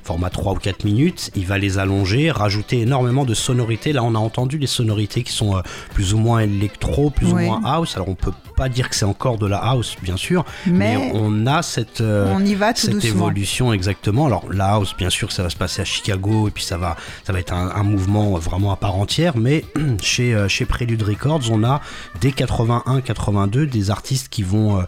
Format 0.08 0.30
3 0.30 0.54
ou 0.54 0.56
4 0.56 0.84
minutes, 0.84 1.30
il 1.36 1.44
va 1.44 1.58
les 1.58 1.76
allonger, 1.76 2.30
rajouter 2.30 2.80
énormément 2.80 3.26
de 3.26 3.34
sonorités. 3.34 3.92
Là, 3.92 4.02
on 4.02 4.14
a 4.14 4.18
entendu 4.18 4.56
les 4.56 4.66
sonorités 4.66 5.22
qui 5.22 5.32
sont 5.34 5.54
euh, 5.54 5.60
plus 5.92 6.14
ou 6.14 6.18
moins 6.18 6.40
électro, 6.40 7.10
plus 7.10 7.26
Ouais. 7.26 7.42
ou 7.44 7.46
moins 7.46 7.60
house. 7.62 7.94
Alors, 7.94 8.08
on 8.08 8.14
peut 8.14 8.32
pas 8.56 8.70
dire 8.70 8.88
que 8.88 8.96
c'est 8.96 9.04
encore 9.04 9.36
de 9.36 9.46
la 9.46 9.58
house, 9.58 9.96
bien 10.02 10.16
sûr, 10.16 10.46
mais, 10.66 10.96
Mais 10.96 11.10
on 11.12 11.46
a 11.46 11.60
cette, 11.60 12.00
euh, 12.00 12.32
On 12.34 12.42
y 12.42 12.54
va 12.54 12.72
tout 12.72 12.80
cette 12.80 12.92
doucement. 12.92 13.10
évolution 13.26 13.72
exactement. 13.74 14.24
Alors 14.24 14.50
la 14.50 14.68
house, 14.76 14.94
bien 14.96 15.10
sûr, 15.10 15.30
ça 15.30 15.42
va 15.42 15.50
se 15.50 15.56
passer 15.56 15.82
à 15.82 15.84
Chicago 15.84 16.48
et 16.48 16.50
puis 16.52 16.64
ça 16.64 16.78
va, 16.78 16.96
ça 17.24 17.34
va 17.34 17.38
être 17.40 17.52
un, 17.52 17.70
un 17.74 17.82
mouvement 17.82 18.30
vraiment 18.38 18.72
à 18.72 18.76
part 18.76 18.94
entière. 18.96 19.36
Mais 19.36 19.62
chez 20.00 20.34
euh, 20.34 20.48
chez 20.48 20.64
Prelude 20.64 21.02
Records, 21.02 21.42
on 21.50 21.62
a 21.64 21.82
dès 22.22 22.30
81-82 22.30 23.66
des 23.68 23.90
artistes 23.90 24.28
qui 24.30 24.42
vont 24.42 24.82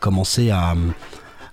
commencer 0.00 0.50
à 0.50 0.74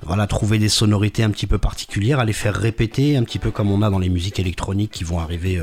voilà, 0.05 0.27
trouver 0.27 0.59
des 0.59 0.69
sonorités 0.69 1.23
un 1.23 1.29
petit 1.29 1.47
peu 1.47 1.57
particulières, 1.57 2.19
à 2.19 2.25
les 2.25 2.33
faire 2.33 2.55
répéter, 2.55 3.17
un 3.17 3.23
petit 3.23 3.39
peu 3.39 3.51
comme 3.51 3.71
on 3.71 3.81
a 3.81 3.89
dans 3.89 3.99
les 3.99 4.09
musiques 4.09 4.39
électroniques 4.39 4.91
qui 4.91 5.03
vont 5.03 5.19
arriver 5.19 5.61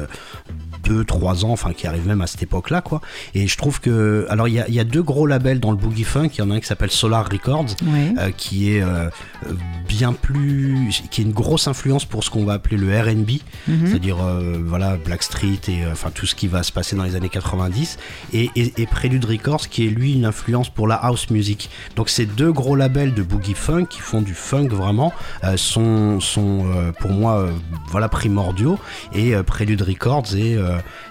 2-3 0.85 1.45
ans, 1.45 1.51
enfin 1.51 1.72
qui 1.72 1.87
arrivent 1.87 2.07
même 2.09 2.20
à 2.20 2.26
cette 2.26 2.43
époque-là, 2.43 2.81
quoi. 2.81 3.01
Et 3.35 3.47
je 3.47 3.57
trouve 3.57 3.81
que. 3.81 4.26
Alors, 4.31 4.49
il 4.49 4.55
y 4.68 4.72
y 4.72 4.81
a 4.81 4.85
deux 4.85 5.03
gros 5.03 5.26
labels 5.26 5.61
dans 5.61 5.70
le 5.70 5.76
Boogie 5.76 6.05
Funk. 6.05 6.28
Il 6.35 6.39
y 6.39 6.43
en 6.43 6.51
a 6.51 6.55
un 6.55 6.61
qui 6.61 6.66
s'appelle 6.66 6.91
Solar 6.91 7.28
Records, 7.31 7.66
Oui. 7.83 8.14
euh, 8.18 8.31
qui 8.37 8.72
est 8.74 8.83
euh, 8.83 9.09
bien 9.89 10.12
plus. 10.12 11.03
qui 11.11 11.20
est 11.20 11.24
une 11.24 11.33
grosse 11.33 11.66
influence 11.68 12.05
pour 12.05 12.24
ce 12.24 12.31
qu'on 12.31 12.45
va 12.45 12.55
appeler 12.55 12.76
le 12.76 12.89
RB, 12.99 13.41
Mhm. 13.68 13.87
c'est-à-dire 13.87 14.16
euh, 14.24 14.59
voilà, 14.64 14.97
Blackstreet 14.97 15.61
et 15.68 15.85
euh, 15.85 15.93
enfin 15.93 16.11
tout 16.14 16.26
ce 16.26 16.35
qui 16.35 16.47
va 16.49 16.62
se 16.62 16.72
passer 16.72 16.97
dans 16.97 17.05
les 17.05 17.16
années 17.16 17.28
90. 17.28 17.99
Et, 18.33 18.51
et, 18.57 18.72
et 18.78 18.87
Prelude 18.87 19.24
Records, 19.24 19.68
qui 19.68 19.87
est 19.87 19.91
lui 19.91 20.12
une 20.14 20.24
influence 20.24 20.68
pour 20.68 20.87
la 20.89 20.95
house 20.97 21.31
music. 21.31 21.70
Donc, 21.97 22.09
ces 22.09 22.26
deux 22.26 22.53
gros 22.53 22.76
labels 22.76 23.14
de 23.14 23.22
Boogie 23.22 23.55
Funk 23.55 23.87
qui 23.87 24.01
font 24.01 24.22
du 24.22 24.35
funk 24.35 24.68
vraiment 24.68 25.12
sont, 25.57 26.20
sont 26.20 26.64
pour 27.01 27.11
moi 27.11 27.49
voilà, 27.89 28.09
primordiaux. 28.09 28.78
Et 29.14 29.35
Prelude 29.45 29.83
Records 29.83 30.35
est, 30.37 30.57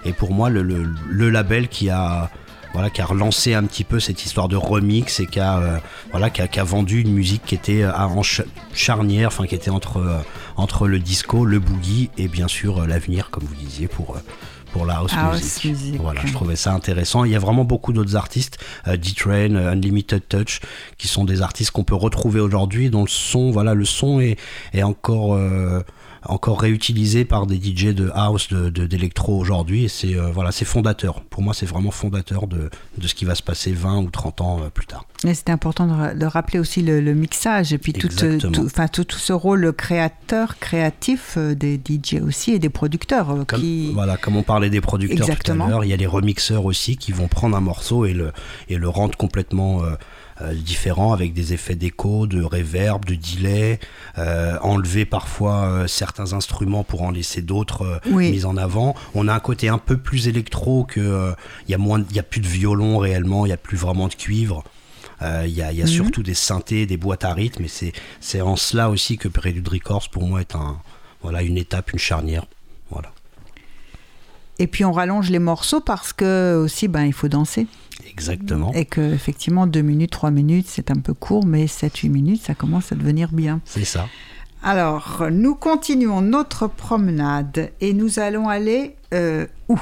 est 0.04 0.12
pour 0.12 0.32
moi 0.32 0.48
le, 0.50 0.62
le- 0.62 0.88
le 1.08 1.30
label 1.30 1.68
qui 1.68 1.90
a 1.90 2.30
voilà, 2.72 2.88
qui 2.88 3.00
a 3.00 3.04
relancé 3.04 3.52
un 3.54 3.64
petit 3.64 3.82
peu 3.82 3.98
cette 3.98 4.24
histoire 4.24 4.46
de 4.46 4.54
remix 4.54 5.18
et 5.18 5.26
qui 5.26 5.40
a, 5.40 5.58
euh, 5.58 5.78
voilà, 6.12 6.30
qui 6.30 6.40
a, 6.40 6.46
qui 6.46 6.60
a 6.60 6.64
vendu 6.64 7.00
une 7.00 7.12
musique 7.12 7.42
qui 7.44 7.56
était 7.56 7.82
euh, 7.82 7.92
en 7.92 8.22
cha- 8.22 8.44
charnière, 8.72 9.26
enfin 9.26 9.46
qui 9.48 9.56
était 9.56 9.70
entre, 9.70 9.96
euh, 9.96 10.18
entre 10.56 10.86
le 10.86 11.00
disco, 11.00 11.44
le 11.44 11.58
boogie 11.58 12.10
et 12.16 12.28
bien 12.28 12.46
sûr 12.46 12.82
euh, 12.82 12.86
l'avenir, 12.86 13.30
comme 13.30 13.42
vous 13.42 13.56
disiez, 13.56 13.88
pour, 13.88 14.14
euh, 14.14 14.20
pour 14.72 14.86
la 14.86 14.98
house, 14.98 15.10
House 15.18 15.40
music. 15.42 15.64
music. 15.64 16.00
Voilà, 16.00 16.20
je 16.24 16.32
trouvais 16.32 16.54
ça 16.54 16.72
intéressant. 16.72 17.24
Il 17.24 17.32
y 17.32 17.34
a 17.34 17.40
vraiment 17.40 17.64
beaucoup 17.64 17.92
d'autres 17.92 18.14
artistes, 18.14 18.58
euh, 18.86 18.96
D-Train, 18.96 19.56
euh, 19.56 19.72
Unlimited 19.72 20.22
Touch, 20.28 20.60
qui 20.96 21.08
sont 21.08 21.24
des 21.24 21.42
artistes 21.42 21.72
qu'on 21.72 21.82
peut 21.82 21.96
retrouver 21.96 22.38
aujourd'hui, 22.38 22.88
dont 22.88 23.02
le 23.02 23.08
son, 23.08 23.50
voilà, 23.50 23.74
le 23.74 23.84
son 23.84 24.20
est, 24.20 24.36
est 24.74 24.84
encore, 24.84 25.34
euh, 25.34 25.80
encore 26.24 26.60
réutilisé 26.60 27.24
par 27.24 27.46
des 27.46 27.56
DJ 27.56 27.86
de 27.94 28.10
house, 28.14 28.48
de, 28.48 28.68
de- 28.68 28.86
d'électro 28.86 29.38
aujourd'hui, 29.38 29.84
et 29.84 29.88
c'est, 29.88 30.14
euh, 30.14 30.30
voilà, 30.30 30.52
c'est 30.52 30.64
fondateur. 30.64 31.22
Pour 31.22 31.42
moi, 31.42 31.54
c'est 31.54 31.66
vraiment 31.66 31.90
fondateur 31.90 32.46
de, 32.46 32.70
de 32.98 33.06
ce 33.08 33.14
qui 33.14 33.24
va 33.24 33.34
se 33.34 33.42
passer 33.42 33.72
20 33.72 33.98
ou 33.98 34.10
30 34.10 34.40
ans 34.40 34.60
euh, 34.62 34.68
plus 34.68 34.86
tard. 34.86 35.04
Et 35.24 35.32
c'est 35.34 35.50
important 35.50 35.86
de, 35.86 35.92
ra- 35.92 36.14
de 36.14 36.26
rappeler 36.26 36.58
aussi 36.58 36.82
le, 36.82 37.00
le 37.00 37.14
mixage 37.14 37.72
et 37.72 37.78
puis 37.78 37.92
tout, 37.92 38.08
euh, 38.22 38.38
tout, 38.38 38.64
enfin, 38.66 38.86
tout, 38.88 39.04
tout 39.04 39.18
ce 39.18 39.32
rôle 39.32 39.72
créateur, 39.72 40.58
créatif 40.58 41.38
des 41.38 41.78
DJ 41.82 42.16
aussi 42.22 42.52
et 42.52 42.58
des 42.58 42.68
producteurs 42.70 43.44
Comme, 43.46 43.60
qui... 43.60 43.92
Voilà, 43.92 44.16
comme 44.16 44.36
on 44.36 44.42
parlait 44.42 44.70
des 44.70 44.80
producteurs 44.80 45.18
Exactement. 45.28 45.64
tout 45.64 45.68
à 45.70 45.74
l'heure, 45.74 45.84
il 45.84 45.88
y 45.90 45.92
a 45.94 45.96
les 45.96 46.06
remixeurs 46.06 46.64
aussi 46.64 46.96
qui 46.96 47.12
vont 47.12 47.28
prendre 47.28 47.56
un 47.56 47.60
morceau 47.60 48.04
et 48.06 48.12
le, 48.12 48.32
et 48.68 48.76
le 48.76 48.88
rendre 48.88 49.16
complètement 49.16 49.82
euh, 49.84 49.94
euh, 50.42 50.54
différent 50.54 51.12
avec 51.12 51.32
des 51.34 51.52
effets 51.52 51.74
d'écho, 51.74 52.26
de 52.26 52.42
reverb, 52.42 53.04
de 53.04 53.14
delay, 53.14 53.78
euh, 54.18 54.58
enlever 54.62 55.04
parfois 55.04 55.64
euh, 55.64 55.86
certains 55.86 56.32
instruments 56.32 56.84
pour 56.84 57.02
en 57.02 57.10
laisser 57.10 57.42
d'autres 57.42 58.00
Oui. 58.10 58.30
mis 58.30 58.44
en 58.44 58.56
avant. 58.56 58.94
On 59.14 59.28
a 59.28 59.34
un 59.34 59.40
côté 59.40 59.68
un 59.68 59.78
peu 59.78 59.96
plus 59.96 60.28
électro 60.28 60.84
que 60.84 61.34
il 61.68 61.70
y 61.70 61.74
a 61.74 61.78
moins, 61.78 61.98
de- 61.98 62.06
il 62.10 62.16
y 62.16 62.20
a 62.20 62.22
plus 62.22 62.40
de 62.40 62.46
violon 62.46 62.98
réellement, 62.98 63.44
il 63.46 63.50
y 63.50 63.52
a 63.52 63.56
plus 63.58 63.76
vraiment 63.76 64.08
de 64.08 64.14
cuivre. 64.14 64.64
Euh, 65.22 65.44
Il 65.46 65.52
y 65.52 65.60
a, 65.60 65.70
il 65.72 65.78
y 65.78 65.82
a 65.82 65.84
Mhm. 65.84 65.90
surtout 65.90 66.22
des 66.22 66.32
synthés, 66.34 66.86
des 66.86 66.96
boîtes 66.96 67.24
à 67.26 67.34
rythme, 67.34 67.64
et 67.64 67.68
c'est 67.68 67.92
c'est 68.20 68.40
en 68.40 68.56
cela 68.56 68.88
aussi 68.88 69.18
que 69.18 69.28
Prelude 69.28 69.68
Records 69.68 70.08
pour 70.10 70.22
moi 70.26 70.40
est 70.40 70.54
un 70.54 70.78
voilà 71.22 71.42
une 71.42 71.58
étape, 71.58 71.92
une 71.92 71.98
charnière. 71.98 72.46
Voilà. 72.90 73.12
Et 74.58 74.66
puis 74.66 74.84
on 74.84 74.92
rallonge 74.92 75.30
les 75.30 75.38
morceaux 75.38 75.80
parce 75.80 76.12
que 76.12 76.60
aussi, 76.62 76.88
ben, 76.88 77.04
il 77.04 77.12
faut 77.12 77.28
danser. 77.28 77.66
Exactement. 78.08 78.72
Et 78.72 78.84
que 78.84 79.00
effectivement, 79.00 79.66
2 79.66 79.82
minutes, 79.82 80.10
3 80.10 80.30
minutes, 80.30 80.66
c'est 80.68 80.90
un 80.90 81.00
peu 81.00 81.14
court, 81.14 81.44
mais 81.46 81.66
7-8 81.66 82.08
minutes, 82.10 82.42
ça 82.42 82.54
commence 82.54 82.92
à 82.92 82.94
devenir 82.94 83.32
bien. 83.32 83.60
C'est 83.64 83.84
ça. 83.84 84.06
Alors, 84.62 85.26
nous 85.30 85.54
continuons 85.54 86.20
notre 86.20 86.66
promenade 86.66 87.70
et 87.80 87.94
nous 87.94 88.18
allons 88.18 88.48
aller 88.48 88.96
euh, 89.14 89.46
où? 89.68 89.78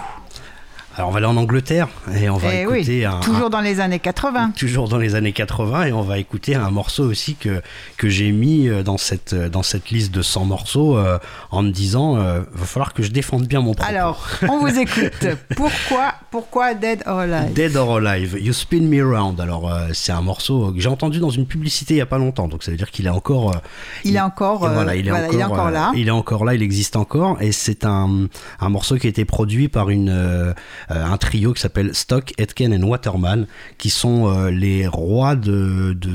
Alors 0.98 1.10
on 1.10 1.12
va 1.12 1.18
aller 1.18 1.26
en 1.26 1.36
Angleterre 1.36 1.86
et 2.12 2.28
on 2.28 2.38
va 2.38 2.52
Eh 2.52 2.62
écouter 2.62 2.82
oui, 2.98 3.04
un, 3.04 3.20
toujours 3.20 3.46
un- 3.46 3.50
dans 3.50 3.60
les 3.60 3.78
années 3.78 4.00
80. 4.00 4.50
toujours 4.58 4.88
dans 4.88 4.98
les 4.98 5.14
années 5.14 5.30
80 5.32 5.84
et 5.84 5.92
on 5.92 6.02
va 6.02 6.18
écouter 6.18 6.56
un 6.56 6.70
morceau 6.70 7.04
aussi 7.04 7.36
que, 7.36 7.62
que 7.96 8.08
j'ai 8.08 8.32
mis 8.32 8.66
euh, 8.68 8.82
dans 8.82 8.98
cette, 8.98 9.32
euh, 9.32 9.48
dans 9.48 9.62
cette 9.62 9.90
liste 9.90 10.10
de 10.12 10.22
100 10.22 10.44
morceaux 10.46 10.98
euh, 10.98 11.20
en 11.52 11.62
me 11.62 11.70
disant 11.70 12.16
euh, 12.16 12.40
va 12.52 12.66
falloir 12.66 12.94
que 12.94 13.04
je 13.04 13.12
défende 13.12 13.46
bien 13.46 13.60
mon 13.60 13.74
propos. 13.74 13.88
Alors, 13.88 14.26
on 14.48 14.58
vous 14.58 14.76
écoute. 14.80 15.24
Pourquoi, 15.54 16.14
pourquoi 16.32 16.74
Dead 16.74 17.04
or 17.06 17.20
Alive? 17.20 17.52
Dead 17.52 17.76
or 17.76 17.98
Alive, 17.98 18.36
You 18.40 18.52
Spin 18.52 18.80
Me 18.80 19.00
Round. 19.00 19.40
Alors 19.40 19.72
euh, 19.72 19.90
c'est 19.92 20.10
un 20.10 20.20
morceau 20.22 20.72
que 20.72 20.80
j'ai 20.80 20.88
entendu 20.88 21.20
dans 21.20 21.30
une 21.30 21.46
publicité 21.46 21.94
il 21.94 21.98
y 21.98 22.00
a 22.00 22.06
pas 22.06 22.18
longtemps, 22.18 22.48
donc 22.48 22.64
ça 22.64 22.72
veut 22.72 22.76
dire 22.76 22.90
qu'il 22.90 23.06
est 23.06 23.10
encore. 23.10 23.52
Il 24.02 24.16
est 24.16 24.20
encore, 24.20 24.68
voilà, 24.68 24.96
il 24.96 25.06
est 25.06 25.10
voilà, 25.10 25.26
encore, 25.26 25.34
il 25.36 25.40
est 25.40 25.44
encore 25.44 25.70
là. 25.70 25.92
Il 25.94 26.08
est 26.08 26.10
encore 26.10 26.44
là, 26.44 26.54
il 26.54 26.62
existe 26.64 26.96
encore, 26.96 27.40
et 27.40 27.52
c'est 27.52 27.84
un, 27.84 28.26
un 28.58 28.68
morceau 28.68 28.96
qui 28.96 29.06
a 29.06 29.10
été 29.10 29.24
produit 29.24 29.68
par 29.68 29.90
une, 29.90 30.54
un 30.88 31.16
trio 31.16 31.52
qui 31.52 31.60
s'appelle 31.60 31.94
Stock, 31.94 32.32
Etken 32.38 32.72
and 32.72 32.86
Waterman, 32.86 33.46
qui 33.76 33.90
sont 33.90 34.28
euh, 34.28 34.50
les 34.50 34.86
rois 34.86 35.36
de, 35.36 35.92
de 35.92 36.14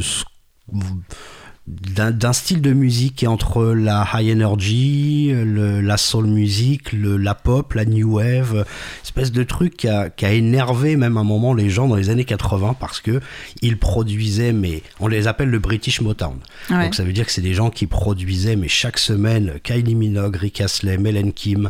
d'un 1.66 2.34
style 2.34 2.62
de 2.62 2.74
musique 2.74 3.16
qui 3.16 3.26
est 3.26 3.30
entre 3.30 3.64
la 3.68 4.06
high 4.14 4.32
energy, 4.36 5.32
le- 5.34 5.80
la 5.80 5.96
soul 5.96 6.26
music, 6.28 6.92
le, 6.92 7.16
la 7.16 7.36
pop, 7.36 7.72
la 7.74 7.86
new 7.86 8.16
wave, 8.18 8.66
espèce 9.02 9.32
de 9.32 9.44
truc 9.44 9.78
qui 9.78 9.88
a, 9.88 10.10
qui 10.10 10.26
a 10.26 10.34
énervé 10.34 10.98
même 10.98 11.16
un 11.16 11.24
moment 11.24 11.54
les 11.54 11.70
gens 11.70 11.88
dans 11.88 11.96
les 11.96 12.10
années 12.10 12.26
80 12.26 12.76
parce 12.82 13.00
que 13.00 13.22
ils 13.62 13.78
produisaient, 13.78 14.52
mais 14.52 14.84
on 15.00 15.08
les 15.08 15.26
appelle 15.28 15.50
le 15.52 15.60
British 15.60 16.02
Motown. 16.02 16.36
Ouais. 16.70 16.84
Donc 16.84 16.96
ça 16.96 17.06
veut 17.06 17.14
dire 17.14 17.26
que 17.26 17.32
c'est 17.32 17.40
des 17.42 17.54
gens 17.54 17.70
qui 17.70 17.88
produisaient, 17.88 18.58
mais 18.58 18.68
chaque 18.68 18.98
semaine, 19.00 19.54
Kylie 19.64 19.96
Minogue, 19.96 20.36
Rick 20.36 20.60
Astley, 20.60 20.98
Melen 20.98 21.32
Kim. 21.32 21.70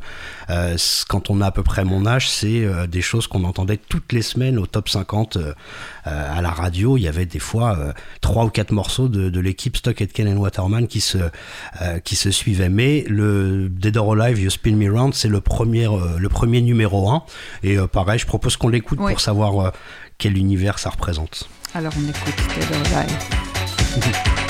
Euh, 0.49 0.75
quand 1.07 1.29
on 1.29 1.39
a 1.39 1.45
à 1.47 1.51
peu 1.51 1.61
près 1.61 1.85
mon 1.85 2.07
âge, 2.07 2.31
c'est 2.31 2.65
euh, 2.65 2.87
des 2.87 3.01
choses 3.01 3.27
qu'on 3.27 3.43
entendait 3.43 3.77
toutes 3.77 4.11
les 4.11 4.23
semaines 4.23 4.57
au 4.57 4.65
top 4.65 4.89
50 4.89 5.37
euh, 5.37 5.53
à 6.05 6.41
la 6.41 6.49
radio. 6.49 6.97
Il 6.97 7.01
y 7.01 7.07
avait 7.07 7.27
des 7.27 7.37
fois 7.39 7.93
trois 8.21 8.45
ou 8.45 8.49
quatre 8.49 8.71
morceaux 8.71 9.07
de, 9.07 9.29
de 9.29 9.39
l'équipe 9.39 9.77
Woodstock 9.84 10.01
et 10.01 10.07
de 10.07 10.11
Ken 10.13 10.38
Waterman 10.38 10.88
qui 10.88 11.01
se, 11.01 11.17
euh, 11.81 11.99
qui 11.99 12.15
se 12.15 12.31
suivaient. 12.31 12.69
Mais 12.69 13.03
le 13.07 13.67
Dead 13.69 13.97
or 13.97 14.13
Alive, 14.13 14.39
You 14.39 14.49
Spin 14.49 14.75
Me 14.75 14.89
Round, 14.89 15.13
c'est 15.13 15.27
le 15.27 15.41
premier, 15.41 15.88
euh, 15.88 16.17
le 16.17 16.29
premier 16.29 16.61
numéro 16.61 17.09
1. 17.09 17.23
Et 17.63 17.77
euh, 17.77 17.88
pareil, 17.88 18.19
je 18.19 18.25
propose 18.25 18.55
qu'on 18.57 18.69
l'écoute 18.69 18.99
Oui. 19.01 19.11
pour 19.11 19.19
savoir 19.21 19.73
quel 20.17 20.38
univers 20.38 20.79
ça 20.79 20.89
représente. 20.89 21.49
Alors 21.73 21.93
on 21.97 22.03
écoute 22.09 22.36
Dead 22.59 22.69
or 22.71 22.97
Alive. 22.97 24.34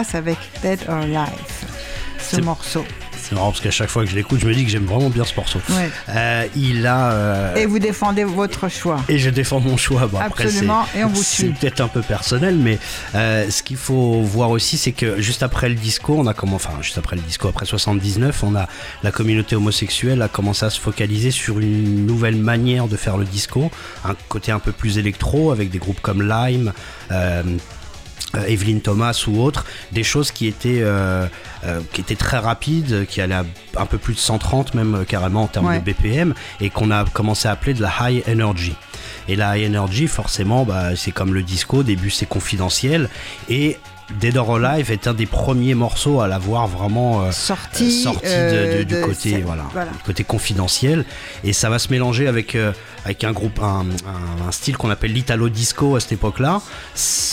passe 0.00 0.14
avec 0.14 0.38
Dead 0.62 0.78
or 0.88 0.94
Alive 0.96 1.28
Ce 2.18 2.36
C'est- 2.36 2.42
morceau. 2.42 2.84
C'est 3.22 3.34
marrant 3.36 3.50
parce 3.50 3.60
qu'à 3.60 3.70
chaque 3.70 3.90
fois 3.90 4.02
que 4.04 4.10
je 4.10 4.16
l'écoute, 4.16 4.40
je 4.40 4.46
me 4.46 4.54
dis 4.54 4.64
que 4.64 4.70
j'aime 4.70 4.86
vraiment 4.86 5.10
bien 5.10 5.24
ce 5.24 5.34
morceau. 5.36 5.60
Ouais. 5.68 5.90
Euh, 6.08 6.46
il 6.56 6.84
a. 6.86 7.12
euh, 7.12 7.54
Et 7.54 7.66
vous 7.66 7.78
défendez 7.78 8.24
votre 8.24 8.68
choix. 8.68 8.98
Et 9.08 9.18
je 9.18 9.28
défends 9.30 9.60
mon 9.60 9.76
choix. 9.76 10.06
Bon, 10.06 10.18
Absolument, 10.18 10.84
c'est- 10.90 10.98
et 11.00 11.04
on 11.04 11.08
vous 11.08 11.22
C'est 11.22 11.42
suit. 11.44 11.52
peut-être 11.52 11.80
un 11.82 11.86
peu 11.88 12.00
personnel, 12.00 12.56
mais 12.56 12.78
euh, 13.14 13.48
ce 13.50 13.62
qu'il 13.62 13.76
faut 13.76 14.22
voir 14.22 14.50
aussi, 14.50 14.78
c'est 14.78 14.90
que 14.92 15.20
juste 15.20 15.42
après 15.44 15.68
le 15.68 15.74
disco, 15.76 16.16
on 16.18 16.26
a 16.26 16.34
comment, 16.34 16.56
enfin, 16.56 16.70
juste 16.80 16.96
après 16.98 17.14
le 17.14 17.22
disco, 17.22 17.46
après 17.46 17.66
79, 17.66 18.42
on 18.42 18.56
a 18.56 18.66
la 19.04 19.12
communauté 19.12 19.54
homosexuelle 19.54 20.22
a 20.22 20.28
commencé 20.28 20.64
à 20.64 20.70
se 20.70 20.80
focaliser 20.80 21.30
sur 21.30 21.60
une 21.60 22.06
nouvelle 22.06 22.36
manière 22.36 22.88
de 22.88 22.96
faire 22.96 23.16
le 23.18 23.26
disco, 23.26 23.70
un 24.04 24.14
côté 24.28 24.50
un 24.50 24.60
peu 24.60 24.72
plus 24.72 24.96
électro, 24.98 25.52
avec 25.52 25.70
des 25.70 25.78
groupes 25.78 26.00
comme 26.00 26.22
Lime. 26.26 26.72
Euh, 28.34 28.44
Evelyn 28.46 28.78
Thomas 28.78 29.24
ou 29.26 29.40
autre, 29.42 29.64
des 29.92 30.02
choses 30.04 30.30
qui 30.30 30.46
étaient, 30.46 30.80
euh, 30.82 31.26
euh, 31.64 31.80
qui 31.92 32.00
étaient 32.00 32.16
très 32.16 32.38
rapides, 32.38 33.06
qui 33.06 33.20
allaient 33.20 33.34
à 33.34 33.44
un 33.76 33.86
peu 33.86 33.98
plus 33.98 34.14
de 34.14 34.18
130 34.18 34.74
même 34.74 34.94
euh, 34.94 35.04
carrément 35.04 35.42
en 35.42 35.46
termes 35.46 35.66
Ouais. 35.66 35.78
de 35.80 35.84
BPM, 35.84 36.34
et 36.60 36.70
qu'on 36.70 36.90
a 36.90 37.04
commencé 37.04 37.48
à 37.48 37.52
appeler 37.52 37.74
de 37.74 37.82
la 37.82 37.92
high 38.00 38.22
energy. 38.28 38.74
Et 39.28 39.36
la 39.36 39.56
high 39.58 39.66
energy, 39.68 40.06
forcément, 40.06 40.64
bah, 40.64 40.96
c'est 40.96 41.12
comme 41.12 41.34
le 41.34 41.42
disco, 41.42 41.78
au 41.78 41.82
début 41.82 42.10
c'est 42.10 42.26
confidentiel, 42.26 43.08
et 43.48 43.78
Dead 44.18 44.36
or 44.36 44.56
Alive 44.56 44.90
est 44.90 45.06
un 45.06 45.14
des 45.14 45.26
premiers 45.26 45.74
morceaux 45.74 46.20
à 46.20 46.28
l'avoir 46.28 46.66
vraiment 46.66 47.22
euh, 47.22 47.30
Sorti, 47.32 47.90
sorti 48.02 48.26
de- 48.26 48.30
euh, 48.32 48.78
de- 48.78 48.82
du 48.82 48.94
de 48.94 49.04
côté 49.04 49.40
voilà, 49.42 49.64
côté 50.04 50.24
confidentiel. 50.24 51.04
Et 51.44 51.52
ça 51.52 51.70
va 51.70 51.78
se 51.78 51.88
mélanger 51.90 52.26
avec 52.26 52.54
euh, 52.54 52.72
avec 53.04 53.22
un 53.24 53.32
groupe 53.32 53.60
un, 53.62 53.84
un- 54.06 54.48
un 54.48 54.52
style 54.52 54.76
qu'on 54.76 54.90
appelle 54.90 55.12
l'italo 55.12 55.48
disco 55.48 55.94
à 55.96 56.00
cette 56.00 56.12
époque-là. 56.12 56.60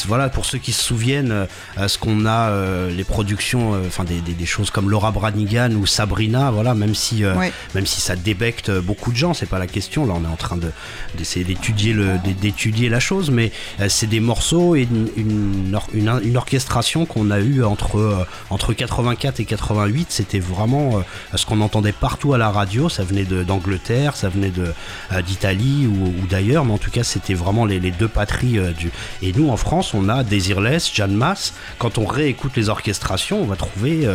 Voilà 0.08 0.30
pour 0.30 0.46
ceux 0.46 0.60
qui 0.60 0.72
se 0.72 0.84
souviennent 0.84 1.32
euh, 1.78 1.88
ce 1.88 1.98
qu'on 1.98 2.26
a 2.26 2.50
euh, 2.50 2.92
les 2.92 3.04
productions 3.04 3.74
euh, 3.74 3.80
enfin 3.88 4.04
des, 4.04 4.22
des- 4.22 4.34
des 4.34 4.46
choses 4.46 4.70
comme 4.70 4.90
Laura 4.90 5.12
Branigan 5.12 5.72
ou 5.72 5.86
Sabrina 5.86 6.52
voilà 6.52 6.74
même 6.76 6.94
si 6.96 7.24
euh, 7.24 7.34
Ouais. 7.36 7.52
même 7.76 7.86
si 7.86 8.02
ça 8.02 8.16
débecte 8.16 8.72
beaucoup 8.72 9.12
de 9.12 9.18
gens 9.18 9.34
c'est 9.34 9.50
pas 9.50 9.60
la 9.60 9.68
question. 9.68 10.06
Là 10.06 10.14
on 10.16 10.24
est 10.24 10.32
en 10.32 10.36
train 10.38 10.58
de 10.58 10.72
d'essayer 11.18 11.44
d'étudier 11.44 11.94
le 11.94 12.18
d'étudier 12.42 12.90
la 12.90 13.00
chose 13.00 13.32
mais 13.32 13.52
euh, 13.80 13.88
c'est 13.90 14.08
des 14.08 14.20
morceaux 14.20 14.76
et 14.76 14.84
une, 14.84 15.10
une, 15.18 15.76
or- 15.76 15.88
une- 15.94 16.22
une 16.24 16.38
orchestration 16.38 16.67
qu'on 17.06 17.32
a 17.32 17.40
eu 17.40 17.64
entre 17.64 17.98
euh, 17.98 18.26
entre 18.50 18.74
84 18.74 19.40
et 19.40 19.46
88 19.46 20.08
c'était 20.10 20.40
vraiment 20.40 20.98
euh, 20.98 21.38
ce 21.38 21.46
qu'on 21.46 21.62
entendait 21.62 21.92
partout 21.92 22.34
à 22.34 22.38
la 22.38 22.50
radio. 22.50 22.90
Ça 22.90 23.04
venait 23.04 23.24
d'Angleterre 23.26 24.16
ça 24.16 24.30
venait 24.30 24.52
euh, 24.60 25.22
d'Italie 25.22 25.88
ou, 25.88 26.08
ou 26.08 26.28
d'ailleurs. 26.30 26.66
Mais 26.66 26.74
en 26.74 26.78
tout 26.78 26.92
cas 26.92 27.04
c'était 27.04 27.34
vraiment 27.34 27.66
les, 27.66 27.80
les 27.80 27.92
deux 27.92 28.08
patries 28.08 28.58
du 28.78 28.92
et 29.22 29.34
nous 29.34 29.50
en 29.50 29.58
France 29.58 29.94
on 29.94 30.10
a 30.10 30.24
Desireless 30.24 30.92
Jan 30.94 31.08
Mass 31.10 31.54
quand 31.80 31.98
on 31.98 32.06
réécoute 32.06 32.52
les 32.56 32.70
orchestrations 32.70 33.42
on 33.42 33.46
va 33.46 33.56
trouver 33.56 34.08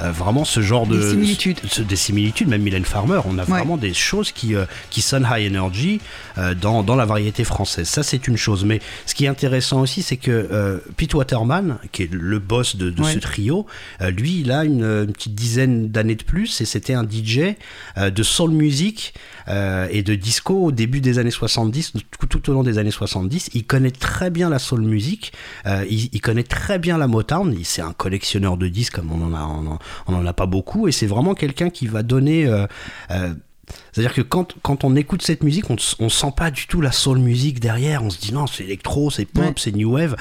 vraiment 0.00 0.44
ce 0.44 0.60
genre 0.60 0.86
de 0.86 0.96
Des 0.98 1.10
similitudes. 1.10 1.60
ce- 1.68 1.82
des 1.82 1.96
similitudes. 1.96 2.48
Même 2.48 2.62
Mylène 2.62 2.84
Farmer 2.84 3.20
on 3.24 3.38
a 3.38 3.42
Ouais. 3.42 3.46
vraiment 3.58 3.76
des 3.76 3.94
choses 3.94 4.32
qui, 4.32 4.54
qui 4.90 5.00
sonnent 5.00 5.26
high 5.30 5.50
energy 5.54 6.00
dans, 6.54 6.82
dans 6.82 6.96
la 6.96 7.04
variété 7.04 7.44
française. 7.44 7.88
Ça, 7.88 8.02
c'est 8.02 8.26
une 8.28 8.36
chose. 8.36 8.64
Mais 8.64 8.80
ce 9.06 9.14
qui 9.14 9.24
est 9.24 9.28
intéressant 9.28 9.80
aussi, 9.80 10.02
c'est 10.02 10.16
que 10.16 10.30
euh, 10.30 10.78
Pete 10.96 11.14
Waterman, 11.14 11.78
qui 11.92 12.02
est 12.04 12.12
le 12.12 12.38
boss 12.38 12.76
de, 12.76 12.90
de 12.90 13.00
Ouais. 13.02 13.12
ce 13.14 13.18
trio, 13.18 13.66
euh, 14.02 14.10
lui, 14.10 14.40
il 14.40 14.50
a 14.52 14.64
une, 14.64 14.84
une 14.84 15.12
petite 15.12 15.34
dizaine 15.34 15.88
d'années 15.90 16.16
de 16.16 16.24
plus 16.24 16.60
et 16.60 16.64
c'était 16.64 16.94
un 16.94 17.04
DJ 17.04 17.56
euh, 17.96 18.10
de 18.10 18.22
soul 18.22 18.50
music 18.52 19.14
euh, 19.48 19.86
et 19.90 20.02
de 20.02 20.14
disco 20.14 20.54
au 20.66 20.72
début 20.72 21.00
des 21.00 21.18
années 21.18 21.30
70, 21.30 21.92
tout, 22.18 22.26
tout 22.26 22.50
au 22.50 22.52
long 22.54 22.62
des 22.62 22.78
années 22.78 22.90
70. 22.90 23.50
Il 23.54 23.64
connaît 23.64 23.90
très 23.90 24.30
bien 24.30 24.48
la 24.50 24.58
soul 24.58 24.82
music, 24.82 25.32
euh, 25.66 25.84
il, 25.88 26.08
il 26.12 26.20
connaît 26.20 26.42
très 26.42 26.78
bien 26.78 26.98
la 26.98 27.06
Motown. 27.06 27.54
Il- 27.58 27.64
C'est 27.64 27.82
un 27.82 27.92
collectionneur 27.92 28.56
de 28.56 28.68
disques 28.68 28.94
comme 28.96 29.12
on 29.12 29.24
en 29.24 29.34
a, 29.34 29.42
on 29.44 29.66
en, 29.66 29.78
on 30.06 30.14
en 30.14 30.26
a 30.26 30.32
pas 30.32 30.46
beaucoup 30.46 30.88
et 30.88 30.92
c'est 30.92 31.06
vraiment 31.06 31.34
quelqu'un 31.34 31.70
qui 31.70 31.86
va 31.86 32.02
donner 32.02 32.46
euh, 32.46 32.66
euh, 33.10 33.32
c'est-à-dire 33.92 34.14
que 34.14 34.22
quand, 34.22 34.54
quand 34.62 34.84
on 34.84 34.94
écoute 34.96 35.22
cette 35.22 35.42
musique, 35.42 35.68
on, 35.70 35.76
on 35.98 36.08
sent 36.08 36.32
pas 36.36 36.50
du 36.50 36.66
tout 36.66 36.80
la 36.80 36.92
soul 36.92 37.18
music 37.18 37.60
derrière. 37.60 38.02
On 38.04 38.10
se 38.10 38.18
dit 38.18 38.32
non, 38.32 38.46
c'est 38.46 38.64
électro, 38.64 39.10
c'est 39.10 39.24
pop, 39.24 39.44
Ouais. 39.44 39.52
c'est 39.56 39.72
new 39.74 39.92
wave. 39.92 40.16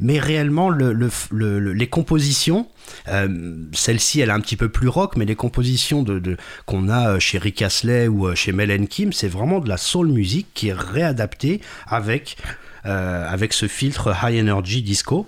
Mais 0.00 0.18
réellement, 0.18 0.68
le, 0.70 0.92
le- 0.92 1.10
le- 1.30 1.58
le- 1.60 1.72
les 1.72 1.86
compositions, 1.88 2.66
euh, 3.08 3.56
celle-ci, 3.72 4.20
elle 4.20 4.28
est 4.28 4.32
un 4.32 4.40
petit 4.40 4.56
peu 4.56 4.68
plus 4.68 4.88
rock, 4.88 5.16
mais 5.16 5.24
les 5.24 5.36
compositions 5.36 6.02
de, 6.02 6.18
de- 6.18 6.36
qu'on 6.66 6.88
a 6.88 7.10
euh, 7.12 7.18
chez 7.20 7.38
Rick 7.38 7.62
Astley 7.62 8.08
ou 8.08 8.26
euh, 8.28 8.34
chez 8.34 8.52
Mel 8.52 8.86
Kim, 8.88 9.12
c'est 9.12 9.28
vraiment 9.28 9.60
de 9.60 9.68
la 9.68 9.76
soul 9.76 10.08
music 10.08 10.46
qui 10.54 10.68
est 10.68 10.72
réadaptée 10.72 11.60
avec, 11.86 12.36
euh, 12.86 13.26
avec 13.28 13.52
ce 13.52 13.68
filtre 13.68 14.14
high 14.22 14.40
energy 14.40 14.82
disco. 14.82 15.26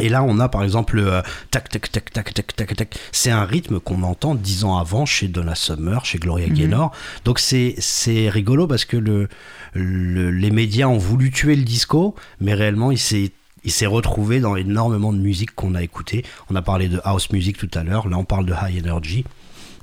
Et 0.00 0.08
là, 0.08 0.22
on 0.24 0.38
a 0.40 0.48
par 0.48 0.62
exemple 0.64 0.96
le 0.96 1.12
euh, 1.14 1.22
tac 1.50 1.68
tac 1.68 1.92
tac 1.92 2.10
tac 2.12 2.32
tac 2.32 2.56
tac 2.56 2.74
tac. 2.76 2.98
C'est 3.12 3.30
un 3.30 3.44
rythme 3.44 3.78
qu'on 3.78 4.02
entend 4.04 4.34
dix 4.34 4.64
ans 4.64 4.78
avant 4.78 5.04
chez 5.04 5.28
Donna 5.28 5.54
Summer, 5.54 6.04
chez 6.06 6.18
Gloria 6.18 6.48
Gaynor. 6.48 6.92
Donc 7.26 7.38
c'est 7.38 7.74
c'est 7.78 8.30
rigolo 8.30 8.66
parce 8.66 8.86
que 8.86 8.96
le, 8.96 9.28
le- 9.74 10.30
les 10.30 10.50
médias 10.50 10.86
ont 10.86 10.96
voulu 10.98 11.30
tuer 11.30 11.56
le 11.56 11.62
disco, 11.62 12.14
mais 12.40 12.54
réellement 12.54 12.90
il 12.90 12.98
s'est 12.98 13.32
il 13.64 13.70
s'est 13.70 13.86
retrouvé 13.86 14.40
dans 14.40 14.56
énormément 14.56 15.12
de 15.12 15.18
musique 15.18 15.54
qu'on 15.54 15.74
a 15.74 15.82
écouté. 15.82 16.24
On 16.50 16.56
a 16.56 16.62
parlé 16.62 16.88
de 16.88 17.00
house 17.04 17.30
music 17.30 17.58
tout 17.58 17.70
à 17.74 17.84
l'heure. 17.84 18.08
Là, 18.08 18.16
on 18.18 18.24
parle 18.24 18.46
de 18.46 18.52
high 18.54 18.84
energy. 18.84 19.24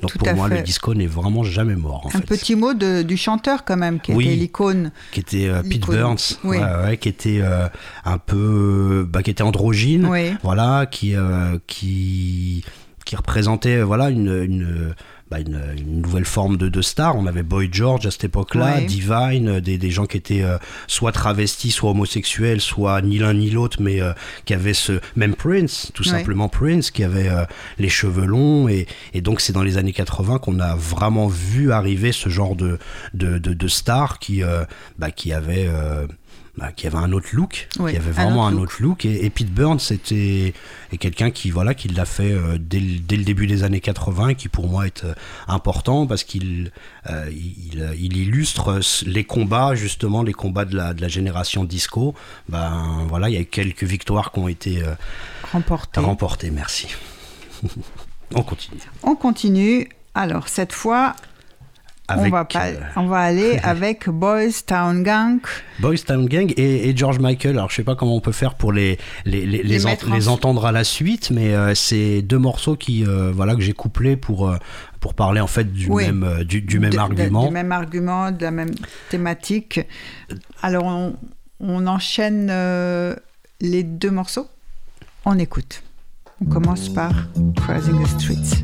Donc 0.02 0.12
Tout 0.12 0.18
pour 0.20 0.34
moi, 0.34 0.48
fait. 0.50 0.58
le 0.58 0.62
disco 0.64 0.94
n'est 0.94 1.08
vraiment 1.08 1.44
jamais 1.44 1.76
mort. 1.76 2.06
En 2.06 2.10
Un 2.10 2.22
fait. 2.22 2.26
petit 2.28 2.56
mot 2.56 2.74
de- 2.74 3.02
du 3.02 3.18
chanteur 3.18 3.66
quand 3.66 3.78
même, 3.78 4.00
qui 4.00 4.14
Oui. 4.14 4.26
était 4.28 4.36
l'icône. 4.36 4.92
qui 5.12 5.20
était 5.20 5.48
euh, 5.50 5.62
Pete. 5.62 5.86
Burns, 5.86 6.16
Oui. 6.44 6.58
ouais, 6.58 6.64
ouais, 6.86 6.98
qui 6.98 7.10
était 7.10 7.40
euh, 7.42 7.68
un 8.06 8.18
peu, 8.18 9.08
bah, 9.10 9.22
qui 9.24 9.32
était 9.32 9.44
androgyne, 9.44 10.06
Oui. 10.06 10.34
voilà, 10.44 10.86
qui 10.86 11.16
euh, 11.16 11.58
qui 11.68 12.64
qui 13.06 13.16
représentait 13.16 13.78
euh, 13.78 13.84
voilà 13.86 14.10
une, 14.10 14.44
une 14.44 14.94
bah, 15.32 15.40
une, 15.40 15.62
une 15.78 16.02
nouvelle 16.02 16.26
forme 16.26 16.58
de, 16.58 16.70
de 16.70 16.82
star. 16.82 17.16
On 17.18 17.26
avait 17.26 17.44
Boy 17.44 17.70
George 17.72 18.06
à 18.06 18.12
cette 18.12 18.24
époque-là, 18.24 18.76
Ouais. 18.78 18.86
Divine, 18.86 19.48
euh, 19.48 19.62
des, 19.62 19.78
des 19.78 19.92
gens 19.92 20.06
qui 20.06 20.18
étaient 20.18 20.44
euh, 20.44 20.58
soit 20.88 21.12
travestis, 21.12 21.72
soit 21.72 21.92
homosexuels, 21.92 22.62
soit 22.62 23.02
ni 23.02 23.18
l'un 23.20 23.34
ni 23.34 23.50
l'autre, 23.50 23.78
mais 23.82 24.02
euh, 24.02 24.12
qui 24.46 24.54
avaient 24.54 24.74
ce 24.74 25.00
même 25.16 25.36
Prince, 25.36 25.92
tout 25.94 26.04
Ouais. 26.04 26.10
simplement 26.10 26.50
Prince, 26.50 26.90
qui 26.92 27.04
avait 27.04 27.30
euh, 27.30 27.44
les 27.78 27.90
cheveux 27.90 28.26
longs 28.26 28.68
et, 28.68 28.88
et 29.14 29.22
donc 29.22 29.42
c'est 29.42 29.54
dans 29.54 29.64
les 29.64 29.78
années 29.78 29.94
80 29.94 30.40
qu'on 30.40 30.60
a 30.60 30.76
vraiment 30.76 31.28
vu 31.28 31.72
arriver 31.72 32.12
ce 32.12 32.30
genre 32.30 32.56
de 32.56 32.80
de, 33.14 33.38
de, 33.38 33.54
de 33.54 33.68
star 33.68 34.20
qui 34.20 34.44
euh, 34.44 34.64
bah, 34.98 35.12
qui 35.12 35.32
avait 35.34 35.66
euh, 35.68 36.08
bah, 36.60 36.72
qui 36.72 36.86
avait 36.88 36.98
un 36.98 37.12
autre 37.14 37.30
look, 37.34 37.68
Ouais, 37.80 37.92
qui 37.92 37.98
avait 37.98 38.10
un 38.10 38.12
vraiment 38.12 38.46
autre 38.46 38.56
un 38.56 38.60
autre 38.62 38.76
look. 38.80 39.06
Et, 39.06 39.26
et 39.26 39.30
Pete 39.30 39.52
Burns 39.52 39.80
c'était 39.80 40.54
quelqu'un 41.00 41.32
qui 41.32 41.50
voilà 41.52 41.74
qui 41.74 41.88
l'a 41.88 42.06
fait 42.06 42.32
euh, 42.32 42.58
dès, 42.60 42.80
le- 42.80 43.00
dès 43.00 43.18
le 43.18 43.24
début 43.24 43.48
des 43.48 43.64
années 43.64 43.80
80 43.80 44.30
et 44.30 44.36
qui 44.36 44.50
pour 44.50 44.68
moi 44.68 44.86
est 44.86 45.04
euh, 45.04 45.14
important 45.48 46.06
parce 46.08 46.24
qu'il 46.24 46.72
euh, 47.10 47.30
il, 47.32 47.90
il 48.00 48.18
illustre 48.18 48.80
les 49.06 49.24
combats 49.24 49.74
justement 49.76 50.22
les 50.24 50.34
combats 50.34 50.66
de 50.66 50.76
la, 50.76 50.94
de 50.94 51.02
la 51.02 51.08
génération 51.08 51.64
disco. 51.64 52.14
Ben 52.50 53.06
voilà 53.08 53.30
il 53.30 53.36
y 53.36 53.38
a 53.38 53.42
eu 53.42 53.46
quelques 53.46 53.84
victoires 53.84 54.32
qui 54.32 54.40
ont 54.40 54.48
été 54.48 54.84
euh, 54.84 54.94
Remporté. 55.52 56.00
remportées. 56.00 56.52
Merci. 56.52 56.88
On 58.36 58.44
continue. 58.44 58.80
On 59.04 59.16
continue. 59.16 59.90
Alors, 60.16 60.48
cette 60.50 60.74
fois, 60.74 61.16
on, 62.18 62.30
va 62.30 62.46
pas- 62.46 62.68
euh, 62.68 62.80
on 62.96 63.06
va 63.08 63.20
aller 63.20 63.60
avec 63.64 64.10
Boys 64.10 64.52
Town 64.66 65.04
Gang. 65.04 65.40
Boys 65.80 65.98
Town 66.06 66.26
Gang 66.28 66.52
et, 66.58 66.90
et 66.90 66.96
George 66.98 67.20
Michael. 67.20 67.58
Alors 67.58 67.70
je 67.70 67.76
sais 67.76 67.84
pas 67.84 67.96
comment 67.96 68.16
on 68.16 68.22
peut 68.22 68.32
faire 68.32 68.56
pour 68.56 68.72
les 68.74 68.98
les, 69.26 69.46
les, 69.46 69.64
les, 69.64 69.86
en- 69.86 69.90
mettre 69.90 70.12
en- 70.12 70.16
les 70.16 70.28
entendre 70.28 70.66
à 70.66 70.72
la 70.72 70.84
suite, 70.84 71.32
mais 71.32 71.54
euh, 71.54 71.74
c'est 71.76 72.22
deux 72.22 72.38
morceaux 72.40 72.76
qui 72.76 73.06
euh, 73.06 73.32
voilà 73.34 73.56
que 73.56 73.62
j'ai 73.62 73.74
couplés 73.74 74.16
pour 74.16 74.54
pour 75.00 75.14
parler 75.14 75.40
en 75.42 75.48
fait 75.48 75.72
du 75.72 75.88
Oui. 75.90 76.06
même 76.06 76.44
du, 76.44 76.62
du 76.62 76.80
même 76.80 76.90
de- 76.92 76.96
de- 76.96 77.02
argument. 77.02 77.46
du 77.48 77.54
même 77.54 77.72
argument, 77.72 78.32
de 78.32 78.42
la 78.44 78.52
même 78.52 78.72
thématique. 79.10 79.80
Alors, 80.62 80.84
on, 80.86 81.16
on 81.62 81.88
enchaîne 81.88 82.48
les 83.62 83.84
deux 83.84 84.12
morceaux. 84.12 84.48
On 85.26 85.38
écoute. 85.40 85.84
On 86.42 86.46
commence 86.46 86.90
par 86.90 87.12
Crossing 87.56 88.02
the 88.04 88.08
Streets. 88.08 88.64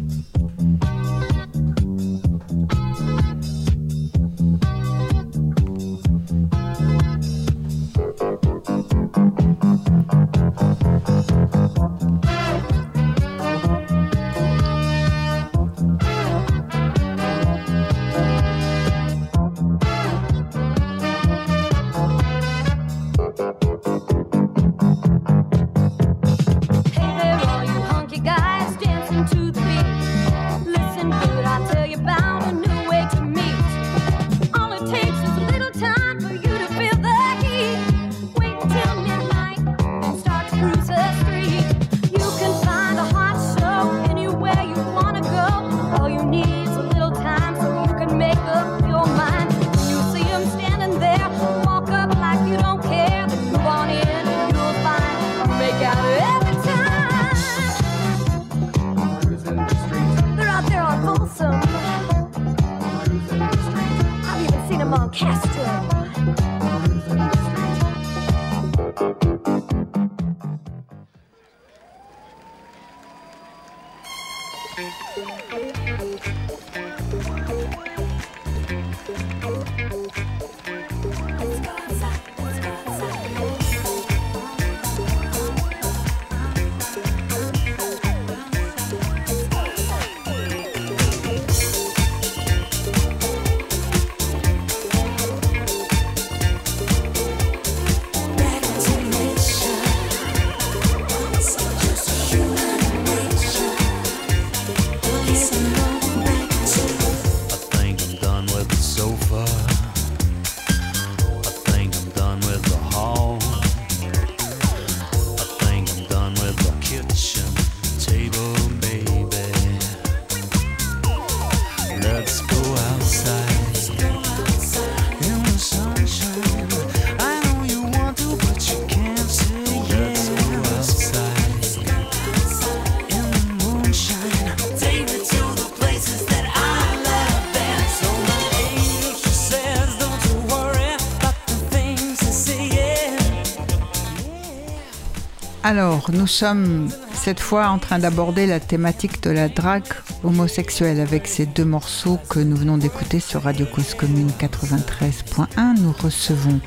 Alors, 145.78 146.10
nous 146.14 146.26
sommes 146.26 146.88
cette 147.14 147.42
fois 147.42 147.68
en 147.68 147.80
train 147.80 148.00
d'aborder 148.00 148.46
la 148.46 148.62
thématique 148.62 149.22
de 149.22 149.30
la 149.30 149.50
drague 149.50 149.84
homosexuelle 150.24 151.02
avec 151.02 151.28
ces 151.28 151.46
deux 151.46 151.66
morceaux 151.66 152.18
que 152.30 152.40
nous 152.40 152.56
venons 152.56 152.78
d'écouter 152.78 153.20
sur 153.20 153.42
Radio 153.42 153.66
Cause 153.66 153.94
Commune 153.94 154.32
93.1. 154.40 155.78
Nous 155.82 155.92
recevons 156.02 156.62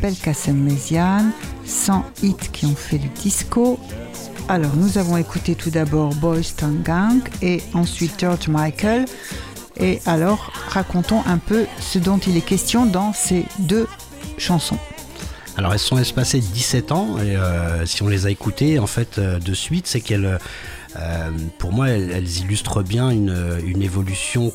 Belkacem 0.00 0.56
Méziane, 0.56 1.32
100 1.64 2.04
hits 2.22 2.36
qui 2.52 2.64
ont 2.66 2.76
fait 2.76 2.98
le 2.98 3.08
disco. 3.08 3.80
Alors, 4.48 4.76
nous 4.76 4.98
avons 4.98 5.16
écouté 5.16 5.56
tout 5.56 5.70
d'abord 5.70 6.14
Boys 6.14 6.52
Town 6.56 6.80
Gang 6.80 7.20
et 7.42 7.60
ensuite 7.74 8.20
George 8.20 8.46
Michael. 8.46 9.06
Et 9.78 10.00
alors, 10.06 10.52
racontons 10.68 11.24
un 11.26 11.38
peu 11.38 11.66
ce 11.80 11.98
dont 11.98 12.18
il 12.18 12.36
est 12.36 12.46
question 12.46 12.86
dans 12.86 13.12
ces 13.12 13.46
deux 13.58 13.88
chansons. 14.38 14.78
Alors 15.56 15.72
elles 15.72 15.78
sont 15.78 15.98
espacées 15.98 16.40
de 16.40 16.46
17 16.46 16.92
ans 16.92 17.18
et 17.18 17.36
euh, 17.36 17.84
si 17.84 18.02
on 18.02 18.08
les 18.08 18.26
a 18.26 18.30
écoutées 18.30 18.78
en 18.78 18.86
fait 18.86 19.18
euh, 19.18 19.38
de 19.38 19.52
suite, 19.52 19.86
c'est 19.86 20.00
qu'elles, 20.00 20.38
euh, 20.96 21.30
pour 21.58 21.72
moi, 21.72 21.90
elles, 21.90 22.38
illustrent 22.38 22.82
bien 22.82 23.10
une, 23.10 23.82
évolution 23.82 24.52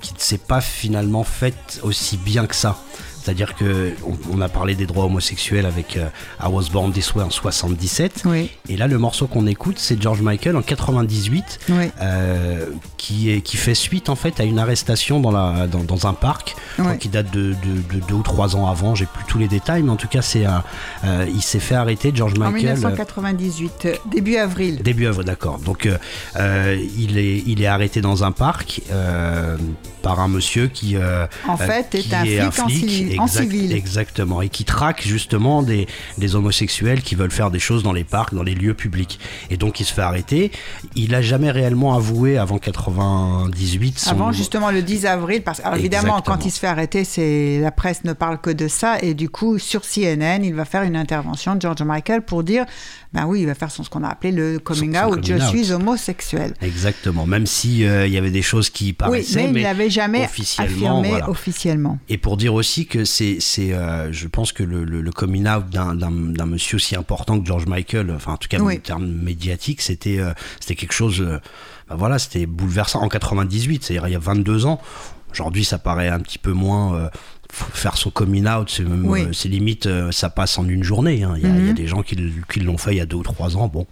qui 0.00 0.14
ne 0.14 0.18
s'est 0.18 0.38
pas 0.38 0.60
finalement 0.60 1.24
faite 1.24 1.80
aussi 1.82 2.16
bien 2.16 2.46
que 2.46 2.54
ça. 2.54 2.78
C'est-à-dire 3.22 3.54
que 3.54 3.92
on, 4.06 4.16
on 4.36 4.40
a 4.40 4.48
parlé 4.48 4.74
des 4.74 4.86
droits 4.86 5.04
homosexuels 5.04 5.66
avec 5.66 5.96
euh, 5.96 6.06
I 6.42 6.46
Was 6.48 6.68
Born 6.72 6.92
This 6.92 7.14
Way 7.14 7.24
en 7.24 7.30
77. 7.30 8.22
Oui, 8.24 8.50
Et 8.68 8.76
là, 8.76 8.86
le 8.86 8.98
morceau 8.98 9.26
qu'on 9.26 9.46
écoute, 9.46 9.76
c'est 9.78 10.00
George 10.00 10.22
Michael 10.22 10.56
en 10.56 10.62
98, 10.62 11.60
oui, 11.68 11.74
euh, 12.00 12.66
qui, 12.96 13.30
est, 13.30 13.40
qui 13.42 13.56
fait 13.56 13.74
suite 13.74 14.08
en 14.08 14.16
fait 14.16 14.40
à 14.40 14.44
une 14.44 14.58
arrestation 14.58 15.20
dans, 15.20 15.30
la, 15.32 15.66
dans, 15.66 15.84
dans 15.84 16.06
un 16.06 16.14
parc 16.14 16.54
qui 16.98 17.08
date 17.08 17.30
de, 17.30 17.54
de, 17.64 17.94
de 17.98 18.04
deux 18.06 18.14
ou 18.14 18.22
trois 18.22 18.56
ans 18.56 18.66
avant. 18.66 18.94
J'ai 18.94 19.06
plus 19.06 19.24
tous 19.28 19.38
les 19.38 19.48
détails, 19.48 19.82
mais 19.82 19.90
en 19.90 19.96
tout 19.96 20.08
cas, 20.08 20.22
c'est 20.22 20.46
euh, 20.46 21.26
il 21.34 21.42
s'est 21.42 21.60
fait 21.60 21.74
arrêter 21.74 22.12
George 22.14 22.34
en 22.38 22.50
Michael. 22.50 22.70
euh, 22.70 22.74
1998, 22.74 23.82
euh, 23.84 23.94
début 24.10 24.36
avril. 24.36 24.82
Début 24.82 25.06
avril, 25.06 25.26
d'accord. 25.26 25.58
Donc, 25.58 25.88
il, 26.36 27.18
est, 27.18 27.42
il 27.46 27.62
est 27.62 27.66
arrêté 27.66 28.00
dans 28.00 28.24
un 28.24 28.32
parc 28.32 28.80
par 30.02 30.20
un 30.20 30.28
monsieur 30.28 30.68
qui, 30.68 30.96
En 31.48 31.56
fait, 31.56 31.90
qui 31.90 32.08
est 32.32 32.40
un 32.40 32.50
flic, 32.50 32.84
en 32.84 33.09
en 33.18 33.26
civil. 33.26 33.72
Exactement, 33.72 34.42
et 34.42 34.48
qui 34.48 34.64
traque 34.64 35.02
justement 35.06 35.62
des, 35.62 35.86
des 36.18 36.34
homosexuels 36.34 37.02
qui 37.02 37.14
veulent 37.14 37.30
faire 37.30 37.50
des 37.50 37.58
choses 37.58 37.82
dans 37.82 37.92
les 37.92 38.04
parcs, 38.04 38.34
dans 38.34 38.42
les 38.42 38.54
lieux 38.54 38.74
publics. 38.74 39.18
Et 39.50 39.56
donc 39.56 39.80
il 39.80 39.84
se 39.84 39.92
fait 39.92 40.02
arrêter. 40.02 40.50
Il 40.94 41.14
a 41.14 41.22
jamais 41.22 41.50
réellement 41.50 41.94
avoué 41.94 42.38
avant 42.38 42.58
98. 42.58 43.98
son- 43.98 44.10
Avant 44.10 44.32
justement 44.32 44.70
le 44.70 44.82
10 44.82 45.06
avril, 45.06 45.42
parce 45.42 45.60
alors 45.60 45.78
évidemment 45.78 46.20
quand 46.22 46.44
il 46.44 46.50
se 46.50 46.58
fait 46.58 46.66
arrêter, 46.66 47.04
c'est 47.04 47.60
la 47.60 47.70
presse 47.70 48.04
ne 48.04 48.12
parle 48.12 48.40
que 48.40 48.50
de 48.50 48.68
ça 48.68 48.98
et 49.00 49.14
du 49.14 49.28
coup 49.28 49.58
sur 49.58 49.82
CNN 49.84 50.42
il 50.44 50.54
va 50.54 50.64
faire 50.64 50.82
une 50.82 50.96
intervention 50.96 51.54
de 51.54 51.60
George 51.60 51.82
Michael 51.82 52.22
pour 52.22 52.42
dire, 52.44 52.64
ben 53.12 53.26
oui 53.26 53.40
il 53.40 53.46
va 53.46 53.54
faire 53.54 53.70
son, 53.70 53.82
ce 53.82 53.90
qu'on 53.90 54.04
a 54.04 54.08
appelé 54.08 54.30
le 54.32 54.58
coming 54.58 54.94
Son- 54.94 55.08
son 55.10 55.18
out, 55.18 55.26
je 55.26 55.34
out. 55.34 55.42
suis 55.48 55.72
homosexuel. 55.72 56.54
Exactement, 56.62 57.26
même 57.26 57.46
si 57.46 57.84
euh, 57.84 58.06
il 58.06 58.12
y 58.12 58.18
avait 58.18 58.30
des 58.30 58.42
choses 58.42 58.70
qui 58.70 58.86
Oui, 58.86 58.92
paraissaient, 58.92 59.48
mais 59.48 59.60
il 59.60 59.62
n'avait 59.64 59.90
jamais 59.90 60.24
officiellement, 60.24 61.00
affirmé 61.00 61.08
voilà. 61.08 61.28
officiellement. 61.30 61.98
Et 62.08 62.18
pour 62.18 62.36
dire 62.36 62.54
aussi 62.54 62.86
que 62.86 63.04
c'est, 63.04 63.38
c'est, 63.40 63.72
euh, 63.72 64.12
je 64.12 64.28
pense 64.28 64.52
que 64.52 64.62
le, 64.62 64.84
le, 64.84 65.00
le 65.00 65.10
coming 65.12 65.48
out 65.48 65.68
d'un, 65.70 65.94
d'un, 65.94 66.10
d'un 66.10 66.46
monsieur 66.46 66.76
aussi 66.76 66.94
important 66.96 67.40
que 67.40 67.46
George 67.46 67.66
Michael, 67.66 68.10
enfin 68.14 68.34
en 68.34 68.36
tout 68.36 68.48
cas 68.48 68.58
Oui. 68.60 68.76
en 68.76 68.80
termes 68.80 69.06
médiatiques, 69.06 69.80
c'était, 69.82 70.18
euh, 70.20 70.32
c'était 70.60 70.76
quelque 70.76 70.92
chose, 70.94 71.20
euh, 71.20 71.38
bah 71.88 71.96
voilà, 71.98 72.18
c'était 72.20 72.46
bouleversant 72.46 73.00
en 73.02 73.08
98, 73.08 73.82
c'est-à-dire 73.84 74.06
il 74.08 74.12
y 74.12 74.16
a 74.16 74.20
22 74.20 74.66
ans. 74.66 74.80
Aujourd'hui, 75.32 75.64
ça 75.64 75.78
paraît 75.78 76.08
un 76.08 76.20
petit 76.20 76.38
peu 76.38 76.52
moins. 76.52 77.10
Faire 77.52 77.96
son 77.96 78.10
coming 78.10 78.46
out, 78.46 78.70
c'est, 78.70 78.84
Oui. 78.84 79.22
euh, 79.22 79.48
limite, 79.48 79.86
euh, 79.86 80.12
ça 80.12 80.30
passe 80.30 80.58
en 80.58 80.68
une 80.68 80.82
journée. 80.84 81.22
hein. 81.24 81.34
Il, 81.36 81.42
y 81.42 81.46
a, 81.46 81.48
il 81.48 81.56
y 81.56 81.68
a 81.68 81.70
Mhm. 81.70 81.74
des 81.74 81.86
gens 81.86 82.02
qui, 82.02 82.16
l'ont 82.60 82.78
fait 82.78 82.92
il 82.92 82.98
y 82.98 83.00
a 83.00 83.06
deux 83.06 83.16
ou 83.16 83.22
trois 83.22 83.56
ans. 83.56 83.68
Bon, 83.68 83.86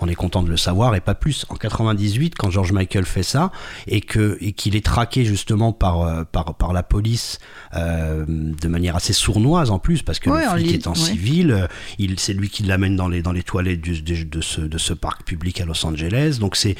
on 0.00 0.08
est 0.08 0.14
content 0.14 0.42
de 0.42 0.48
le 0.48 0.56
savoir 0.56 0.94
et 0.94 1.00
pas 1.00 1.14
plus. 1.14 1.44
En 1.48 1.56
98, 1.56 2.34
quand 2.36 2.50
George 2.50 2.72
Michael 2.72 3.04
fait 3.04 3.22
ça 3.22 3.50
et 3.86 4.00
qu'il 4.00 4.76
est 4.76 4.84
traqué 4.84 5.24
justement 5.24 5.72
par 5.72 6.02
euh, 6.02 6.24
par 6.30 6.54
par 6.54 6.72
la 6.72 6.82
police 6.82 7.38
euh, 7.74 8.24
de 8.28 8.68
manière 8.68 8.96
assez 8.96 9.12
sournoise 9.12 9.70
en 9.70 9.78
plus 9.78 10.02
parce 10.02 10.18
que 10.18 10.30
le 10.30 10.38
flic 10.56 10.72
est 10.72 10.86
en 10.86 10.94
civil, 10.94 11.68
il 11.98 12.18
c'est 12.18 12.32
lui 12.34 12.48
qui 12.48 12.62
l'amène 12.62 12.96
dans 12.96 13.08
les 13.08 13.22
dans 13.22 13.32
les 13.32 13.42
toilettes 13.42 13.80
du- 13.80 14.02
du- 14.02 14.24
de 14.24 14.40
ce 14.40 14.60
de 14.60 14.78
ce 14.78 14.92
parc 14.92 15.24
public 15.24 15.60
à 15.60 15.64
Los 15.64 15.84
Angeles. 15.84 16.38
Donc 16.40 16.56
c'est 16.56 16.76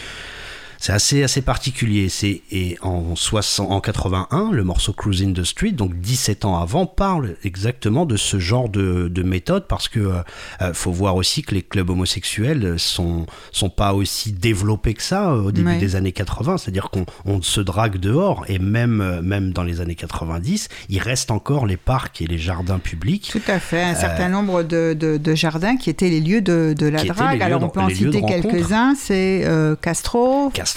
c'est 0.81 0.93
assez, 0.93 1.23
assez 1.23 1.43
particulier. 1.43 2.09
C'est, 2.09 2.41
et 2.51 2.77
en, 2.83 3.15
60, 3.15 3.71
en 3.71 3.81
81, 3.81 4.51
le 4.51 4.65
morceau 4.65 4.93
Cruising 4.93 5.35
the 5.35 5.45
Street, 5.45 5.73
donc 5.73 5.95
17 6.01 6.45
ans 6.47 6.59
avant, 6.61 6.87
parle 6.87 7.37
exactement 7.45 8.07
de 8.07 8.17
ce 8.17 8.39
genre 8.41 8.69
de, 8.69 9.09
de 9.09 9.23
méthode 9.23 9.67
parce 9.69 9.89
que 9.89 10.01
euh, 10.01 10.13
euh, 10.63 10.73
faut 10.73 10.91
voir 10.91 11.17
aussi 11.17 11.43
que 11.43 11.55
les 11.55 11.63
clubs 11.63 11.91
homosexuels 11.91 12.75
sont, 12.79 13.27
sont 13.53 13.69
pas 13.71 13.93
aussi 13.95 14.33
développés 14.33 14.95
que 14.95 15.03
ça 15.03 15.31
euh, 15.33 15.43
au 15.43 15.53
début 15.53 15.69
Ouais. 15.71 15.77
des 15.79 15.95
années 15.97 16.13
80. 16.13 16.57
C'est-à-dire 16.57 16.89
qu'on 16.91 17.05
on 17.27 17.43
se 17.43 17.61
drague 17.61 17.99
dehors 17.99 18.45
et 18.49 18.59
même, 18.59 19.03
euh, 19.03 19.21
même 19.21 19.53
dans 19.53 19.63
les 19.63 19.83
années 19.83 19.95
90, 19.95 20.69
il 20.89 20.99
reste 20.99 21.31
encore 21.31 21.67
les 21.67 21.77
parcs 21.77 22.23
et 22.23 22.27
les 22.27 22.39
jardins 22.39 22.79
publics. 22.79 23.29
Tout 23.31 23.43
à 23.47 23.61
fait, 23.61 23.83
un 23.83 23.95
certain 23.95 24.31
nombre 24.31 24.63
de, 24.63 24.97
de- 24.99 25.19
de 25.19 25.35
jardins 25.35 25.77
qui 25.77 25.91
étaient 25.91 26.09
les 26.09 26.21
lieux 26.21 26.41
de, 26.41 26.75
de 26.77 26.87
la 26.87 27.05
drague. 27.05 27.43
Alors 27.43 27.63
on 27.63 27.69
peut 27.69 27.81
en 27.81 27.91
citer 27.91 28.23
quelques-uns, 28.23 28.95
c'est 28.99 29.43
euh, 29.45 29.77
Castro, 29.77 30.49
Castro. 30.55 30.70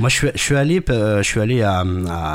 Moi, 0.00 0.08
je 0.08 0.14
suis, 0.14 0.28
je 0.34 0.40
suis 0.40 0.56
allé, 0.56 0.82
euh, 0.90 1.18
je 1.18 1.28
suis 1.28 1.40
allé 1.40 1.62
à, 1.62 1.84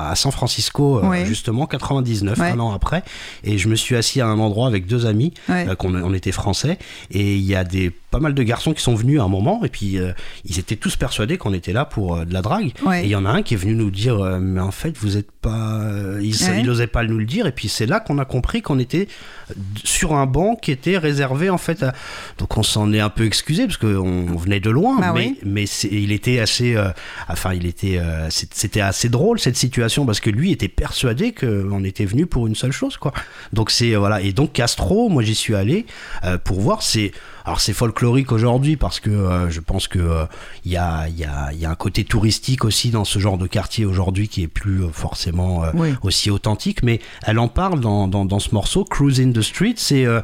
à 0.09 0.15
San 0.15 0.31
Francisco, 0.31 0.99
euh, 1.03 1.25
justement, 1.25 1.65
99, 1.67 2.37
Ouais. 2.39 2.49
un 2.51 2.59
an 2.59 2.71
après, 2.73 3.03
et 3.43 3.57
je 3.57 3.67
me 3.67 3.75
suis 3.75 3.95
assis 3.95 4.21
à 4.21 4.27
un 4.27 4.39
endroit 4.39 4.67
avec 4.67 4.85
deux 4.87 5.05
amis, 5.05 5.33
Ouais. 5.49 5.67
euh, 5.69 5.75
qu'on 5.75 5.93
on 5.95 6.13
était 6.13 6.31
français, 6.31 6.77
et 7.11 7.35
il 7.35 7.43
y 7.43 7.55
a 7.55 7.63
des 7.63 7.91
pas 8.11 8.19
mal 8.19 8.33
de 8.33 8.43
garçons 8.43 8.73
qui 8.73 8.81
sont 8.83 8.93
venus 8.93 9.19
à 9.19 9.23
un 9.23 9.27
moment, 9.29 9.63
et 9.63 9.69
puis 9.69 9.97
euh, 9.97 10.11
ils 10.45 10.59
étaient 10.59 10.75
tous 10.75 10.95
persuadés 10.97 11.37
qu'on 11.37 11.53
était 11.53 11.73
là 11.73 11.85
pour 11.85 12.17
euh, 12.17 12.25
de 12.25 12.33
la 12.33 12.41
drague. 12.41 12.73
Ouais. 12.85 13.01
Et 13.01 13.05
il 13.05 13.09
y 13.09 13.15
en 13.15 13.25
a 13.25 13.29
un 13.29 13.41
qui 13.41 13.53
est 13.53 13.57
venu 13.57 13.73
nous 13.73 13.89
dire, 13.89 14.19
euh, 14.19 14.39
mais 14.39 14.59
en 14.59 14.71
fait, 14.71 14.95
vous 14.97 15.15
êtes 15.17 15.31
pas, 15.31 15.79
il, 16.21 16.35
Ouais. 16.35 16.59
il 16.61 16.69
osait 16.69 16.87
pas 16.87 17.03
nous 17.03 17.17
le 17.17 17.25
dire, 17.25 17.47
et 17.47 17.51
puis 17.51 17.69
c'est 17.69 17.85
là 17.85 17.99
qu'on 17.99 18.19
a 18.19 18.25
compris 18.25 18.61
qu'on 18.61 18.77
était 18.79 19.07
sur 19.83 20.13
un 20.13 20.25
banc 20.25 20.55
qui 20.55 20.71
était 20.71 20.97
réservé 20.97 21.49
en 21.49 21.57
fait. 21.57 21.83
À... 21.83 21.93
Donc 22.37 22.57
on 22.57 22.63
s'en 22.63 22.91
est 22.93 22.99
un 22.99 23.09
peu 23.09 23.25
excusé 23.25 23.65
parce 23.65 23.77
qu'on 23.77 23.87
on 23.97 24.35
venait 24.35 24.59
de 24.59 24.69
loin, 24.69 24.99
Bah 24.99 25.13
mais 25.15 25.27
oui. 25.27 25.39
mais 25.45 25.63
il 25.89 26.11
était 26.11 26.39
assez, 26.39 26.75
enfin 27.27 27.53
il 27.53 27.65
était, 27.65 27.99
c'était 28.29 28.81
assez 28.81 29.09
drôle 29.09 29.39
cette 29.39 29.57
situation 29.57 30.05
parce 30.05 30.19
que 30.19 30.29
lui 30.29 30.51
était 30.51 30.67
persuadé 30.67 31.31
qu'on 31.33 31.83
était 31.83 32.05
venu 32.05 32.25
pour 32.25 32.45
une 32.47 32.55
seule 32.55 32.71
chose 32.71 32.97
quoi. 32.97 33.13
Donc 33.53 33.71
c'est 33.71 33.95
voilà 33.95 34.21
et 34.21 34.33
donc 34.33 34.53
Castro, 34.53 35.09
moi 35.09 35.23
j'y 35.23 35.35
suis 35.35 35.55
allé 35.55 35.85
pour 36.43 36.59
voir. 36.61 36.81
C'est 36.83 37.11
alors 37.45 37.59
c'est 37.59 37.73
folklorique 38.01 38.31
aujourd'hui 38.31 38.77
parce 38.77 38.99
que 38.99 39.09
euh, 39.11 39.49
je 39.51 39.59
pense 39.59 39.87
que 39.87 39.99
euh, 39.99 40.25
il 40.65 40.71
y 40.71 40.77
a 40.77 41.07
il 41.07 41.17
y 41.19 41.23
a 41.23 41.49
il 41.53 41.59
y 41.59 41.65
a 41.65 41.69
un 41.69 41.75
côté 41.75 42.03
touristique 42.03 42.65
aussi 42.65 42.89
dans 42.89 43.05
ce 43.05 43.19
genre 43.19 43.37
de 43.37 43.45
quartier 43.47 43.85
aujourd'hui 43.85 44.27
qui 44.27 44.41
est 44.43 44.47
plus 44.47 44.83
euh, 44.83 44.89
forcément 44.91 45.63
euh, 45.63 45.69
Oui. 45.75 45.93
aussi 46.01 46.31
authentique. 46.31 46.81
Mais 46.83 46.99
elle 47.27 47.37
en 47.37 47.47
parle 47.47 47.79
dans 47.79 48.07
dans, 48.07 48.25
dans 48.25 48.39
ce 48.39 48.53
morceau 48.55 48.83
Cruising 48.85 49.33
the 49.33 49.41
Street, 49.43 49.75
c'est 49.77 50.05
euh, 50.05 50.21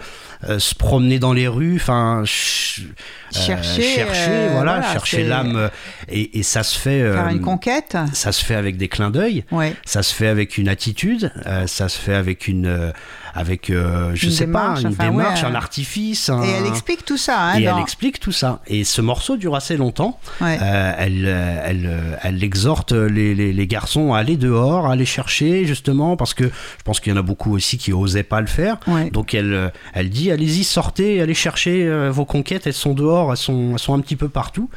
euh, 0.50 0.58
se 0.60 0.74
promener 0.74 1.20
dans 1.20 1.34
les 1.34 1.48
rues, 1.48 1.76
enfin 1.76 2.24
ch- 2.26 2.82
euh, 2.82 3.40
Chercher, 3.40 3.82
chercher, 3.84 4.30
euh, 4.32 4.50
voilà, 4.54 4.78
voilà, 4.78 4.94
chercher 4.94 5.24
l'âme 5.24 5.56
euh, 5.56 5.70
et, 6.10 6.40
et 6.40 6.44
ça 6.44 6.64
se 6.64 6.78
fait 6.80 7.02
euh, 7.02 7.14
Faire 7.14 7.28
une 7.30 7.42
conquête. 7.42 7.96
ça 8.14 8.32
se 8.32 8.44
fait 8.44 8.56
avec 8.56 8.78
des 8.78 8.88
clins 8.88 9.12
d'œil 9.12 9.44
Ouais. 9.52 9.76
ça 9.86 10.02
se 10.02 10.14
fait 10.16 10.28
avec 10.28 10.58
une 10.58 10.70
attitude 10.70 11.32
euh, 11.46 11.68
ça 11.68 11.90
se 11.90 12.00
fait 12.00 12.14
avec 12.16 12.48
une 12.48 12.66
euh, 12.66 12.92
avec 13.38 13.70
euh, 13.70 14.12
je 14.16 14.26
Une 14.26 14.32
sais 14.32 14.46
démarche, 14.46 14.82
pas 14.82 14.88
une 14.90 14.96
enfin, 14.96 15.10
démarche 15.12 15.42
ouais. 15.44 15.48
un 15.48 15.54
artifice 15.56 16.30
un- 16.30 16.42
Et 16.44 16.50
elle 16.50 16.66
explique 16.66 17.06
tout 17.06 17.18
ça. 17.18 17.40
hein, 17.40 17.54
et 17.60 17.66
dans- 17.66 17.76
elle 17.78 17.82
explique 17.84 18.20
tout 18.20 18.32
ça. 18.32 18.62
Et 18.66 18.84
ce 18.84 19.00
morceau 19.02 19.38
dure 19.38 19.56
assez 19.56 19.78
longtemps. 19.78 20.20
Ouais. 20.42 20.58
Euh, 20.62 20.94
elle, 20.98 21.24
euh, 21.28 21.62
elle, 21.66 21.86
euh, 21.86 22.16
elle 22.24 22.44
exhorte 22.44 22.94
les, 22.94 23.36
les, 23.36 23.54
les 23.54 23.68
garçons 23.68 24.14
à 24.14 24.18
aller 24.20 24.38
dehors, 24.38 24.88
à 24.88 24.94
aller 24.94 25.06
chercher, 25.06 25.66
justement, 25.66 26.18
parce 26.18 26.34
que 26.34 26.46
je 26.46 26.84
pense 26.84 27.00
qu'il 27.00 27.14
y 27.14 27.16
en 27.16 27.20
a 27.20 27.22
beaucoup 27.22 27.54
aussi 27.54 27.78
qui 27.78 27.94
osaient 27.94 28.24
pas 28.24 28.42
le 28.42 28.48
faire. 28.48 28.78
Ouais. 28.88 29.12
Donc 29.12 29.34
elle, 29.36 29.54
euh, 29.54 29.70
elle 29.94 30.10
dit 30.10 30.32
allez-y, 30.32 30.64
sortez, 30.64 31.22
allez 31.22 31.34
chercher 31.36 31.86
euh, 31.88 32.10
vos 32.12 32.26
conquêtes, 32.26 32.66
elles 32.66 32.74
sont 32.74 32.94
dehors, 32.96 33.32
elles 33.32 33.38
sont, 33.38 33.70
elles 33.74 33.80
sont 33.80 33.94
un 33.94 34.00
petit 34.00 34.16
peu 34.16 34.30
partout. 34.30 34.70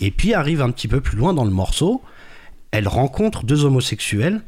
Et 0.00 0.10
puis 0.10 0.34
arrive 0.34 0.60
un 0.62 0.70
petit 0.70 0.88
peu 0.88 1.00
plus 1.00 1.16
loin 1.16 1.34
dans 1.34 1.44
le 1.44 1.50
morceau, 1.52 2.02
elle 2.72 2.88
rencontre 2.88 3.44
deux 3.44 3.64
homosexuels. 3.64 4.40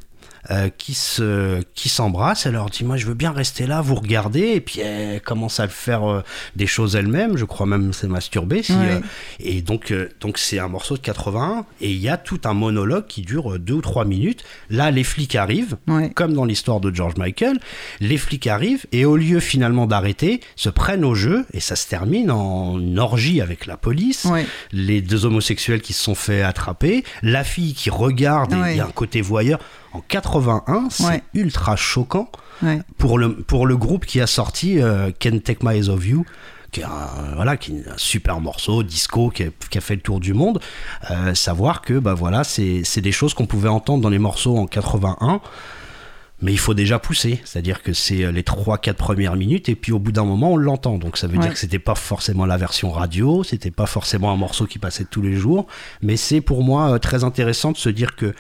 Euh, 0.51 0.69
qui 0.79 0.95
se 0.95 1.61
qui 1.75 1.89
s'embrassent 1.91 2.47
elle 2.47 2.55
leur 2.55 2.71
dit 2.71 2.83
moi 2.85 2.97
je 2.97 3.05
veux 3.07 3.15
bien 3.15 3.31
rester 3.33 3.67
là 3.67 3.81
vous 3.83 3.95
regarder 3.97 4.41
et 4.55 4.61
puis 4.61 4.81
elle 4.81 5.21
commence 5.21 5.61
à 5.61 5.69
faire 5.69 6.09
euh, 6.11 6.23
des 6.57 6.67
choses 6.67 6.97
elle-même 6.97 7.37
je 7.37 7.45
crois 7.45 7.67
même 7.67 7.93
s'est 7.93 8.09
masturbée 8.09 8.63
si, 8.63 8.73
Ouais. 8.73 8.93
euh, 8.93 9.01
et 9.39 9.61
donc 9.61 9.93
donc 10.21 10.39
c'est 10.39 10.59
un 10.59 10.69
morceau 10.69 10.97
de 10.97 11.03
81 11.03 11.67
et 11.83 11.91
il 11.91 11.99
y 11.99 12.09
a 12.09 12.17
tout 12.17 12.41
un 12.45 12.55
monologue 12.55 13.07
qui 13.07 13.21
dure 13.23 13.59
deux 13.59 13.75
ou 13.75 13.81
trois 13.83 14.05
minutes 14.05 14.43
là 14.71 14.91
les 14.91 15.05
flics 15.05 15.35
arrivent 15.37 15.77
Ouais. 15.89 16.11
comme 16.11 16.33
dans 16.33 16.45
l'histoire 16.45 16.81
de 16.81 16.95
George 16.95 17.15
Michael, 17.17 17.59
les 18.01 18.17
flics 18.17 18.47
arrivent 18.47 18.87
et 18.93 19.05
au 19.05 19.17
lieu 19.17 19.41
finalement 19.41 19.87
d'arrêter, 19.87 20.41
se 20.57 20.69
prennent 20.69 21.05
au 21.05 21.15
jeu 21.15 21.45
et 21.53 21.61
ça 21.61 21.77
se 21.77 21.89
termine 21.89 22.31
en 22.31 22.79
orgie 22.97 23.41
avec 23.41 23.67
la 23.67 23.77
police. 23.77 24.25
Ouais. 24.25 24.47
Les 24.73 25.01
deux 25.03 25.25
homosexuels 25.27 25.81
qui 25.83 25.93
se 25.93 26.03
sont 26.03 26.15
fait 26.15 26.43
attraper, 26.43 27.05
la 27.23 27.45
fille 27.45 27.75
qui 27.75 27.91
regarde 27.91 28.53
et 28.53 28.71
il 28.73 28.77
y 28.77 28.81
a 28.81 28.87
un 28.87 28.91
côté 28.91 29.21
voyeur. 29.21 29.59
En 29.93 30.01
81, 30.01 30.89
c'est 30.91 31.05
Ouais. 31.05 31.23
ultra 31.35 31.77
choquant 31.77 32.31
Ouais. 32.63 32.81
pour 32.99 33.19
le, 33.19 33.35
pour 33.37 33.67
le 33.67 33.77
groupe 33.77 34.07
qui 34.07 34.21
a 34.21 34.27
sorti 34.27 34.81
euh, 34.81 35.11
Can't 35.19 35.41
Take 35.41 35.61
My 35.67 35.77
Eyes 35.79 35.89
Off 35.89 36.07
You 36.07 36.25
qui 36.73 36.83
est 36.83 36.85
un, 36.85 37.35
voilà 37.35 37.57
qui 37.57 37.73
est 37.79 37.89
un 37.89 37.97
super 37.97 38.41
morceau 38.41 38.85
disco 38.85 39.31
qui 39.31 39.43
a, 39.43 39.47
qui 39.71 39.79
a 39.79 39.81
fait 39.81 39.97
le 39.97 40.03
tour 40.03 40.21
du 40.21 40.35
monde 40.35 40.61
euh, 41.11 41.35
savoir 41.35 41.81
que 41.83 41.99
bah 41.99 42.15
voilà 42.15 42.45
c'est 42.45 43.01
des 43.01 43.11
choses 43.11 43.35
qu'on 43.35 43.47
pouvait 43.47 43.69
entendre 43.69 44.03
dans 44.03 44.09
les 44.09 44.21
morceaux 44.21 44.57
en 44.57 44.67
81 44.67 45.41
mais 46.43 46.53
il 46.53 46.59
faut 46.59 46.73
déjà 46.73 46.99
pousser, 46.99 47.39
c'est-à-dire 47.45 47.83
que 47.83 47.93
c'est 47.93 48.25
euh, 48.25 48.31
les 48.33 48.43
3-4 48.43 48.95
premières 48.95 49.37
minutes 49.37 49.69
et 49.69 49.75
puis 49.75 49.93
au 49.93 49.99
bout 49.99 50.11
d'un 50.13 50.25
moment 50.25 50.53
on 50.53 50.57
l'entend. 50.57 50.97
Donc 50.97 51.17
ça 51.19 51.27
veut 51.27 51.35
Ouais. 51.37 51.43
dire 51.43 51.53
que 51.53 51.59
c'était 51.59 51.79
pas 51.79 51.95
forcément 51.95 52.47
la 52.47 52.57
version 52.57 52.91
radio, 52.93 53.43
c'était 53.45 53.71
pas 53.71 53.85
forcément 53.87 54.31
un 54.33 54.37
morceau 54.37 54.65
qui 54.67 54.79
passait 54.79 55.05
tous 55.05 55.21
les 55.23 55.35
jours, 55.35 55.67
mais 56.03 56.17
c'est 56.17 56.41
pour 56.41 56.63
moi 56.63 56.93
euh, 56.93 56.99
très 56.99 57.25
intéressant 57.25 57.73
de 57.73 57.77
se 57.77 57.91
dire 57.91 58.17
que 58.17 58.35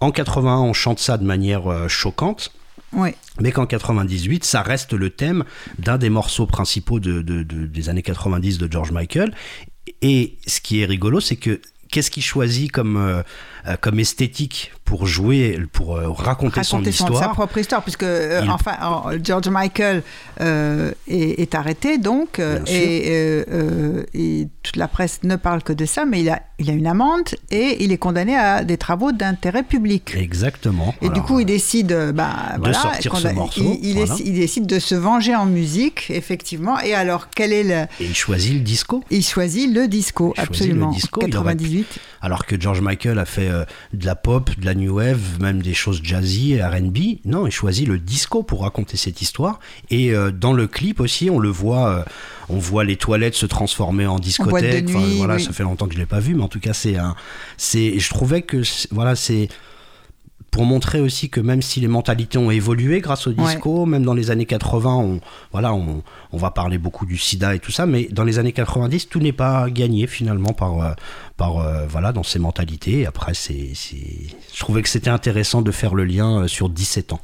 en 0.00 0.10
81 0.10 0.58
on 0.58 0.72
chante 0.72 0.98
ça 0.98 1.16
de 1.18 1.24
manière 1.24 1.66
euh, 1.70 1.88
choquante, 1.88 2.52
mais 3.40 3.52
qu'en 3.52 3.66
98, 3.66 4.44
ça 4.44 4.62
reste 4.62 4.92
le 4.94 5.10
thème 5.10 5.44
d'un 5.78 5.98
des 5.98 6.08
morceaux 6.10 6.46
principaux 6.46 7.00
de, 7.00 7.20
de- 7.22 7.42
de- 7.42 7.66
des 7.66 7.88
années 7.90 8.02
90 8.02 8.58
de 8.58 8.70
George 8.72 8.92
Michael. 8.92 9.34
Et 10.00 10.38
ce 10.46 10.60
qui 10.60 10.80
est 10.80 10.86
rigolo, 10.86 11.20
c'est 11.20 11.36
que 11.36 11.60
qu'est-ce 11.90 12.10
qu'il 12.10 12.22
choisit 12.22 12.70
comme, 12.72 12.96
euh, 13.66 13.72
euh, 13.72 13.76
comme 13.80 13.98
esthétique 14.00 14.72
pour 14.84 15.06
jouer, 15.06 15.58
pour 15.72 15.96
euh, 15.96 16.08
raconter, 16.10 16.62
son 16.62 16.76
raconter 16.78 16.92
son- 16.92 17.06
sa 17.06 17.12
histoire 17.12 17.32
propre 17.32 17.58
histoire, 17.58 17.82
puisque 17.82 18.02
euh, 18.04 18.40
Il- 18.44 18.50
enfin 18.50 18.72
alors, 18.78 19.10
George 19.22 19.48
Michael 19.48 20.02
euh, 20.40 20.92
est, 21.08 21.40
est 21.40 21.54
arrêté 21.54 21.98
donc 21.98 22.38
euh, 22.38 22.60
et, 22.66 23.02
euh, 23.08 23.44
euh, 23.50 24.02
et 24.14 24.48
toute 24.62 24.76
la 24.76 24.88
presse 24.88 25.20
ne 25.24 25.36
parle 25.36 25.62
que 25.62 25.72
de 25.72 25.84
ça, 25.84 26.04
mais 26.06 26.20
il 26.20 26.30
a 26.30 26.40
il 26.60 26.68
a 26.70 26.72
une 26.72 26.88
amende 26.88 27.28
et 27.52 27.84
il 27.84 27.92
est 27.92 27.98
condamné 27.98 28.34
à 28.36 28.64
des 28.64 28.76
travaux 28.78 29.12
d'intérêt 29.12 29.62
public. 29.62 30.14
Exactement. 30.16 30.92
Et 31.02 31.08
du 31.10 31.20
coup, 31.22 31.38
il 31.38 31.46
décide, 31.46 31.92
euh, 31.92 32.10
bah, 32.10 32.32
de 32.56 32.58
voilà, 32.60 32.80
sortir 32.80 33.12
qu'on 33.12 33.18
ce 33.18 33.28
a- 33.28 33.32
morceau, 33.32 33.78
Il, 33.80 33.90
il 33.90 33.94
voilà. 33.98 34.10
décide- 34.10 34.26
il 34.26 34.34
décide 34.34 34.66
de 34.66 34.78
se 34.80 34.96
venger 34.96 35.36
en 35.36 35.46
musique, 35.46 36.10
effectivement. 36.10 36.80
Et 36.80 36.94
alors, 36.94 37.28
quel 37.30 37.52
est 37.52 37.62
le 37.62 37.82
Et 38.00 38.06
il 38.06 38.14
choisit 38.16 38.54
le 38.54 38.60
disco. 38.60 39.04
Il 39.10 39.22
choisit 39.24 39.72
le 39.72 39.86
disco, 39.86 40.34
Il 40.36 40.40
absolument. 40.42 40.88
le 40.88 40.94
disco, 40.96 41.20
il 41.24 41.36
aurait 41.36 41.52
pu- 41.54 41.58
98. 41.62 41.98
Alors 42.22 42.44
que 42.44 42.60
George 42.60 42.80
Michael 42.80 43.20
a 43.20 43.24
fait 43.24 43.47
euh, 43.48 43.64
de 43.92 44.06
la 44.06 44.14
pop, 44.14 44.50
de 44.58 44.64
la 44.64 44.74
new 44.74 44.96
wave, 44.96 45.40
même 45.40 45.62
des 45.62 45.74
choses 45.74 46.00
jazzy 46.02 46.54
et 46.54 46.62
R&B. 46.62 47.18
Non, 47.24 47.46
il 47.46 47.50
choisit 47.50 47.86
le 47.86 47.98
disco 47.98 48.42
pour 48.42 48.62
raconter 48.62 48.96
cette 48.96 49.22
histoire. 49.22 49.60
Et 49.90 50.12
euh, 50.12 50.30
dans 50.30 50.52
le 50.52 50.66
clip 50.66 51.00
aussi, 51.00 51.30
on 51.30 51.38
le 51.38 51.48
voit, 51.48 51.88
euh, 51.90 52.04
on 52.48 52.58
voit 52.58 52.84
les 52.84 52.96
toilettes 52.96 53.34
se 53.34 53.46
transformer 53.46 54.06
en 54.06 54.18
discothèque. 54.18 54.86
nuit, 54.86 54.96
Enfin, 54.96 55.06
voilà, 55.16 55.36
oui. 55.36 55.42
ça 55.42 55.52
fait 55.52 55.62
longtemps 55.62 55.86
que 55.86 55.94
je 55.94 55.98
l'ai 55.98 56.06
pas 56.06 56.20
vu, 56.20 56.34
mais 56.34 56.42
en 56.42 56.48
tout 56.48 56.60
cas, 56.60 56.72
c'est 56.72 56.96
un, 56.96 57.14
c'est, 57.56 57.98
je 57.98 58.08
trouvais 58.10 58.42
que, 58.42 58.62
voilà, 58.90 59.16
c'est 59.16 59.48
pour 60.50 60.64
montrer 60.64 61.00
aussi 61.00 61.28
que 61.30 61.40
même 61.40 61.62
si 61.62 61.80
les 61.80 61.88
mentalités 61.88 62.38
ont 62.38 62.50
évolué 62.50 63.00
grâce 63.00 63.26
au 63.26 63.32
disco, 63.32 63.84
même 63.86 64.02
dans 64.04 64.14
les 64.14 64.30
années 64.30 64.46
80, 64.46 64.94
on, 64.96 65.20
voilà, 65.52 65.72
on, 65.74 66.02
on 66.32 66.36
va 66.38 66.50
parler 66.50 66.78
beaucoup 66.78 67.06
du 67.06 67.16
sida 67.18 67.54
et 67.54 67.58
tout 67.58 67.70
ça, 67.70 67.86
mais 67.86 68.08
dans 68.10 68.24
les 68.24 68.38
années 68.38 68.52
90, 68.52 69.08
tout 69.08 69.20
n'est 69.20 69.32
pas 69.32 69.68
gagné 69.70 70.06
finalement 70.06 70.52
par, 70.54 70.80
euh, 70.80 70.92
par 71.36 71.58
euh, 71.58 71.86
voilà, 71.86 72.12
dans 72.12 72.22
ces 72.22 72.38
mentalités. 72.38 73.00
Et 73.00 73.06
après, 73.06 73.34
c'est, 73.34 73.70
c'est- 73.74 74.28
je 74.54 74.58
trouvais 74.60 74.82
que 74.82 74.88
c'était 74.88 75.10
intéressant 75.10 75.62
de 75.62 75.70
faire 75.70 75.94
le 75.94 76.04
lien 76.04 76.42
euh, 76.42 76.48
sur 76.48 76.68
17 76.68 77.12
ans. 77.12 77.20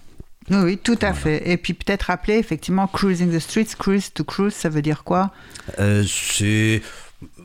Oui, 0.51 0.57
oui, 0.63 0.77
tout 0.79 0.99
à 1.01 1.15
fait. 1.15 1.51
Et 1.51 1.57
puis 1.57 1.73
peut-être 1.73 2.03
rappeler 2.03 2.35
effectivement 2.35 2.87
cruising 2.87 3.31
the 3.35 3.39
streets, 3.41 3.75
cruise 3.79 4.13
to 4.13 4.25
cruise, 4.25 4.53
ça 4.53 4.69
veut 4.69 4.83
dire 4.83 5.03
quoi? 5.03 5.31
Euh, 5.79 6.05
c'est 6.07 6.83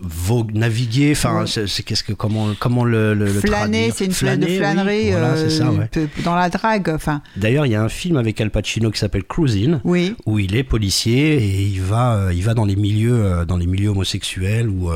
vogue, 0.01 0.53
naviguer, 0.53 1.11
enfin, 1.11 1.45
c'est, 1.45 1.84
qu'est-ce 1.84 2.03
que 2.03 2.13
comment 2.13 2.53
comment 2.59 2.84
le, 2.84 3.13
le, 3.13 3.27
Flâner, 3.27 3.91
c'est 3.93 4.05
une 4.05 4.13
flâne 4.13 4.39
de 4.39 4.45
Flâner, 4.45 4.55
oui, 4.55 4.57
flânerie 4.57 5.11
voilà, 5.11 5.38
c'est 5.38 5.49
ça, 5.49 5.67
euh, 5.67 5.77
ouais. 5.77 6.09
dans 6.23 6.36
la 6.36 6.49
drague. 6.49 6.89
Enfin, 6.89 7.21
D'ailleurs, 7.36 7.65
il 7.65 7.71
y 7.71 7.75
a 7.75 7.84
un 7.84 7.89
film 7.89 8.17
avec 8.17 8.39
Al 8.41 8.51
Pacino 8.51 8.91
qui 8.91 8.99
s'appelle 8.99 9.23
Cruising, 9.23 9.80
oui. 9.84 10.15
où 10.25 10.39
il 10.39 10.55
est 10.55 10.63
policier 10.63 11.38
et 11.38 11.61
il 11.63 11.82
va, 11.82 12.15
euh, 12.15 12.34
il 12.34 12.43
va 12.43 12.53
dans 12.53 12.65
les 12.65 12.75
milieux, 12.75 13.25
euh, 13.25 13.45
dans 13.45 13.57
les 13.57 13.67
milieux 13.67 13.89
homosexuels 13.89 14.69
ou 14.69 14.91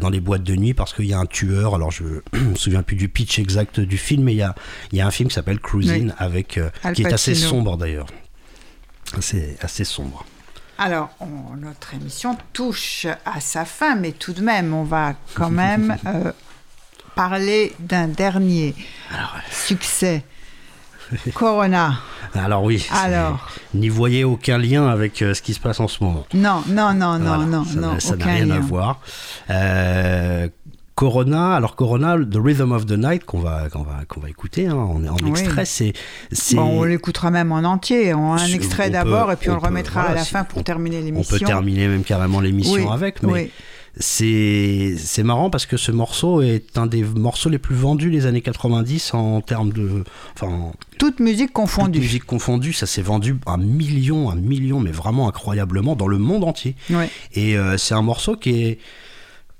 dans 0.00 0.10
les 0.10 0.20
boîtes 0.20 0.44
de 0.44 0.54
nuit 0.54 0.74
parce 0.74 0.92
qu'il 0.92 1.06
y 1.06 1.14
a 1.14 1.18
un 1.18 1.26
tueur. 1.26 1.74
Alors 1.74 1.90
je 1.90 2.04
me 2.32 2.54
souviens 2.54 2.82
plus 2.82 2.96
du 2.96 3.08
pitch 3.08 3.38
exact 3.38 3.80
du 3.80 3.96
film, 3.96 4.24
mais 4.24 4.32
il 4.32 4.38
y 4.38 4.42
a, 4.42 4.54
il 4.92 4.98
y 4.98 5.00
a 5.00 5.06
un 5.06 5.10
film 5.10 5.28
qui 5.28 5.34
s'appelle 5.34 5.58
Cruising 5.58 6.12
avec, 6.18 6.60
Al 6.82 6.94
qui 6.94 7.02
est 7.02 7.12
assez 7.12 7.34
sombre 7.34 7.76
d'ailleurs, 7.76 8.06
assez, 9.16 9.56
assez 9.60 9.84
sombre. 9.84 10.24
Alors, 10.78 11.10
on- 11.20 11.56
notre 11.56 11.94
émission 11.94 12.36
touche 12.52 13.06
à 13.24 13.40
sa 13.40 13.64
fin, 13.64 13.94
mais 13.94 14.12
tout 14.12 14.32
de 14.32 14.42
même, 14.42 14.74
on 14.74 14.82
va 14.84 15.14
quand 15.34 15.50
même 15.50 15.96
euh, 16.06 16.32
parler 17.14 17.74
d'un 17.78 18.08
dernier 18.08 18.74
succès. 19.50 20.24
Corona. 21.34 21.98
Alors 22.34 22.64
oui, 22.64 22.84
Alors. 22.90 23.48
n'y 23.74 23.88
voyez 23.88 24.24
aucun 24.24 24.58
lien 24.58 24.88
avec 24.88 25.22
euh, 25.22 25.34
ce 25.34 25.42
qui 25.42 25.54
se 25.54 25.60
passe 25.60 25.78
en 25.78 25.86
ce 25.86 26.02
moment. 26.02 26.26
Non, 26.34 26.64
non, 26.66 26.92
non, 26.94 27.18
non, 27.18 27.36
Voilà, 27.36 27.44
non, 27.44 27.64
non, 27.76 28.00
ça 28.00 28.16
n'a 28.16 28.24
rien 28.24 28.50
à 28.50 28.58
voir. 28.58 29.00
Euh, 29.50 30.48
Corona, 30.94 31.54
alors 31.56 31.74
Corona, 31.74 32.16
The 32.18 32.36
Rhythm 32.36 32.70
of 32.72 32.86
the 32.86 32.92
Night 32.92 33.24
qu'on 33.24 33.40
va 33.40 33.68
qu'on 33.68 33.82
va 33.82 34.04
qu'on 34.06 34.20
va 34.20 34.30
écouter 34.30 34.66
hein, 34.66 34.74
en, 34.76 35.04
en 35.06 35.16
Oui. 35.24 35.30
extrait, 35.30 35.64
c'est 35.64 35.92
Bon, 36.54 36.62
on 36.80 36.84
l'écoutera 36.84 37.30
même 37.32 37.50
en 37.50 37.58
entier, 37.64 38.12
en 38.14 38.34
un 38.34 38.36
Je- 38.46 38.54
extrait 38.54 38.88
on 38.88 38.92
d'abord, 38.92 39.32
et 39.32 39.36
puis 39.36 39.48
on, 39.50 39.52
on 39.52 39.56
le 39.56 39.60
peut- 39.60 39.66
remettra 39.68 40.02
à 40.02 40.14
la 40.14 40.22
si- 40.24 40.30
fin 40.30 40.44
pour 40.44 40.58
on- 40.60 40.62
terminer 40.62 40.98
On 41.00 41.04
l'émission. 41.04 41.36
peut 41.38 41.44
terminer 41.44 41.88
même 41.88 42.04
carrément 42.04 42.40
l'émission 42.40 42.74
Oui, 42.74 42.86
avec, 42.92 43.22
mais 43.24 43.32
oui. 43.32 43.50
c'est 43.98 44.94
c'est 44.98 45.22
marrant 45.24 45.50
parce 45.50 45.66
que 45.66 45.76
ce 45.76 45.90
morceau 45.90 46.42
est 46.42 46.78
un 46.78 46.86
des 46.86 47.02
morceaux 47.02 47.48
les 47.48 47.58
plus 47.58 47.74
vendus 47.74 48.10
des 48.12 48.26
années 48.26 48.40
90 48.42 49.14
en 49.14 49.40
termes 49.40 49.72
de, 49.72 50.04
enfin, 50.34 50.72
Toute 50.98 51.18
musique 51.18 51.48
toute 51.48 51.54
confondue. 51.54 51.98
musique 51.98 52.24
confondue, 52.24 52.72
ça 52.72 52.86
s'est 52.86 53.02
vendu 53.02 53.36
un 53.46 53.56
million, 53.58 54.30
un 54.30 54.36
million, 54.36 54.78
mais 54.78 54.92
vraiment 54.92 55.28
incroyablement 55.28 55.96
dans 55.96 56.06
le 56.08 56.18
monde 56.18 56.44
entier. 56.44 56.76
Et 57.34 57.56
euh, 57.56 57.76
c'est 57.78 57.94
un 57.94 58.02
morceau 58.02 58.36
qui 58.36 58.62
est 58.62 58.78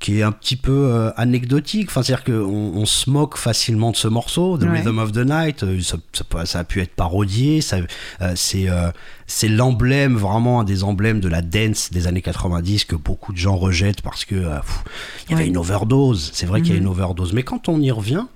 qui 0.05 0.19
est 0.19 0.23
un 0.23 0.33
petit 0.33 0.57
peu 0.57 0.71
euh, 0.93 1.11
anecdotique. 1.17 1.89
Enfin, 1.89 2.03
c'est-à-dire 2.03 2.25
qu'on 2.25 2.73
on 2.75 2.85
se 2.85 3.09
moque 3.09 3.39
facilement 3.39 3.91
de 3.91 3.97
ce 3.97 4.07
morceau, 4.07 4.59
The 4.59 4.65
Ouais. 4.65 4.81
Rhythm 4.81 4.99
of 4.99 5.13
the 5.13 5.25
Night. 5.25 5.63
Euh, 5.63 5.81
Ça, 5.81 5.97
ça 6.13 6.25
peut- 6.25 6.45
ça 6.45 6.59
a 6.59 6.65
pu 6.65 6.83
être 6.83 6.95
parodié. 6.95 7.63
Ça, 7.63 7.79
euh, 8.21 8.33
c'est 8.37 8.69
euh, 8.69 8.91
c'est 9.27 9.49
l'emblème, 9.49 10.17
vraiment 10.17 10.61
un 10.61 10.65
des 10.65 10.85
emblèmes 10.85 11.21
de 11.21 11.29
la 11.29 11.41
dance 11.41 11.91
des 11.91 12.07
années 12.07 12.21
90 12.21 12.85
que 12.85 12.97
beaucoup 12.97 13.33
de 13.33 13.39
gens 13.39 13.57
rejettent 13.57 14.03
parce 14.03 14.27
que 14.27 14.35
pff, 14.35 14.85
il 15.27 15.31
y 15.31 15.35
avait 15.35 15.45
Ouais. 15.45 15.49
une 15.49 15.57
overdose. 15.57 16.31
C'est 16.35 16.45
vrai 16.45 16.61
qu'il 16.61 16.73
y 16.75 16.77
a 16.77 16.81
Mhm. 16.81 16.83
une 16.87 16.91
overdose. 16.91 17.33
Mais 17.33 17.43
quand 17.43 17.71
on 17.71 17.81
y 17.81 17.91
revient, 17.91 18.27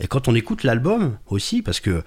et 0.00 0.06
quand 0.06 0.28
on 0.28 0.34
écoute 0.34 0.62
l'album 0.64 1.18
aussi, 1.26 1.60
parce 1.60 1.80
que 1.80 2.02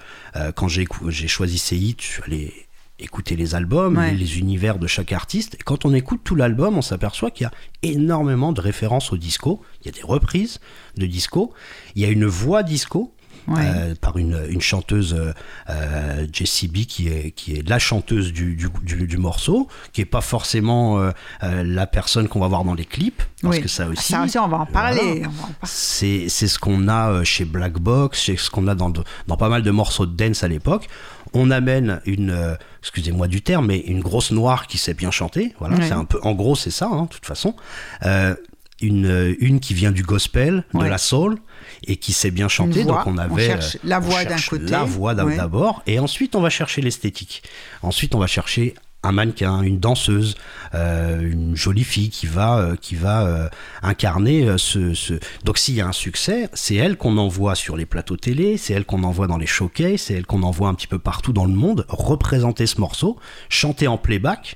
quand 0.56 0.68
j'ai 0.68 0.88
j'ai 1.10 1.28
choisi 1.28 1.60
ces 1.60 1.78
hits, 1.78 1.98
je 2.00 2.06
suis 2.08 2.24
allé 2.24 2.54
écouter 3.02 3.36
les 3.36 3.56
albums, 3.56 3.98
Ouais. 3.98 4.12
les, 4.12 4.18
les 4.18 4.40
univers 4.40 4.80
de 4.80 4.88
chaque 4.88 5.12
artiste. 5.12 5.56
Et 5.56 5.64
quand 5.64 5.86
on 5.86 5.94
écoute 5.94 6.22
tout 6.24 6.36
l'album, 6.36 6.78
on 6.78 6.82
s'aperçoit 6.82 7.32
qu'il 7.32 7.46
y 7.46 7.48
a 7.48 7.52
énormément 7.84 8.52
de 8.54 8.62
références 8.62 9.12
au 9.12 9.18
disco. 9.18 9.62
Il 9.82 9.88
y 9.88 9.90
a 9.90 9.94
des 9.94 10.04
reprises 10.04 10.60
de 10.98 11.06
disco. 11.06 11.54
Il 11.96 12.02
y 12.02 12.06
a 12.06 12.10
une 12.10 12.26
voix 12.26 12.64
disco. 12.64 13.14
Ouais. 13.48 13.60
euh, 13.66 13.96
par 14.00 14.18
une, 14.18 14.40
une 14.50 14.62
chanteuse 14.62 15.16
euh, 15.18 15.34
euh, 15.68 16.28
Jessie 16.32 16.68
B 16.68 16.86
qui 16.86 17.08
est, 17.08 17.32
qui 17.32 17.56
est 17.56 17.68
la 17.68 17.80
chanteuse 17.80 18.32
du, 18.32 18.56
du, 18.56 18.68
du- 18.84 19.08
du 19.08 19.18
morceau, 19.18 19.68
qui 19.94 20.02
est 20.02 20.06
pas 20.06 20.22
forcément 20.22 21.00
euh, 21.00 21.10
la 21.42 21.88
personne 21.88 22.28
qu'on 22.28 22.40
va 22.40 22.48
voir 22.48 22.64
dans 22.64 22.76
les 22.76 22.86
clips, 22.86 23.24
parce 23.42 23.56
Oui. 23.56 23.62
que 23.64 23.68
ça 23.68 23.88
aussi, 23.88 24.12
Ça 24.14 24.24
aussi, 24.26 24.38
on 24.38 24.48
va 24.48 24.58
en 24.60 24.66
parler. 24.68 25.24
Voilà. 25.24 25.54
c'est 25.64 26.30
ce 26.30 26.60
qu'on 26.60 26.88
a 26.88 27.24
chez 27.24 27.46
Black 27.46 27.80
Box, 27.80 28.26
c'est 28.28 28.38
ce 28.38 28.52
qu'on 28.52 28.68
a 28.68 28.76
dans, 28.76 28.92
dans 29.28 29.38
pas 29.38 29.50
mal 29.50 29.64
de 29.64 29.72
morceaux 29.72 30.06
de 30.06 30.16
dance 30.16 30.44
à 30.44 30.48
l'époque. 30.48 30.88
On 31.34 31.50
amène 31.52 32.02
une, 32.06 32.32
euh, 32.32 32.56
excusez-moi 32.82 33.28
du 33.28 33.42
terme, 33.42 33.68
mais 33.68 33.80
une 33.80 34.02
grosse 34.02 34.32
noire 34.32 34.68
qui 34.68 34.78
sait 34.78 34.94
bien 34.94 35.12
chanter. 35.12 35.54
Voilà, 35.60 35.78
Ouais. 35.78 35.86
c'est 35.88 35.94
un 35.94 36.06
peu, 36.06 36.20
en 36.24 36.34
gros, 36.34 36.56
c'est 36.56 36.72
ça, 36.72 36.88
hein, 36.92 37.04
de 37.04 37.08
toute 37.10 37.26
façon. 37.26 37.56
Euh, 38.04 38.36
une, 38.82 39.06
euh, 39.06 39.36
une 39.40 39.60
qui 39.60 39.74
vient 39.76 39.92
du 39.92 40.02
gospel, 40.04 40.66
de 40.74 40.84
la 40.84 40.98
soul, 40.98 41.38
et 41.86 41.98
qui 41.98 42.14
sait 42.14 42.32
bien 42.32 42.48
chanter. 42.48 42.84
voix. 42.84 43.04
Donc 43.04 43.08
on 43.08 43.14
On 43.14 43.18
avait 43.20 43.46
cherche 43.46 43.76
euh, 43.76 43.80
la 43.84 44.00
on 44.00 44.02
voix 44.02 44.24
d'un 44.24 44.30
cherche 44.32 44.50
côté. 44.50 44.66
la 44.72 44.84
voix 44.84 45.14
Ouais. 45.14 45.38
d'abord, 45.38 45.84
et 45.86 46.00
ensuite 46.00 46.36
on 46.36 46.42
va 46.42 46.50
chercher 46.50 46.82
l'esthétique. 46.82 47.44
Ensuite 47.84 48.16
on 48.16 48.20
va 48.20 48.26
chercher 48.28 48.74
un 49.04 49.12
mannequin, 49.12 49.62
une 49.64 49.80
danseuse, 49.80 50.36
euh, 50.76 51.20
une 51.22 51.56
jolie 51.56 51.84
fille 51.84 52.10
qui 52.12 52.28
va, 52.28 52.58
euh, 52.60 52.76
qui 52.80 52.96
va 52.96 53.26
euh, 53.26 53.50
incarner 53.82 54.56
ce, 54.58 54.94
ce- 54.94 55.20
Donc 55.44 55.58
s'il 55.58 55.74
y 55.76 55.82
a 55.82 55.88
un 55.88 55.92
succès, 55.92 56.50
c'est 56.54 56.76
elle 56.76 56.98
qu'on 56.98 57.18
envoie 57.18 57.56
sur 57.56 57.76
les 57.78 57.86
plateaux 57.88 58.18
télé, 58.18 58.58
c'est 58.58 58.74
elle 58.74 58.86
qu'on 58.86 59.04
envoie 59.04 59.26
dans 59.28 59.38
les 59.38 59.48
showcases, 59.48 60.02
c'est 60.02 60.14
elle 60.14 60.26
qu'on 60.28 60.44
envoie 60.44 60.70
un 60.70 60.76
petit 60.76 60.88
peu 60.88 61.00
partout 61.00 61.34
dans 61.34 61.46
le 61.46 61.54
monde, 61.54 61.86
représenter 61.90 62.68
ce 62.68 62.80
morceau, 62.80 63.18
chanter 63.50 63.88
en 63.88 63.98
playback. 63.98 64.56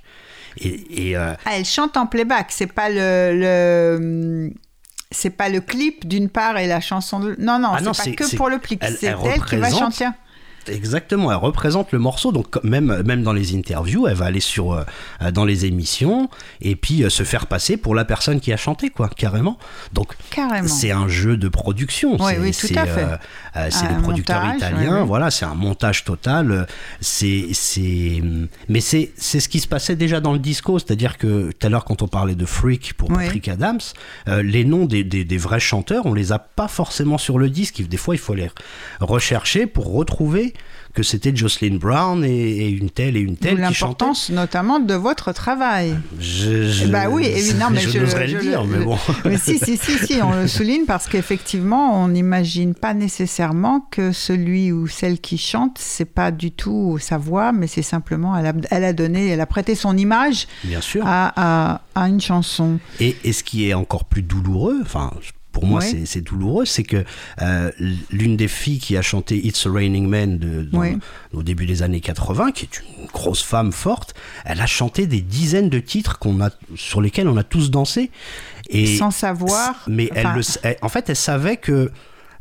Et, 0.58 1.10
et, 1.10 1.16
Ah, 1.16 1.36
elle 1.52 1.66
chante 1.66 1.98
en 1.98 2.06
playback, 2.06 2.48
c'est 2.50 2.68
pas 2.72 2.90
le. 2.90 3.38
le- 3.40 4.54
C'est 5.12 5.30
pas 5.30 5.50
le 5.50 5.62
clip 5.62 6.08
d'une 6.08 6.30
part 6.30 6.58
et 6.58 6.68
la 6.68 6.82
chanson 6.82 7.20
de... 7.20 7.36
Non, 7.40 7.58
non, 7.60 7.70
Ah 7.74 7.82
non, 7.82 7.94
c'est 7.94 8.12
pas 8.16 8.26
que 8.26 8.36
pour 8.36 8.50
le 8.50 8.58
clip, 8.58 8.80
elle- 8.84 8.98
c'est 9.00 9.06
elle 9.08 9.18
elle, 9.24 9.42
qui 9.46 9.56
va 9.58 9.70
chanter. 9.70 10.06
Exactement, 10.68 11.32
elle 11.32 11.38
représente 11.38 11.92
le 11.92 12.00
morceau, 12.00 12.32
donc 12.32 12.64
même, 12.64 13.02
même 13.04 13.24
dans 13.24 13.34
les 13.34 13.56
interviews, 13.56 14.08
elle 14.08 14.16
va 14.16 14.26
aller 14.26 14.40
sur, 14.40 14.74
euh, 14.74 14.84
dans 15.32 15.46
les 15.46 15.66
émissions 15.66 16.30
et 16.62 16.76
puis 16.76 17.04
euh, 17.04 17.10
se 17.10 17.24
faire 17.24 17.48
passer 17.48 17.78
pour 17.78 17.96
la 17.96 18.06
personne 18.06 18.40
qui 18.40 18.54
a 18.54 18.58
chanté, 18.58 18.90
quoi, 18.90 19.10
carrément. 19.10 19.58
Donc 19.94 20.16
c'est 20.68 20.92
un 20.92 21.08
jeu 21.08 21.38
de 21.38 21.48
production. 21.50 22.18
Oui, 22.20 22.34
c'est, 22.34 22.40
oui, 22.40 22.52
tout 22.52 22.68
c'est, 22.68 22.78
à 22.78 22.86
fait. 22.86 23.04
euh, 23.04 23.18
euh, 23.58 23.70
les 23.96 24.02
producteurs 24.02 24.44
montage, 24.44 24.58
italiens, 24.58 25.02
oui, 25.02 25.08
voilà, 25.08 25.32
c'est 25.32 25.46
un 25.46 25.56
montage 25.56 26.04
total. 26.04 26.68
C'est, 27.02 27.48
c'est, 27.54 28.22
mais 28.70 28.82
c'est, 28.82 29.12
ce 29.18 29.48
qui 29.50 29.60
se 29.60 29.68
passait 29.68 29.96
déjà 29.96 30.20
dans 30.20 30.34
le 30.34 30.40
disco, 30.40 30.80
c'est-à-dire 30.80 31.18
que 31.18 31.52
tout 31.52 31.68
à 31.68 31.70
l'heure 31.70 31.86
quand 31.86 32.02
on 32.02 32.08
parlait 32.08 32.36
de 32.36 32.46
Freak 32.46 32.94
pour. 32.94 33.10
Patrick 33.16 33.48
Adams, 33.48 33.80
les 34.28 34.66
noms 34.66 34.86
des, 34.86 35.04
des, 35.04 35.24
des 35.24 35.38
vrais 35.38 35.60
chanteurs, 35.60 36.06
on 36.06 36.14
les 36.14 36.32
a 36.32 36.40
pas 36.40 36.68
forcément 36.68 37.18
sur 37.18 37.40
le 37.40 37.50
disque. 37.50 37.88
Des 37.88 37.98
fois, 37.98 38.16
il 38.16 38.18
faut 38.18 38.34
les 38.34 38.50
rechercher 39.00 39.68
pour 39.68 39.94
retrouver 39.94 40.54
que 40.96 41.04
c'était 41.04 41.36
Jocelyn 41.36 41.76
Brown 41.76 42.24
et, 42.24 42.30
et 42.30 42.70
une 42.70 42.90
telle 42.90 43.16
et 43.18 43.20
une 43.20 43.38
telle 43.38 43.58
l'importance 43.58 44.30
notamment 44.30 44.80
de 44.80 44.94
votre 44.96 45.32
travail. 45.34 45.96
Je, 46.20 46.68
je- 46.72 46.88
bah 46.88 47.10
oui, 47.10 47.26
évidemment, 47.26 47.72
mais 47.72 47.82
je, 47.82 47.90
je, 47.92 48.00
n'oserais 48.00 48.28
le 48.28 48.40
dire, 48.40 48.64
mais 48.66 48.84
bon. 48.84 48.98
Mais 49.26 49.38
si, 49.38 49.60
si, 49.60 49.78
si, 49.78 49.98
si, 49.98 50.22
on 50.24 50.34
le 50.34 50.48
souligne 50.48 50.86
parce 50.86 51.08
qu'effectivement, 51.08 52.02
on 52.04 52.08
n'imagine 52.08 52.74
pas 52.74 52.94
nécessairement 52.94 53.82
que 53.92 54.12
celui 54.12 54.72
ou 54.72 54.88
celle 54.88 55.20
qui 55.20 55.38
chante, 55.38 55.78
c'est 55.80 56.06
pas 56.06 56.32
du 56.32 56.52
tout 56.52 56.98
sa 57.00 57.18
voix, 57.18 57.52
mais 57.52 57.68
c'est 57.68 57.82
simplement, 57.82 58.36
elle 58.38 58.46
a, 58.48 58.54
elle 58.72 58.84
a 58.86 58.94
donné, 58.94 59.28
elle 59.28 59.42
a 59.42 59.46
prêté 59.46 59.76
son 59.76 59.98
image 59.98 60.48
Bien 60.64 60.82
sûr. 60.82 61.04
à, 61.06 61.34
à, 61.74 61.82
à 61.96 62.08
une 62.08 62.22
chanson. 62.22 62.80
Et, 63.00 63.16
et 63.24 63.34
ce 63.34 63.44
qui 63.44 63.68
est 63.70 63.74
encore 63.74 64.06
plus 64.06 64.22
douloureux, 64.22 64.80
enfin, 64.82 65.12
pour 65.56 65.66
moi 65.66 65.80
Ouais. 65.80 65.88
c'est- 65.90 66.06
c'est 66.06 66.20
douloureux, 66.20 66.66
c'est 66.66 66.84
que 66.84 67.06
euh, 67.42 67.72
l'une 68.12 68.36
des 68.36 68.50
filles 68.50 68.80
qui 68.80 68.98
a 68.98 69.02
chanté 69.02 69.38
It's 69.48 69.66
a 69.66 69.72
Raining 69.72 70.06
Man 70.06 70.38
de, 70.38 70.68
Ouais. 70.74 70.98
au 71.34 71.44
début 71.44 71.66
des 71.66 71.82
années 71.82 72.02
80, 72.02 72.52
qui 72.52 72.66
est 72.66 72.80
une 73.00 73.06
grosse 73.08 73.42
femme 73.42 73.72
forte, 73.72 74.14
elle 74.44 74.60
a 74.60 74.66
chanté 74.66 75.08
des 75.08 75.22
dizaines 75.22 75.70
de 75.70 75.80
titres 75.80 76.20
qu'on 76.20 76.42
a, 76.42 76.50
sur 76.76 77.00
lesquels 77.02 77.30
on 77.30 77.38
a 77.38 77.44
tous 77.44 77.72
dansé. 77.72 78.12
Et, 78.70 78.98
Sans 78.98 79.12
savoir, 79.12 79.86
Mais 79.88 80.10
elle 80.14 80.28
le, 80.36 80.42
elle- 80.64 80.78
en 80.82 80.90
fait, 80.90 81.10
elle 81.10 81.16
savait 81.16 81.56
que. 81.56 81.90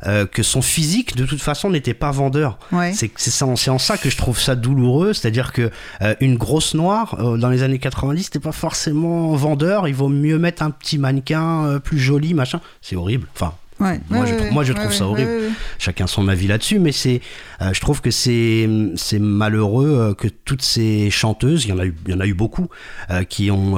Euh, 0.05 0.25
que 0.25 0.43
son 0.43 0.61
physique 0.61 1.15
de 1.15 1.25
toute 1.25 1.41
façon 1.41 1.69
n'était 1.69 1.93
pas 1.93 2.11
vendeur. 2.11 2.59
Ouais. 2.71 2.93
C'est 2.93 3.11
c'est 3.17 3.69
en 3.69 3.77
ça 3.77 3.97
que 3.97 4.09
je 4.09 4.17
trouve 4.17 4.39
ça 4.39 4.55
douloureux, 4.55 5.13
c'est-à-dire 5.13 5.51
que 5.51 5.71
euh, 6.01 6.15
une 6.19 6.37
grosse 6.37 6.73
noire 6.73 7.15
euh, 7.19 7.37
dans 7.37 7.49
les 7.49 7.63
années 7.63 7.79
90 7.79 8.23
c'était 8.23 8.39
pas 8.39 8.51
forcément 8.51 9.35
vendeur. 9.35 9.87
Il 9.87 9.95
vaut 9.95 10.09
mieux 10.09 10.37
mettre 10.37 10.63
un 10.63 10.71
petit 10.71 10.97
mannequin 10.97 11.79
plus 11.83 11.99
joli, 11.99 12.33
machin. 12.33 12.61
C'est 12.81 12.95
horrible. 12.95 13.27
Enfin, 13.33 13.53
Ouais, 13.79 13.99
Moi, 14.09 14.21
ouais, 14.21 14.27
je, 14.27 14.33
ouais, 14.35 14.51
moi, 14.51 14.63
je 14.63 14.71
trouve 14.71 14.93
ça 14.93 15.05
horrible. 15.05 15.51
Chacun 15.79 16.07
son 16.07 16.29
avis 16.29 16.47
là-dessus, 16.47 16.79
mais 16.79 16.93
c'est, 16.93 17.19
euh, 17.61 17.73
je 17.73 17.81
trouve 17.81 17.99
que 17.99 18.09
c'est, 18.09 18.69
c'est 18.95 19.19
malheureux 19.19 19.97
euh, 19.99 20.13
que 20.13 20.29
toutes 20.29 20.61
ces 20.61 21.09
chanteuses, 21.09 21.65
il 21.65 21.69
y 21.69 21.73
en 21.73 21.79
a 21.79 21.85
eu, 21.85 21.93
il 22.07 22.13
y 22.13 22.15
en 22.15 22.21
a 22.21 22.25
eu 22.25 22.33
beaucoup, 22.33 22.69
euh, 23.09 23.23
qui 23.23 23.51
ont, 23.51 23.77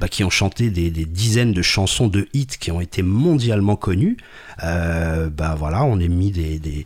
bah, 0.00 0.08
qui 0.08 0.24
ont 0.24 0.30
chanté 0.30 0.70
des, 0.70 0.90
des 0.90 1.04
dizaines 1.04 1.52
de 1.52 1.62
chansons 1.62 2.08
de 2.08 2.26
hits 2.34 2.46
qui 2.58 2.72
ont 2.72 2.80
été 2.80 3.02
mondialement 3.02 3.76
connues. 3.76 4.16
Bah 4.60 5.54
voilà, 5.56 5.84
on 5.84 6.00
est 6.00 6.08
mis 6.08 6.32
des, 6.32 6.58
des 6.58 6.84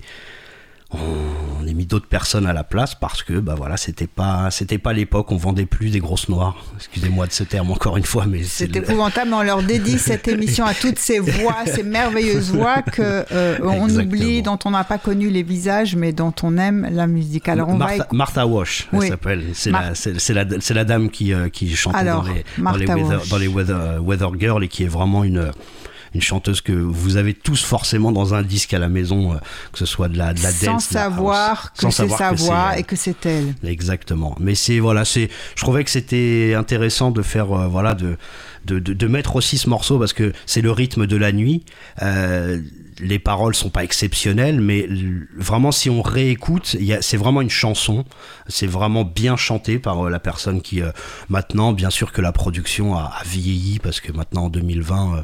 on 0.94 1.66
a 1.66 1.72
mis 1.72 1.86
d'autres 1.86 2.06
personnes 2.06 2.46
à 2.46 2.52
la 2.52 2.64
place 2.64 2.94
parce 2.94 3.22
que 3.22 3.34
bah 3.34 3.54
voilà 3.56 3.76
c'était 3.76 4.06
pas 4.06 4.50
c'était 4.50 4.78
pas 4.78 4.92
l'époque 4.92 5.32
on 5.32 5.36
vendait 5.36 5.64
plus 5.64 5.90
des 5.90 6.00
grosses 6.00 6.28
noires 6.28 6.56
excusez-moi 6.76 7.26
de 7.26 7.32
ce 7.32 7.44
terme 7.44 7.70
encore 7.70 7.96
une 7.96 8.04
fois 8.04 8.26
mais 8.26 8.42
C'est 8.42 8.66
le- 8.66 8.76
épouvantable, 8.78 9.30
mais 9.30 9.36
on 9.36 9.42
leur 9.42 9.62
dédie 9.62 9.98
cette 9.98 10.28
émission 10.28 10.64
à 10.66 10.74
toutes 10.74 10.98
ces 10.98 11.18
voix, 11.18 11.56
ces 11.66 11.82
merveilleuses 11.82 12.50
voix 12.52 12.82
que 12.82 13.24
euh, 13.32 13.58
on 13.62 13.84
Exactement. 13.86 14.02
oublie, 14.02 14.42
dont 14.42 14.58
on 14.64 14.70
n'a 14.70 14.84
pas 14.84 14.98
connu 14.98 15.30
les 15.30 15.42
visages, 15.42 15.96
mais 15.96 16.12
dont 16.12 16.34
on 16.42 16.58
aime 16.58 16.88
la 16.92 17.06
musique. 17.06 17.48
Alors 17.48 17.68
on 17.68 17.78
va 17.78 17.86
Martha, 17.86 18.06
Martha 18.12 18.46
Wash, 18.46 18.88
elle 18.92 19.08
s'appelle. 19.08 19.44
C'est 19.54 19.70
Mar- 19.70 19.82
la, 19.90 19.94
c'est, 19.94 20.74
la, 20.74 20.84
dame 20.84 21.10
qui, 21.10 21.32
euh, 21.32 21.48
qui 21.48 21.74
Alors, 21.94 22.22
dans 22.22 22.28
les, 22.28 22.44
dans 22.58 22.76
les, 22.76 22.86
Martha 22.86 22.94
weather, 22.96 23.18
Wash. 23.20 23.28
dans 23.28 23.38
les 23.38 23.48
weather, 23.48 24.04
weather 24.04 24.30
Girl 24.38 24.62
et 24.64 24.68
qui 24.68 24.84
est 24.84 24.88
vraiment 24.88 25.24
une, 25.24 25.50
une 26.14 26.20
chanteuse 26.20 26.60
que 26.60 26.72
vous 26.72 27.16
avez 27.16 27.34
tous 27.34 27.62
forcément 27.64 28.12
dans 28.12 28.34
un 28.34 28.42
disque 28.42 28.74
à 28.74 28.78
la 28.78 28.88
maison, 28.88 29.32
euh, 29.32 29.36
que 29.72 29.78
ce 29.78 29.86
soit 29.86 30.08
de 30.08 30.18
la, 30.18 30.34
de 30.34 30.42
la 30.42 30.50
sans 30.52 30.72
dance, 30.74 30.90
de 30.90 30.94
la 30.94 31.04
house. 31.04 31.12
savoir 31.14 31.72
que 31.72 31.80
Sans 31.82 31.90
c'est 31.90 31.96
savoir 32.08 32.18
sa 32.18 32.30
que 32.30 32.36
c'est 32.38 32.44
voix 32.46 32.70
elle. 32.74 32.80
et 32.80 32.82
que 32.82 32.96
c'est 32.96 33.26
elle. 33.26 33.54
Exactement. 33.64 34.36
Mais 34.40 34.54
c'est 34.54 34.78
voilà, 34.78 35.04
c'est. 35.04 35.28
Je 35.56 35.62
trouvais 35.62 35.84
que 35.84 35.90
c'était 35.90 36.54
intéressant 36.56 37.10
de 37.10 37.22
faire 37.22 37.52
euh, 37.52 37.66
voilà 37.68 37.94
de, 37.94 38.16
de 38.66 38.78
de 38.78 38.92
de 38.92 39.06
mettre 39.06 39.36
aussi 39.36 39.58
ce 39.58 39.68
morceau 39.68 39.98
parce 39.98 40.12
que 40.12 40.32
c'est 40.46 40.60
le 40.62 40.70
rythme 40.70 41.06
de 41.06 41.16
la 41.16 41.32
nuit. 41.32 41.64
Euh, 42.02 42.60
les 43.02 43.18
paroles 43.18 43.54
sont 43.54 43.68
pas 43.68 43.82
exceptionnelles, 43.82 44.60
mais 44.60 44.88
vraiment 45.36 45.72
si 45.72 45.90
on 45.90 46.02
réécoute, 46.02 46.76
c'est 47.00 47.16
vraiment 47.16 47.40
une 47.40 47.50
chanson. 47.50 48.04
C'est 48.46 48.66
vraiment 48.66 49.04
bien 49.04 49.36
chanté 49.36 49.78
par 49.78 50.06
euh, 50.06 50.10
la 50.10 50.20
personne 50.20 50.62
qui 50.62 50.82
euh, 50.82 50.90
maintenant, 51.28 51.72
bien 51.72 51.90
sûr 51.90 52.12
que 52.12 52.20
la 52.20 52.32
production 52.32 52.96
a, 52.96 53.12
vieilli 53.26 53.78
parce 53.80 54.00
que 54.00 54.12
maintenant 54.12 54.44
en 54.44 54.50
2020, 54.50 55.16
euh, 55.16 55.22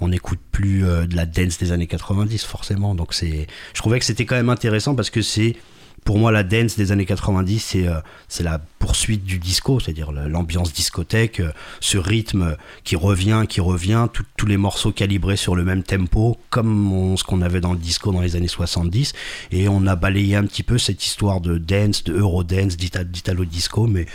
on 0.00 0.08
n'écoute 0.08 0.40
plus 0.50 0.80
de 0.80 1.14
la 1.14 1.26
dance 1.26 1.58
des 1.58 1.72
années 1.72 1.86
90 1.86 2.44
forcément. 2.44 2.94
Donc 2.94 3.14
c'est, 3.14 3.46
je 3.74 3.80
trouvais 3.80 3.98
que 3.98 4.04
c'était 4.04 4.24
quand 4.24 4.36
même 4.36 4.50
intéressant 4.50 4.94
parce 4.94 5.10
que 5.10 5.22
c'est 5.22 5.56
pour 6.04 6.18
moi, 6.18 6.32
la 6.32 6.42
dance 6.42 6.76
des 6.76 6.92
années 6.92 7.06
90, 7.06 7.58
c'est 7.60 7.86
euh, 7.86 8.00
c'est 8.28 8.42
la 8.42 8.58
poursuite 8.78 9.24
du 9.24 9.38
disco, 9.38 9.78
c'est-à-dire 9.80 10.10
l'ambiance 10.12 10.72
discothèque, 10.72 11.40
euh, 11.40 11.52
ce 11.80 11.98
rythme 11.98 12.56
qui 12.84 12.96
revient, 12.96 13.44
qui 13.48 13.60
revient, 13.60 14.08
tous 14.36 14.46
les 14.46 14.56
morceaux 14.56 14.92
calibrés 14.92 15.36
sur 15.36 15.54
le 15.54 15.62
même 15.64 15.82
tempo, 15.82 16.38
comme 16.50 17.14
ce 17.16 17.24
qu'on 17.24 17.42
avait 17.42 17.60
dans 17.60 17.72
le 17.72 17.78
disco 17.78 18.12
dans 18.12 18.20
les 18.22 18.34
années 18.36 18.48
70. 18.48 19.12
Et 19.52 19.68
on 19.68 19.86
a 19.86 19.94
balayé 19.96 20.36
un 20.36 20.44
petit 20.46 20.62
peu 20.62 20.78
cette 20.78 21.04
histoire 21.04 21.40
de 21.40 21.58
dance, 21.58 22.02
de 22.04 22.14
eurodance, 22.14 22.76
d'ita- 22.76 23.04
d'italo-disco, 23.04 23.86
mais 23.86 24.06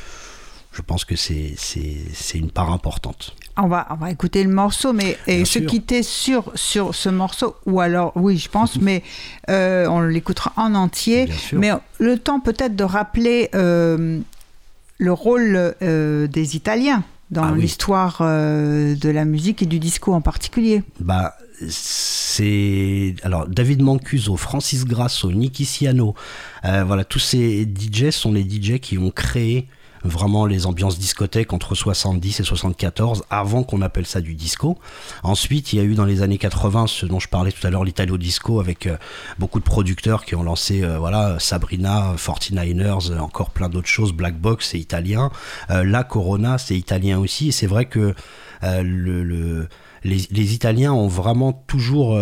je 0.75 0.81
pense 0.81 1.05
que 1.05 1.15
c'est 1.15 1.55
une 2.33 2.51
part 2.51 2.71
importante. 2.71 3.33
On 3.57 3.67
va, 3.67 3.87
on 3.91 3.95
va 3.95 4.11
écouter 4.11 4.43
le 4.43 4.49
morceau, 4.49 4.91
mais 4.91 5.17
et 5.25 5.37
Bien 5.37 5.45
se 5.45 5.59
sûr. 5.59 5.69
quitter 5.69 6.03
sur, 6.03 6.51
sur 6.55 6.93
ce 6.93 7.07
morceau, 7.07 7.55
ou 7.65 7.79
alors, 7.79 8.11
oui, 8.15 8.37
je 8.37 8.49
pense, 8.49 8.75
mais 8.81 9.01
euh, 9.49 9.87
on 9.87 10.01
l'écoutera 10.01 10.51
en 10.57 10.75
entier. 10.75 11.29
Mais 11.53 11.71
le 11.99 12.17
temps 12.17 12.41
peut-être 12.41 12.75
de 12.75 12.83
rappeler 12.83 13.49
euh, 13.55 14.19
le 14.97 15.13
rôle 15.13 15.75
euh, 15.81 16.27
des 16.27 16.57
Italiens 16.57 17.03
dans 17.31 17.45
Ah 17.45 17.55
l'histoire 17.55 18.17
de 18.21 19.09
la 19.09 19.25
musique 19.25 19.61
et 19.63 19.65
du 19.65 19.79
disco 19.79 20.13
en 20.13 20.21
particulier. 20.21 20.83
Bah, 20.99 21.35
c'est 21.69 23.15
alors 23.23 23.47
David 23.47 23.81
Mancuso, 23.81 24.35
Francis 24.35 24.85
Grasso, 24.85 25.31
Nicky 25.31 25.63
Siano, 25.65 26.15
voilà, 26.63 27.05
tous 27.05 27.19
ces 27.19 27.63
DJ 27.63 28.09
sont 28.11 28.33
les 28.33 28.43
DJ 28.43 28.79
qui 28.79 28.97
ont 28.97 29.09
créé 29.09 29.67
vraiment 30.05 30.45
les 30.45 30.65
ambiances 30.65 30.97
discothèques 30.99 31.51
entre 31.53 31.75
70 31.75 32.39
et 32.39 32.43
74 32.43 33.23
avant 33.29 33.63
qu'on 33.63 33.81
appelle 33.81 34.05
ça 34.05 34.21
du 34.21 34.35
disco. 34.35 34.77
Ensuite, 35.23 35.73
il 35.73 35.77
y 35.77 35.79
a 35.79 35.83
eu 35.83 35.95
dans 35.95 36.05
les 36.05 36.21
années 36.21 36.37
80 36.37 36.87
ce 36.87 37.05
dont 37.05 37.19
je 37.19 37.27
parlais 37.27 37.51
tout 37.51 37.65
à 37.65 37.69
l'heure 37.69 37.83
l'Italo 37.83 38.17
disco 38.17 38.59
avec 38.59 38.87
euh, 38.87 38.97
beaucoup 39.39 39.59
de 39.59 39.63
producteurs 39.65 40.25
qui 40.25 40.35
ont 40.35 40.43
lancé 40.43 40.83
euh, 40.83 40.97
voilà 40.99 41.37
Sabrina, 41.39 42.13
49ers, 42.17 43.11
euh, 43.11 43.19
encore 43.19 43.49
plein 43.49 43.69
d'autres 43.69 43.87
choses, 43.87 44.13
Black 44.13 44.39
Box 44.39 44.69
c'est 44.71 44.79
italien, 44.79 45.29
La 45.69 46.03
Corona 46.03 46.57
c'est 46.57 46.77
italien 46.77 47.19
aussi 47.19 47.49
et 47.49 47.51
c'est 47.51 47.67
vrai 47.67 47.85
que 47.85 48.13
le, 48.61 49.23
le- 49.23 49.67
les, 50.03 50.53
Italiens 50.53 50.93
ont 50.93 51.07
vraiment 51.07 51.51
toujours 51.53 52.17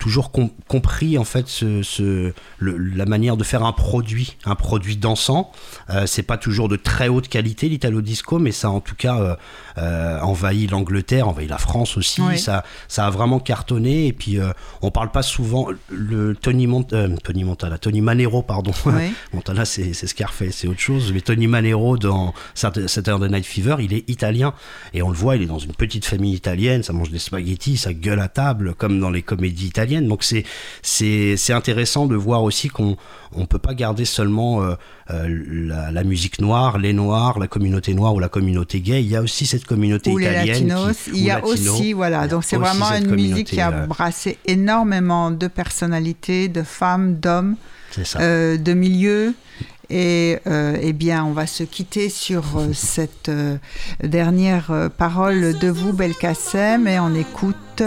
toujours 0.00 0.32
com- 0.32 0.50
compris 0.66 1.16
en 1.18 1.24
fait 1.24 1.46
ce, 1.46 1.82
ce- 1.84 2.32
le- 2.58 2.76
la 2.78 3.06
manière 3.06 3.36
de 3.36 3.44
faire 3.44 3.62
un 3.64 3.72
produit, 3.72 4.36
un 4.44 4.56
produit 4.56 4.96
dansant. 4.96 5.52
Euh, 5.90 6.06
c'est 6.06 6.24
pas 6.24 6.36
toujours 6.38 6.68
de 6.68 6.74
très 6.76 7.06
haute 7.08 7.28
qualité 7.28 7.68
l'italo 7.68 8.00
disco, 8.00 8.38
mais 8.40 8.50
ça 8.50 8.70
en 8.70 8.80
tout 8.80 8.96
cas 8.96 9.20
euh, 9.20 9.36
euh, 9.78 10.18
envahit 10.20 10.70
l'Angleterre, 10.70 11.28
envahit 11.28 11.48
la 11.48 11.58
France 11.58 11.96
aussi. 11.96 12.20
Oui. 12.22 12.38
Ça, 12.38 12.64
ça 12.88 13.06
a 13.06 13.10
vraiment 13.10 13.38
cartonné. 13.38 14.06
Et 14.08 14.12
puis 14.12 14.38
euh, 14.40 14.50
on 14.82 14.90
parle 14.90 15.10
pas 15.12 15.22
souvent 15.22 15.68
le 15.90 16.34
Tony, 16.34 16.66
Mont- 16.66 16.86
euh, 16.94 17.14
Tony 17.22 17.44
Montana, 17.44 17.78
Tony 17.78 18.00
Manero 18.00 18.42
pardon. 18.42 18.72
Oui. 18.86 19.12
Montana 19.34 19.64
c'est 19.64 19.92
Scarface, 19.92 20.56
c'est 20.56 20.66
autre 20.66 20.80
chose. 20.80 21.12
Mais 21.12 21.20
Tony 21.20 21.46
Manero 21.46 21.98
dans 21.98 22.32
Sat- 22.54 22.88
Saturday 22.88 23.28
Night 23.28 23.44
Fever, 23.46 23.76
il 23.80 23.92
est 23.92 24.08
italien 24.08 24.54
et 24.94 25.02
on 25.02 25.10
le 25.10 25.16
voit, 25.16 25.36
il 25.36 25.42
est 25.42 25.46
dans 25.46 25.58
une 25.58 25.74
petite 25.74 26.06
famille 26.06 26.32
italienne, 26.34 26.82
ça 26.82 26.94
mange 26.94 27.10
des 27.10 27.18
spaghettis, 27.18 27.76
ça 27.76 27.92
gueule 27.92 28.20
à 28.20 28.28
table 28.28 28.74
comme 28.74 28.98
dans 28.98 29.10
les 29.10 29.20
comédies 29.22 29.66
italiennes. 29.66 29.89
Donc 30.00 30.22
c'est 30.22 30.44
c'est 30.82 31.52
intéressant 31.52 32.06
de 32.06 32.14
voir 32.14 32.42
aussi 32.44 32.68
qu'on 32.68 32.96
on 33.32 33.46
peut 33.46 33.58
pas 33.58 33.74
garder 33.74 34.04
seulement 34.04 34.62
euh, 34.62 34.74
euh, 35.10 35.28
la, 35.68 35.90
la 35.90 36.04
musique 36.04 36.40
noire, 36.40 36.78
les 36.78 36.92
noirs, 36.92 37.38
la 37.38 37.46
communauté 37.48 37.94
noire 37.94 38.14
ou 38.14 38.18
la 38.20 38.28
communauté 38.28 38.80
gay. 38.80 39.02
Il 39.02 39.08
y 39.08 39.16
a 39.16 39.22
aussi 39.22 39.46
cette 39.46 39.64
communauté 39.64 40.10
Ou 40.10 40.18
les 40.18 40.26
italienne. 40.26 40.68
latinos. 40.68 40.96
qui- 41.04 41.10
il 41.10 41.24
y 41.24 41.30
a 41.30 41.40
latino. 41.40 41.72
aussi, 41.74 41.92
voilà, 41.92 42.20
a 42.22 42.28
donc 42.28 42.44
c'est 42.44 42.56
vraiment 42.56 42.90
une 42.92 43.10
musique 43.14 43.48
qui 43.48 43.60
a 43.60 43.70
euh, 43.72 43.86
brassé 43.86 44.38
énormément 44.46 45.30
de 45.30 45.46
personnalités, 45.48 46.48
de 46.48 46.62
femmes, 46.62 47.16
d'hommes. 47.16 47.56
Euh, 48.20 48.56
de 48.56 48.72
milieu. 48.72 49.34
Et 49.92 50.38
euh, 50.46 50.76
eh 50.80 50.92
bien, 50.92 51.24
on 51.24 51.32
va 51.32 51.48
se 51.48 51.64
quitter 51.64 52.08
sur 52.08 52.44
euh, 52.56 52.68
cette 52.72 53.28
euh, 53.28 53.56
dernière 54.04 54.88
parole 54.96 55.58
de 55.58 55.68
vous, 55.68 55.92
Belkacem, 55.92 56.86
et 56.86 57.00
on 57.00 57.12
écoute 57.16 57.82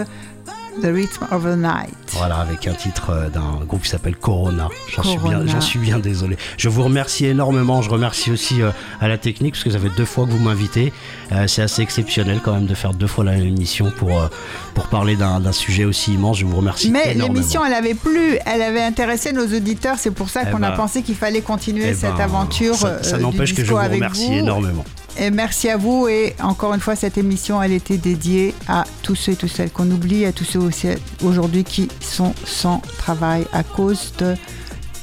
The 0.82 0.86
Rhythm 0.86 1.24
of 1.30 1.44
the 1.44 1.56
Night. 1.56 1.94
Voilà, 2.12 2.36
avec 2.36 2.66
un 2.66 2.74
titre 2.74 3.10
euh, 3.10 3.28
d'un 3.28 3.64
groupe 3.64 3.82
qui 3.82 3.88
s'appelle 3.88 4.16
Corona. 4.16 4.68
J'en 4.94 5.02
suis, 5.02 5.18
bien- 5.18 5.60
suis 5.60 5.78
désolé. 6.02 6.36
Je 6.56 6.68
vous 6.68 6.82
remercie 6.82 7.26
énormément. 7.26 7.80
Je 7.82 7.90
remercie 7.90 8.30
aussi 8.30 8.60
euh, 8.62 8.70
à 9.00 9.08
la 9.08 9.16
technique, 9.18 9.54
parce 9.54 9.64
que 9.64 9.70
ça 9.70 9.78
fait 9.78 9.90
deux 9.96 10.04
fois 10.04 10.26
que 10.26 10.30
vous 10.30 10.38
m'invitez. 10.38 10.92
Euh, 11.32 11.46
c'est 11.46 11.62
assez 11.62 11.82
exceptionnel 11.82 12.40
quand 12.44 12.52
même 12.54 12.66
de 12.66 12.74
faire 12.74 12.92
deux 12.94 13.06
fois 13.06 13.24
la 13.24 13.32
même 13.32 13.46
émission 13.46 13.92
pour, 13.98 14.20
euh, 14.20 14.26
pour 14.74 14.86
parler 14.88 15.16
d'un 15.16 15.52
sujet 15.52 15.84
aussi 15.84 16.14
immense. 16.14 16.38
Je 16.38 16.44
vous 16.44 16.56
remercie 16.56 16.90
Mais 16.90 17.12
énormément. 17.12 17.34
l'émission, 17.34 17.64
elle 17.64 17.74
avait 17.74 17.94
plu, 17.94 18.38
elle 18.44 18.62
avait 18.62 18.82
intéressé 18.82 19.32
nos 19.32 19.46
auditeurs. 19.46 19.96
C'est 19.98 20.10
pour 20.10 20.28
ça 20.28 20.42
Eh 20.46 20.50
qu'on 20.50 20.62
a 20.62 20.70
ben, 20.70 20.76
pensé 20.76 21.02
qu'il 21.02 21.14
fallait 21.16 21.40
continuer 21.42 21.88
Eh 21.90 21.94
cette 21.94 22.14
ben, 22.16 22.24
aventure. 22.24 22.74
Ça, 22.76 23.18
n'empêche 23.18 23.54
que 23.54 23.64
je 23.64 23.70
vous 23.70 23.76
remercie 23.76 24.26
vous. 24.26 24.32
énormément. 24.34 24.84
Et 25.18 25.30
merci 25.30 25.68
à 25.68 25.76
vous. 25.76 26.08
Et 26.08 26.34
encore 26.42 26.74
une 26.74 26.80
fois, 26.80 26.96
cette 26.96 27.18
émission, 27.18 27.62
elle 27.62 27.72
était 27.72 27.98
dédiée 27.98 28.54
à 28.68 28.84
tous 29.02 29.14
ceux 29.14 29.32
et 29.32 29.36
toutes 29.36 29.50
celles 29.50 29.70
qu'on 29.70 29.90
oublie, 29.90 30.24
à 30.24 30.32
tous 30.32 30.44
ceux 30.44 30.58
aussi 30.58 30.88
aujourd'hui 31.22 31.64
qui 31.64 31.88
sont 32.00 32.34
sans 32.44 32.80
travail 32.98 33.46
à 33.52 33.62
cause 33.62 34.12
de 34.18 34.34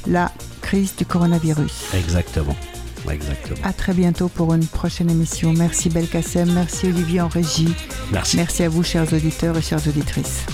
la 0.06 0.30
crise 0.60 0.94
du 0.96 1.06
coronavirus. 1.06 1.94
Exactement. 1.94 2.56
Exactement. 3.10 3.58
À 3.64 3.72
très 3.72 3.94
bientôt 3.94 4.28
pour 4.28 4.54
une 4.54 4.66
prochaine 4.66 5.10
émission. 5.10 5.52
Merci 5.52 5.88
Belkacem, 5.88 6.52
merci 6.52 6.86
Olivier 6.86 7.20
en 7.20 7.28
régie. 7.28 7.74
Merci. 8.12 8.36
Merci 8.36 8.62
à 8.62 8.68
vous, 8.68 8.82
chers 8.84 9.12
auditeurs 9.12 9.56
et 9.56 9.62
chères 9.62 9.86
auditrices. 9.86 10.44